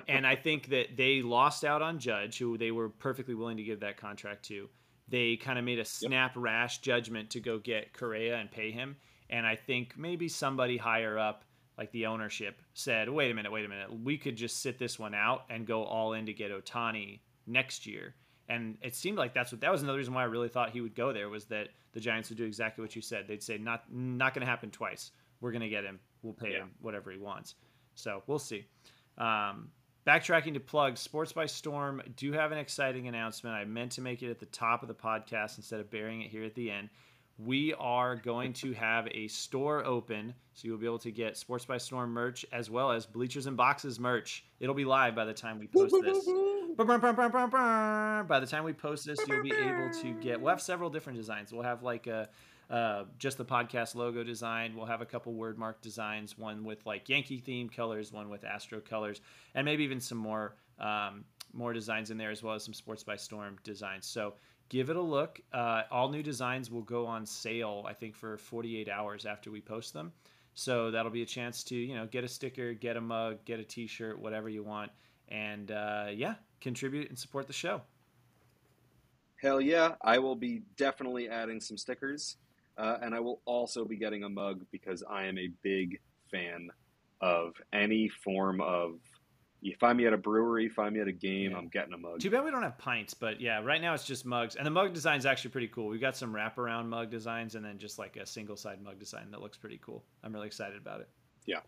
and 0.08 0.28
I 0.28 0.36
think 0.36 0.70
that 0.70 0.98
they 0.98 1.22
lost 1.22 1.64
out 1.64 1.82
on 1.82 2.00
Judge, 2.00 2.38
who 2.38 2.58
they 2.58 2.72
were 2.72 2.89
perfectly 2.89 3.36
willing 3.36 3.58
to 3.58 3.64
give 3.64 3.80
that 3.82 3.98
contract 3.98 4.45
to 4.45 4.70
they 5.08 5.38
kind 5.38 5.58
of 5.58 5.66
made 5.66 5.80
a 5.80 5.86
snap 5.86 6.36
yep. 6.36 6.43
rash 6.43 6.80
judgment 6.80 7.32
to 7.32 7.39
go 7.39 7.60
get 7.60 7.93
Correa 7.93 8.38
and 8.38 8.52
pay 8.52 8.72
him. 8.72 8.98
And 9.30 9.45
I 9.45 9.56
think 9.56 9.98
maybe 9.98 10.30
somebody 10.30 10.78
higher 10.78 11.18
up, 11.18 11.43
like 11.78 11.91
the 11.91 12.05
ownership, 12.05 12.61
said, 12.73 13.09
wait 13.09 13.32
a 13.32 13.34
minute, 13.34 13.51
wait 13.51 13.65
a 13.65 13.69
minute. 13.69 13.88
We 14.03 14.17
could 14.17 14.36
just 14.36 14.61
sit 14.61 14.80
this 14.80 14.97
one 14.97 15.13
out 15.13 15.43
and 15.49 15.67
go 15.67 15.84
all 15.84 16.13
in 16.13 16.25
to 16.25 16.34
get 16.34 16.51
Ohtani 16.51 17.19
next 17.45 17.86
year. 17.86 18.15
And 18.49 18.78
it 18.82 18.95
seemed 18.95 19.17
like 19.17 19.34
that's 19.34 19.51
what 19.51 19.61
that 19.61 19.71
was 19.71 19.84
another 19.84 19.97
reason 19.97 20.13
why 20.13 20.21
I 20.21 20.25
really 20.25 20.49
thought 20.49 20.69
he 20.71 20.82
would 20.82 20.95
go 20.95 21.11
there 21.11 21.30
was 21.30 21.45
that 21.45 21.69
the 21.93 21.99
Giants 21.99 22.30
would 22.30 22.38
do 22.38 22.45
exactly 22.45 22.82
what 22.82 22.95
you 22.95 23.01
said. 23.01 23.28
They'd 23.28 23.43
say 23.43 23.57
not 23.57 23.84
not 23.91 24.34
going 24.34 24.45
to 24.45 24.49
happen 24.49 24.71
twice. 24.71 25.11
We're 25.41 25.51
going 25.51 25.61
to 25.61 25.69
get 25.69 25.84
him. 25.84 25.99
We'll 26.23 26.34
pay 26.34 26.51
yeah. 26.51 26.59
him 26.59 26.71
whatever 26.82 27.11
he 27.11 27.17
wants. 27.17 27.55
So 27.95 28.23
we'll 28.25 28.39
see. 28.39 28.65
Um, 29.17 29.69
Backtracking 30.07 30.53
to 30.53 30.61
plugs, 30.61 31.01
Sports 31.01 31.34
by 31.34 31.47
Storm 31.47 32.01
do 32.15 32.32
have 32.32 32.53
an 32.53 32.57
exciting 32.57 33.09
announcement. 33.09 33.57
I 33.57 33.65
meant 33.65 33.91
to 33.93 34.01
make 34.01 34.23
it 34.23 34.30
at 34.30 34.39
the 34.39 34.45
top 34.45 34.82
of 34.82 34.88
the 34.88 34.93
podcast 34.93 35.57
instead 35.57 35.82
of 35.82 35.91
burying 35.91 36.21
it 36.21 36.32
here 36.32 36.45
at 36.45 36.55
the 36.55 36.71
end. 36.71 36.89
We 37.39 37.73
are 37.75 38.15
going 38.15 38.53
to 38.53 38.73
have 38.73 39.07
a 39.11 39.27
store 39.27 39.85
open, 39.85 40.33
so 40.53 40.67
you'll 40.67 40.79
be 40.79 40.88
able 40.88 40.97
to 40.99 41.11
get 41.11 41.38
Sports 41.38 41.65
by 41.65 41.77
Storm 41.77 42.11
merch 42.11 42.45
as 42.51 42.69
well 42.69 42.91
as 42.91 43.05
Bleachers 43.05 43.45
and 43.45 43.55
Boxes 43.55 43.99
merch. 43.99 44.43
It'll 44.59 44.73
be 44.73 44.85
live 44.85 45.15
by 45.15 45.25
the 45.25 45.33
time 45.33 45.59
we 45.59 45.67
post 45.67 45.93
this. 46.03 46.25
By 48.27 48.39
the 48.39 48.47
time 48.47 48.63
we 48.63 48.73
post 48.73 49.05
this, 49.05 49.19
you'll 49.27 49.43
be 49.43 49.53
able 49.53 49.91
to 50.01 50.13
get. 50.19 50.41
We'll 50.41 50.49
have 50.49 50.61
several 50.61 50.89
different 50.89 51.17
designs. 51.17 51.53
We'll 51.53 51.63
have 51.63 51.83
like 51.83 52.07
a 52.07 52.27
uh, 52.69 53.03
just 53.17 53.38
the 53.38 53.45
podcast 53.45 53.95
logo 53.95 54.23
design. 54.23 54.75
We'll 54.75 54.88
have 54.88 55.01
a 55.01 55.05
couple 55.05 55.33
word 55.33 55.57
mark 55.57 55.81
designs, 55.81 56.38
one 56.38 56.63
with 56.63 56.85
like 56.85 57.07
Yankee 57.07 57.39
theme 57.39 57.69
colors, 57.69 58.11
one 58.11 58.29
with 58.29 58.43
Astro 58.43 58.79
colors, 58.79 59.21
and 59.55 59.63
maybe 59.63 59.83
even 59.83 60.01
some 60.01 60.17
more 60.17 60.55
um, 60.79 61.23
more 61.53 61.71
designs 61.71 62.11
in 62.11 62.17
there 62.17 62.31
as 62.31 62.43
well 62.43 62.55
as 62.55 62.63
some 62.63 62.73
Sports 62.73 63.03
by 63.03 63.15
Storm 63.15 63.57
designs. 63.63 64.05
So 64.05 64.33
give 64.70 64.89
it 64.89 64.95
a 64.95 65.01
look. 65.01 65.39
Uh, 65.53 65.84
all 65.91 66.09
new 66.09 66.24
designs 66.24 66.70
will 66.70 66.82
go 66.82 67.05
on 67.05 67.26
sale, 67.26 67.86
I 67.88 67.93
think, 67.93 68.15
for 68.15 68.38
48 68.38 68.89
hours 68.89 69.26
after 69.26 69.51
we 69.51 69.61
post 69.61 69.93
them. 69.93 70.11
So 70.53 70.89
that'll 70.89 71.11
be 71.11 71.22
a 71.22 71.28
chance 71.28 71.63
to 71.65 71.76
you 71.76 71.95
know 71.95 72.07
get 72.07 72.24
a 72.24 72.28
sticker, 72.28 72.74
get 72.74 72.97
a 72.97 73.01
mug, 73.01 73.38
get 73.45 73.59
a 73.59 73.63
T-shirt, 73.63 74.20
whatever 74.20 74.49
you 74.49 74.63
want, 74.63 74.91
and 75.30 75.70
uh, 75.70 76.07
yeah, 76.11 76.36
contribute 76.61 77.09
and 77.09 77.18
support 77.18 77.45
the 77.45 77.53
show. 77.53 77.82
Hell 79.39 79.61
yeah! 79.61 79.93
I 80.01 80.18
will 80.18 80.36
be 80.36 80.63
definitely 80.76 81.30
adding 81.30 81.61
some 81.61 81.78
stickers. 81.78 82.38
Uh, 82.78 82.97
and 83.01 83.15
I 83.15 83.20
will 83.20 83.41
also 83.45 83.86
be 83.86 83.97
getting 83.97 84.24
a 84.24 84.30
mug 84.30 84.63
because 84.72 85.03
I 85.09 85.26
am 85.26 85.38
a 85.38 85.49
big 85.63 85.99
fan 86.32 86.70
of 87.22 87.53
any 87.74 88.09
form 88.09 88.61
of. 88.61 88.99
You 89.62 89.76
find 89.80 89.97
me 89.97 90.05
at 90.05 90.14
a 90.14 90.18
brewery, 90.18 90.70
find 90.70 90.93
me 90.93 91.01
at 91.01 91.08
a 91.08 91.12
game, 91.12 91.51
yeah. 91.51 91.58
I'm 91.58 91.68
getting 91.68 91.93
a 91.93 91.97
mug. 91.97 92.20
Too 92.20 92.30
bad 92.30 92.43
we 92.43 92.51
don't 92.51 92.62
have 92.62 92.78
pints, 92.78 93.14
but 93.14 93.41
yeah, 93.41 93.60
right 93.62 93.82
now 93.82 93.93
it's 93.93 94.05
just 94.05 94.26
mugs. 94.26 94.55
And 94.55 94.66
the 94.66 94.72
mug 94.72 94.93
design 94.93 95.18
is 95.18 95.26
actually 95.26 95.49
pretty 95.49 95.68
cool. 95.70 95.88
We've 95.88 95.99
got 95.99 96.16
some 96.16 96.32
wraparound 96.32 96.88
mug 96.88 97.10
designs 97.10 97.55
and 97.55 97.66
then 97.66 97.80
just 97.80 97.97
like 97.97 98.18
a 98.18 98.26
single 98.26 98.55
side 98.55 98.82
mug 98.82 98.99
design 98.99 99.32
that 99.32 99.41
looks 99.41 99.58
pretty 99.58 99.80
cool. 99.84 100.03
I'm 100.24 100.32
really 100.32 100.47
excited 100.47 100.78
about 100.78 101.01
it. 101.01 101.10
Yeah. 101.45 101.60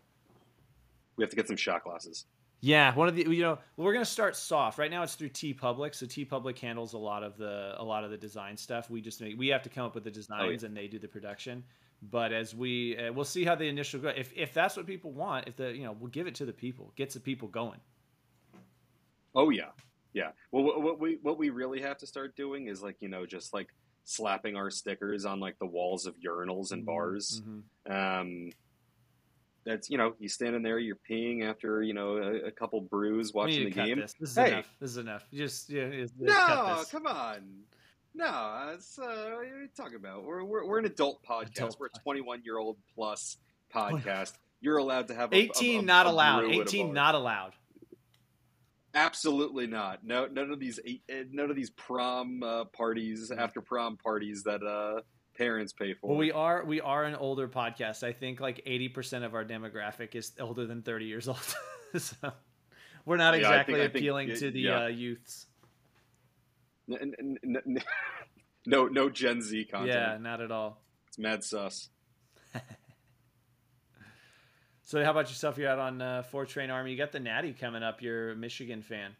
We 1.16 1.24
have 1.24 1.30
to 1.30 1.36
get 1.36 1.48
some 1.48 1.56
shot 1.56 1.82
glasses. 1.82 2.26
Yeah, 2.62 2.94
one 2.94 3.08
of 3.08 3.16
the 3.16 3.22
you 3.22 3.42
know 3.42 3.58
we're 3.76 3.94
gonna 3.94 4.04
start 4.04 4.36
soft. 4.36 4.78
Right 4.78 4.90
now 4.90 5.02
it's 5.02 5.14
through 5.14 5.30
Tee 5.30 5.54
Public, 5.54 5.94
so 5.94 6.04
Tee 6.04 6.26
Public 6.26 6.58
handles 6.58 6.92
a 6.92 6.98
lot 6.98 7.22
of 7.22 7.38
the 7.38 7.74
a 7.78 7.82
lot 7.82 8.04
of 8.04 8.10
the 8.10 8.18
design 8.18 8.56
stuff. 8.56 8.90
We 8.90 9.00
just 9.00 9.20
make, 9.20 9.38
we 9.38 9.48
have 9.48 9.62
to 9.62 9.70
come 9.70 9.86
up 9.86 9.94
with 9.94 10.04
the 10.04 10.10
designs 10.10 10.42
oh, 10.42 10.50
yeah. 10.50 10.66
and 10.66 10.76
they 10.76 10.86
do 10.86 10.98
the 10.98 11.08
production. 11.08 11.64
But 12.02 12.32
as 12.32 12.54
we 12.54 12.96
uh, 12.96 13.12
we'll 13.12 13.24
see 13.24 13.44
how 13.44 13.54
the 13.54 13.66
initial 13.66 14.00
go. 14.00 14.08
If 14.08 14.32
if 14.34 14.54
that's 14.54 14.76
what 14.76 14.86
people 14.86 15.12
want, 15.12 15.48
if 15.48 15.56
the 15.56 15.72
you 15.72 15.84
know 15.84 15.96
we'll 15.98 16.10
give 16.10 16.26
it 16.26 16.34
to 16.36 16.46
the 16.46 16.52
people, 16.52 16.92
gets 16.96 17.14
the 17.14 17.20
people 17.20 17.48
going. 17.48 17.80
Oh 19.34 19.50
yeah, 19.50 19.70
yeah. 20.14 20.30
Well, 20.50 20.80
what 20.80 20.98
we 20.98 21.18
what 21.22 21.38
we 21.38 21.50
really 21.50 21.80
have 21.82 21.98
to 21.98 22.06
start 22.06 22.36
doing 22.36 22.68
is 22.68 22.82
like 22.82 22.96
you 23.00 23.08
know 23.08 23.26
just 23.26 23.52
like 23.52 23.68
slapping 24.04 24.56
our 24.56 24.70
stickers 24.70 25.26
on 25.26 25.40
like 25.40 25.58
the 25.58 25.66
walls 25.66 26.06
of 26.06 26.14
urinals 26.18 26.72
and 26.72 26.82
mm-hmm. 26.82 26.86
bars. 26.86 27.42
Mm-hmm. 27.44 27.92
Um, 27.92 28.50
that's 29.64 29.90
you 29.90 29.98
know 29.98 30.14
you 30.18 30.28
standing 30.28 30.62
there 30.62 30.78
you're 30.78 30.98
peeing 31.08 31.48
after 31.48 31.82
you 31.82 31.92
know 31.92 32.16
a, 32.16 32.46
a 32.46 32.50
couple 32.50 32.80
brews 32.80 33.34
watching 33.34 33.64
the 33.64 33.70
game 33.70 34.00
this. 34.00 34.14
this. 34.18 34.30
is 34.30 34.36
hey. 34.36 34.52
enough 34.52 34.66
this 34.80 34.90
is 34.90 34.96
enough 34.96 35.26
just 35.32 35.70
yeah 35.70 36.06
no 36.18 36.82
come 36.90 37.06
on 37.06 37.42
no 38.14 38.72
it's 38.74 38.98
uh, 38.98 39.02
what 39.02 39.12
are 39.12 39.44
you 39.44 39.68
talking 39.76 39.96
about 39.96 40.24
we're, 40.24 40.44
we're, 40.44 40.66
we're 40.66 40.78
an 40.78 40.84
adult 40.84 41.22
podcast 41.24 41.56
adult 41.56 41.76
we're 41.78 41.86
a 41.86 41.98
21 42.02 42.42
year 42.44 42.58
old 42.58 42.76
plus 42.94 43.36
podcast 43.74 44.32
you're 44.60 44.78
allowed 44.78 45.08
to 45.08 45.14
have 45.14 45.32
a, 45.32 45.36
18 45.36 45.76
a, 45.76 45.82
a, 45.82 45.84
not 45.84 46.06
allowed 46.06 46.44
18 46.44 46.92
not 46.92 47.14
allowed 47.14 47.52
Absolutely 48.94 49.66
not. 49.66 50.04
No, 50.04 50.26
none 50.26 50.50
of 50.50 50.58
these 50.58 50.80
eh, 50.84 51.22
none 51.30 51.50
of 51.50 51.56
these 51.56 51.70
prom 51.70 52.42
uh, 52.42 52.64
parties, 52.64 53.30
after 53.30 53.60
prom 53.60 53.96
parties 53.96 54.42
that 54.44 54.62
uh, 54.64 55.02
parents 55.36 55.72
pay 55.72 55.94
for. 55.94 56.08
Well, 56.08 56.18
we 56.18 56.32
are 56.32 56.64
we 56.64 56.80
are 56.80 57.04
an 57.04 57.14
older 57.14 57.46
podcast. 57.46 58.02
I 58.02 58.12
think 58.12 58.40
like 58.40 58.62
eighty 58.66 58.88
percent 58.88 59.24
of 59.24 59.34
our 59.34 59.44
demographic 59.44 60.16
is 60.16 60.32
older 60.40 60.66
than 60.66 60.82
thirty 60.82 61.04
years 61.04 61.28
old. 61.28 61.38
so 61.96 62.32
we're 63.04 63.16
not 63.16 63.34
yeah, 63.34 63.40
exactly 63.40 63.74
think, 63.74 63.94
appealing 63.94 64.28
think, 64.28 64.40
to 64.40 64.50
the 64.50 64.60
yeah. 64.60 64.84
uh, 64.84 64.88
youths. 64.88 65.46
No, 68.66 68.88
no 68.88 69.08
Gen 69.08 69.40
Z 69.40 69.64
content. 69.72 69.88
Yeah, 69.88 70.18
not 70.20 70.42
at 70.42 70.52
all. 70.52 70.82
It's 71.08 71.18
mad 71.18 71.42
sus. 71.42 71.88
so, 74.84 75.02
how 75.02 75.12
about 75.12 75.30
yourself? 75.30 75.56
You're 75.56 75.70
out 75.70 75.78
on 75.78 76.02
uh, 76.02 76.22
Four 76.24 76.44
Train 76.44 76.68
Army. 76.68 76.90
You 76.90 76.98
got 76.98 77.10
the 77.10 77.20
Natty 77.20 77.54
coming 77.54 77.82
up. 77.82 78.02
You're 78.02 78.32
a 78.32 78.36
Michigan 78.36 78.82
fan 78.82 79.16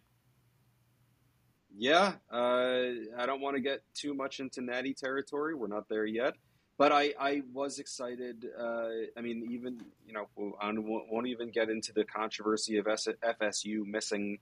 yeah, 1.76 2.14
uh, 2.30 2.82
I 3.16 3.26
don't 3.26 3.40
want 3.40 3.56
to 3.56 3.60
get 3.60 3.82
too 3.94 4.14
much 4.14 4.40
into 4.40 4.60
natty 4.60 4.94
territory. 4.94 5.54
We're 5.54 5.68
not 5.68 5.88
there 5.88 6.04
yet. 6.04 6.34
But 6.76 6.92
I, 6.92 7.12
I 7.20 7.42
was 7.52 7.78
excited. 7.78 8.46
Uh, 8.58 8.88
I 9.16 9.20
mean, 9.20 9.46
even, 9.50 9.80
you 10.06 10.14
know, 10.14 10.28
I 10.60 10.72
won't 10.74 11.26
even 11.26 11.50
get 11.50 11.68
into 11.68 11.92
the 11.92 12.04
controversy 12.04 12.78
of 12.78 12.86
FSU 12.86 13.84
missing 13.84 14.38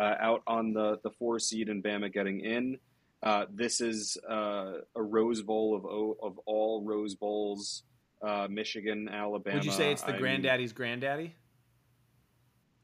uh, 0.00 0.14
out 0.18 0.42
on 0.46 0.72
the, 0.72 0.98
the 1.04 1.10
four 1.10 1.38
seed 1.38 1.68
and 1.68 1.84
Bama 1.84 2.12
getting 2.12 2.40
in. 2.40 2.78
Uh, 3.22 3.44
this 3.52 3.82
is 3.82 4.16
uh, 4.28 4.72
a 4.96 5.02
Rose 5.02 5.42
Bowl 5.42 5.76
of, 5.76 5.84
of 6.22 6.38
all 6.46 6.82
Rose 6.82 7.14
Bowls. 7.14 7.82
uh, 8.22 8.48
Michigan, 8.50 9.08
Alabama. 9.08 9.56
Would 9.56 9.64
you 9.64 9.72
say 9.72 9.92
it's 9.92 10.02
the 10.02 10.12
granddaddy's 10.12 10.72
granddaddy? 10.72 11.34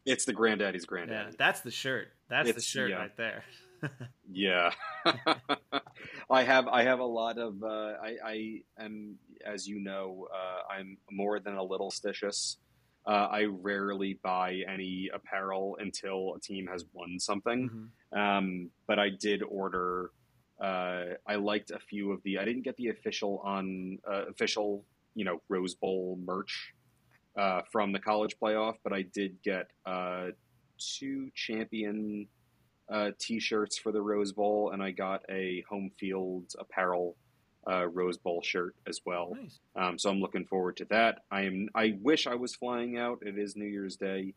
It's 0.05 0.25
the 0.25 0.33
granddaddy's 0.33 0.87
granddaddy. 0.87 1.31
Yeah, 1.31 1.37
that's 1.39 1.61
the 1.61 1.71
shirt. 1.71 2.09
That's 2.29 2.49
it's, 2.49 2.57
the 2.57 2.63
shirt 2.63 2.91
yeah. 2.91 2.97
right 2.97 3.17
there. 3.17 3.45
yeah, 4.31 4.71
I 6.31 6.43
have 6.43 6.69
I 6.69 6.85
have 6.85 7.01
a 7.01 7.05
lot 7.05 7.39
of 7.39 7.63
uh, 7.63 7.67
I, 8.03 8.17
I 8.25 8.61
am 8.79 9.19
as 9.45 9.67
you 9.67 9.81
know 9.81 10.29
uh, 10.33 10.73
I'm 10.73 10.97
more 11.11 11.41
than 11.41 11.57
a 11.57 11.63
little 11.63 11.91
stitious. 11.91 12.57
Uh, 13.07 13.29
I 13.31 13.45
rarely 13.45 14.19
buy 14.23 14.63
any 14.69 15.11
apparel 15.15 15.77
until 15.81 16.35
a 16.35 16.41
team 16.41 16.67
has 16.67 16.85
won 16.93 17.21
something. 17.21 17.71
Mm-hmm. 17.71 18.19
Um, 18.19 18.71
but 18.89 18.99
I 18.99 19.11
did 19.11 19.43
order. 19.43 20.11
Uh, 20.61 21.15
I 21.27 21.37
liked 21.37 21.71
a 21.71 21.79
few 21.79 22.11
of 22.13 22.23
the. 22.25 22.39
I 22.39 22.45
didn't 22.45 22.63
get 22.63 22.77
the 22.77 22.89
official 22.89 23.41
on 23.45 23.99
uh, 24.11 24.27
official 24.27 24.85
you 25.15 25.25
know 25.25 25.41
Rose 25.49 25.75
Bowl 25.75 26.19
merch 26.25 26.73
uh, 27.37 27.63
from 27.71 27.93
the 27.93 27.99
college 27.99 28.37
playoff, 28.41 28.75
but 28.85 28.93
I 28.93 29.03
did 29.03 29.43
get 29.43 29.71
uh, 29.85 30.29
two 30.79 31.31
champion 31.35 32.29
uh, 32.89 33.11
T-shirts 33.19 33.79
for 33.79 33.93
the 33.93 34.01
Rose 34.01 34.33
Bowl, 34.33 34.71
and 34.73 34.83
I 34.83 34.93
got 34.93 35.23
a 35.29 35.65
home 35.69 35.91
field 35.99 36.53
apparel 36.59 37.17
uh, 37.69 37.87
Rose 37.89 38.17
Bowl 38.17 38.43
shirt 38.43 38.75
as 38.87 39.01
well. 39.05 39.37
Nice. 39.41 39.59
Um, 39.75 39.99
so 39.99 40.11
I'm 40.11 40.21
looking 40.21 40.45
forward 40.45 40.77
to 40.79 40.85
that. 40.87 41.21
I 41.31 41.43
am. 41.43 41.69
I 41.75 41.99
wish 42.03 42.27
I 42.27 42.35
was 42.35 42.55
flying 42.55 42.99
out. 42.99 43.19
It 43.23 43.39
is 43.39 43.57
New 43.57 43.67
Year's 43.67 43.97
Day. 43.97 44.35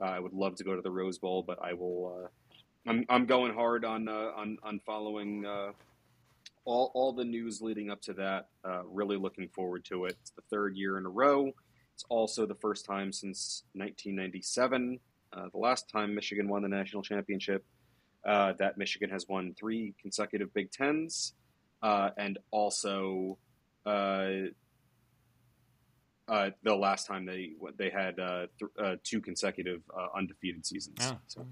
Uh, 0.00 0.06
I 0.06 0.20
would 0.20 0.32
love 0.32 0.56
to 0.56 0.64
go 0.64 0.76
to 0.76 0.82
the 0.82 0.90
Rose 0.90 1.18
Bowl, 1.18 1.42
but 1.42 1.58
I 1.62 1.72
will. 1.72 2.22
Uh, 2.24 2.28
I'm, 2.90 3.04
I'm 3.08 3.26
going 3.26 3.52
hard 3.52 3.84
on 3.84 4.08
on 4.08 4.58
on 4.62 4.80
following 4.86 5.44
all, 6.68 6.90
all 6.94 7.12
the 7.12 7.24
news 7.24 7.62
leading 7.62 7.90
up 7.90 8.02
to 8.02 8.12
that. 8.12 8.48
Uh, 8.62 8.82
really 8.84 9.16
looking 9.16 9.48
forward 9.48 9.84
to 9.86 10.04
it. 10.04 10.16
It's 10.20 10.30
the 10.32 10.42
third 10.50 10.76
year 10.76 10.98
in 10.98 11.06
a 11.06 11.08
row. 11.08 11.50
It's 11.94 12.04
also 12.10 12.44
the 12.44 12.54
first 12.54 12.84
time 12.84 13.10
since 13.10 13.64
1997, 13.72 15.00
uh, 15.32 15.48
the 15.50 15.58
last 15.58 15.88
time 15.88 16.14
Michigan 16.14 16.46
won 16.46 16.62
the 16.62 16.68
national 16.68 17.02
championship, 17.02 17.64
uh, 18.26 18.52
that 18.58 18.76
Michigan 18.76 19.08
has 19.08 19.26
won 19.28 19.54
three 19.58 19.94
consecutive 20.00 20.52
Big 20.52 20.70
Tens, 20.70 21.32
uh, 21.82 22.10
and 22.16 22.38
also 22.50 23.38
uh, 23.86 24.30
uh, 26.28 26.50
the 26.62 26.74
last 26.74 27.06
time 27.06 27.24
they 27.24 27.52
they 27.76 27.90
had 27.90 28.16
th- 28.16 28.98
two 29.02 29.20
consecutive 29.20 29.82
undefeated 30.16 30.64
seasons. 30.66 30.98
Oh. 31.02 31.18
So. 31.26 31.46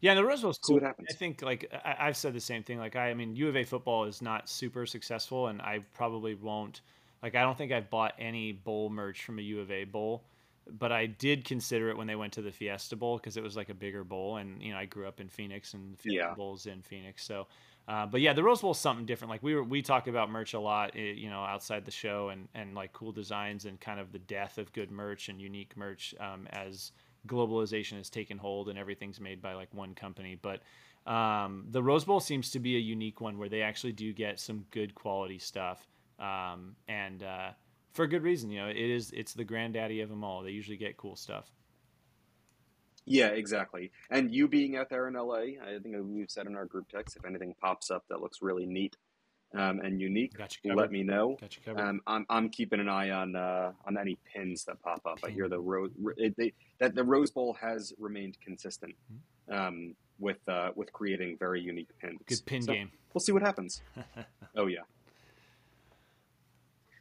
Yeah, 0.00 0.14
the 0.14 0.24
Rose 0.24 0.42
Bowl's 0.42 0.58
cool. 0.58 0.80
I 0.84 1.12
think 1.12 1.42
like 1.42 1.72
I, 1.84 2.06
have 2.06 2.16
said 2.16 2.32
the 2.32 2.40
same 2.40 2.62
thing. 2.62 2.78
Like 2.78 2.94
I, 2.94 3.10
I 3.10 3.14
mean, 3.14 3.34
U 3.34 3.48
of 3.48 3.56
A 3.56 3.64
football 3.64 4.04
is 4.04 4.22
not 4.22 4.48
super 4.48 4.86
successful, 4.86 5.48
and 5.48 5.60
I 5.60 5.80
probably 5.94 6.34
won't. 6.34 6.82
Like 7.22 7.34
I 7.34 7.42
don't 7.42 7.58
think 7.58 7.72
I've 7.72 7.90
bought 7.90 8.14
any 8.18 8.52
bowl 8.52 8.90
merch 8.90 9.24
from 9.24 9.40
a 9.40 9.42
U 9.42 9.60
of 9.60 9.72
A 9.72 9.84
bowl, 9.84 10.24
but 10.70 10.92
I 10.92 11.06
did 11.06 11.44
consider 11.44 11.90
it 11.90 11.96
when 11.96 12.06
they 12.06 12.14
went 12.14 12.32
to 12.34 12.42
the 12.42 12.52
Fiesta 12.52 12.94
Bowl 12.94 13.16
because 13.16 13.36
it 13.36 13.42
was 13.42 13.56
like 13.56 13.70
a 13.70 13.74
bigger 13.74 14.04
bowl, 14.04 14.36
and 14.36 14.62
you 14.62 14.72
know 14.72 14.78
I 14.78 14.84
grew 14.84 15.08
up 15.08 15.20
in 15.20 15.28
Phoenix, 15.28 15.74
and 15.74 15.94
the 15.94 15.96
Fiesta 15.96 16.28
yeah. 16.28 16.34
Bowl's 16.34 16.66
in 16.66 16.82
Phoenix, 16.82 17.24
so. 17.24 17.46
Uh, 17.88 18.04
but 18.04 18.20
yeah, 18.20 18.34
the 18.34 18.42
Rose 18.42 18.60
Bowl 18.60 18.72
is 18.72 18.78
something 18.78 19.06
different. 19.06 19.30
Like 19.30 19.42
we 19.42 19.54
were, 19.54 19.64
we 19.64 19.80
talk 19.80 20.08
about 20.08 20.30
merch 20.30 20.52
a 20.52 20.60
lot, 20.60 20.92
eh, 20.94 21.14
you 21.16 21.30
know, 21.30 21.40
outside 21.40 21.86
the 21.86 21.90
show, 21.90 22.28
and 22.28 22.46
and 22.54 22.74
like 22.74 22.92
cool 22.92 23.12
designs 23.12 23.64
and 23.64 23.80
kind 23.80 23.98
of 23.98 24.12
the 24.12 24.18
death 24.18 24.58
of 24.58 24.70
good 24.74 24.90
merch 24.90 25.30
and 25.30 25.40
unique 25.40 25.74
merch 25.74 26.14
um, 26.20 26.46
as 26.50 26.92
globalization 27.26 27.96
has 27.96 28.10
taken 28.10 28.38
hold 28.38 28.68
and 28.68 28.78
everything's 28.78 29.20
made 29.20 29.40
by 29.40 29.54
like 29.54 29.72
one 29.72 29.94
company. 29.94 30.38
But 30.40 30.60
um, 31.10 31.64
the 31.70 31.82
Rose 31.82 32.04
Bowl 32.04 32.20
seems 32.20 32.50
to 32.50 32.58
be 32.58 32.76
a 32.76 32.80
unique 32.80 33.22
one 33.22 33.38
where 33.38 33.48
they 33.48 33.62
actually 33.62 33.92
do 33.92 34.12
get 34.12 34.38
some 34.38 34.66
good 34.70 34.94
quality 34.94 35.38
stuff, 35.38 35.88
um, 36.18 36.76
and 36.88 37.22
uh, 37.22 37.50
for 37.94 38.06
good 38.06 38.22
reason. 38.22 38.50
You 38.50 38.60
know, 38.60 38.68
it 38.68 38.76
is 38.76 39.12
it's 39.12 39.32
the 39.32 39.44
granddaddy 39.44 40.02
of 40.02 40.10
them 40.10 40.22
all. 40.24 40.42
They 40.42 40.50
usually 40.50 40.76
get 40.76 40.98
cool 40.98 41.16
stuff. 41.16 41.50
Yeah, 43.10 43.28
exactly. 43.28 43.90
And 44.10 44.32
you 44.32 44.48
being 44.48 44.76
out 44.76 44.90
there 44.90 45.08
in 45.08 45.14
LA, 45.14 45.58
I 45.64 45.78
think 45.82 45.96
we've 46.02 46.30
said 46.30 46.46
in 46.46 46.56
our 46.56 46.64
group 46.64 46.88
text, 46.88 47.16
if 47.16 47.24
anything 47.24 47.54
pops 47.60 47.90
up 47.90 48.04
that 48.08 48.20
looks 48.20 48.42
really 48.42 48.66
neat, 48.66 48.96
um, 49.54 49.80
and 49.80 50.00
unique, 50.00 50.34
let 50.64 50.92
me 50.92 51.02
know. 51.02 51.38
Um, 51.74 52.00
I'm, 52.06 52.26
I'm 52.28 52.50
keeping 52.50 52.80
an 52.80 52.88
eye 52.88 53.10
on 53.10 53.34
uh, 53.34 53.72
on 53.86 53.96
any 53.96 54.18
pins 54.30 54.64
that 54.64 54.82
pop 54.82 55.00
up. 55.06 55.20
I 55.24 55.30
hear 55.30 55.48
the 55.48 55.58
rose 55.58 55.90
they, 56.36 56.52
that 56.80 56.94
the 56.94 57.02
Rose 57.02 57.30
Bowl 57.30 57.56
has 57.60 57.94
remained 57.98 58.36
consistent 58.44 58.94
mm-hmm. 59.10 59.54
um, 59.54 59.94
with 60.18 60.36
uh, 60.48 60.70
with 60.74 60.92
creating 60.92 61.38
very 61.38 61.62
unique 61.62 61.88
pins. 61.98 62.20
Good 62.26 62.44
pin 62.44 62.62
so 62.62 62.72
game. 62.72 62.90
We'll 63.14 63.20
see 63.20 63.32
what 63.32 63.42
happens. 63.42 63.80
oh 64.56 64.66
yeah. 64.66 64.82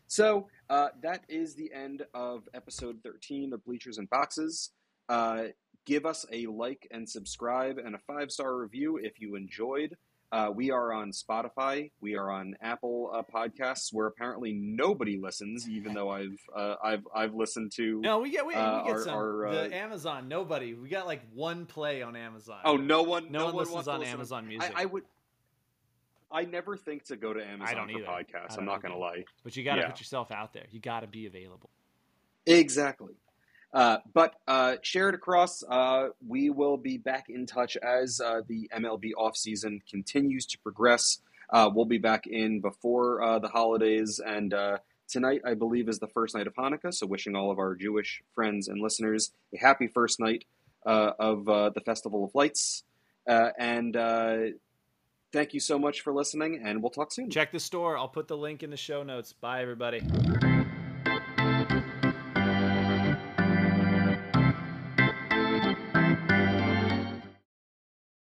So 0.08 0.47
uh, 0.70 0.89
that 1.01 1.24
is 1.28 1.55
the 1.55 1.72
end 1.74 2.03
of 2.14 2.47
episode 2.53 2.99
13 3.03 3.51
of 3.51 3.66
Bleachers 3.66 3.97
and 3.97 4.10
Boxes. 4.10 4.72
Uh, 5.10 5.47
give 5.88 6.05
us 6.05 6.25
a 6.31 6.45
like 6.45 6.88
and 6.91 7.09
subscribe 7.09 7.79
and 7.79 7.95
a 7.95 7.99
five 7.99 8.29
star 8.31 8.55
review 8.55 8.97
if 9.01 9.19
you 9.19 9.35
enjoyed. 9.35 9.97
Uh, 10.29 10.51
we 10.53 10.71
are 10.71 10.91
on 10.91 11.11
Spotify. 11.11 11.89
We 12.01 12.17
are 12.17 12.29
on 12.29 12.57
Apple 12.61 13.09
uh, 13.13 13.23
Podcasts, 13.33 13.93
where 13.93 14.07
apparently 14.07 14.51
nobody 14.51 15.17
listens, 15.17 15.69
even 15.69 15.93
though 15.93 16.09
I've 16.09 16.38
uh, 16.53 16.75
I've 16.83 17.07
I've 17.15 17.33
listened 17.33 17.71
to. 17.77 18.01
No, 18.01 18.19
we 18.19 18.29
get 18.29 18.45
we, 18.45 18.53
we 18.53 18.59
uh, 18.59 18.83
get 18.83 18.91
our, 18.91 19.03
some. 19.03 19.13
Our, 19.13 19.51
the 19.51 19.61
uh, 19.61 19.69
Amazon, 19.69 20.27
nobody. 20.27 20.73
We 20.73 20.89
got 20.89 21.07
like 21.07 21.21
one 21.33 21.65
play 21.65 22.01
on 22.01 22.17
Amazon. 22.17 22.59
Oh, 22.65 22.75
no 22.75 23.03
one. 23.03 23.31
No, 23.31 23.39
no 23.39 23.45
one, 23.45 23.55
one 23.55 23.65
listens 23.67 23.88
on 23.88 24.03
Amazon 24.03 24.47
Music. 24.49 24.69
I, 24.75 24.81
I, 24.81 24.85
would. 24.85 25.03
I 26.29 26.43
never 26.43 26.75
think 26.75 27.05
to 27.05 27.15
go 27.15 27.31
to 27.31 27.41
Amazon 27.41 27.67
I 27.69 27.73
don't 27.73 27.89
for 27.89 27.99
either. 27.99 28.07
podcasts. 28.07 28.57
I'm 28.57 28.65
not 28.65 28.81
going 28.81 28.93
to 28.93 28.99
lie. 28.99 29.23
But 29.45 29.55
you 29.55 29.63
got 29.63 29.75
to 29.75 29.81
yeah. 29.81 29.88
put 29.88 29.99
yourself 29.99 30.29
out 30.29 30.51
there. 30.51 30.65
You 30.71 30.81
got 30.81 30.99
to 30.99 31.07
be 31.07 31.25
available. 31.25 31.69
Exactly. 32.45 33.13
Uh, 33.74 33.97
but 34.13 34.36
uh, 34.47 34.76
share 34.82 35.09
it 35.09 35.15
across. 35.15 35.63
Uh, 35.63 36.09
we 36.26 36.49
will 36.49 36.78
be 36.78 36.97
back 36.97 37.26
in 37.30 37.45
touch 37.45 37.78
as 37.78 38.20
uh, 38.20 38.41
the 38.47 38.70
MLB 38.74 39.11
offseason 39.18 39.80
continues 39.89 40.45
to 40.47 40.57
progress. 40.59 41.20
Uh, 41.49 41.70
we'll 41.74 41.86
be 41.86 41.97
back 41.97 42.28
in 42.28 42.59
before 42.59 43.39
the 43.41 43.47
holidays. 43.47 44.20
And 44.26 44.53
tonight, 45.07 45.41
I 45.45 45.53
believe, 45.53 45.88
is 45.89 45.99
the 45.99 46.07
first 46.07 46.36
night 46.36 46.47
of 46.47 46.55
Hanukkah. 46.55 46.93
So, 46.93 47.07
wishing 47.07 47.36
all 47.36 47.51
of 47.51 47.59
our 47.59 47.76
Jewish 47.76 48.22
friends 48.36 48.68
and 48.68 48.82
listeners 48.82 49.32
a 49.53 49.57
happy 49.57 49.88
first 49.88 50.20
night 50.20 50.45
of 50.86 51.45
the 51.45 51.82
Festival 51.86 52.26
of 52.26 52.36
Lights. 52.36 52.84
and 53.26 53.95
thank 55.32 55.53
you 55.53 55.59
so 55.59 55.78
much 55.80 56.01
for 56.01 56.13
listening, 56.13 56.61
and 56.63 56.82
we'll 56.82 56.89
talk 56.89 57.13
soon. 57.13 57.30
Check 57.30 57.51
the 57.51 57.59
store. 57.59 57.97
I'll 57.97 58.09
put 58.09 58.28
the 58.28 58.38
link 58.38 58.63
in 58.63 58.70
the 58.70 58.78
show 58.78 59.03
notes. 59.03 59.34
Bye, 59.34 59.61
everybody. 59.61 60.01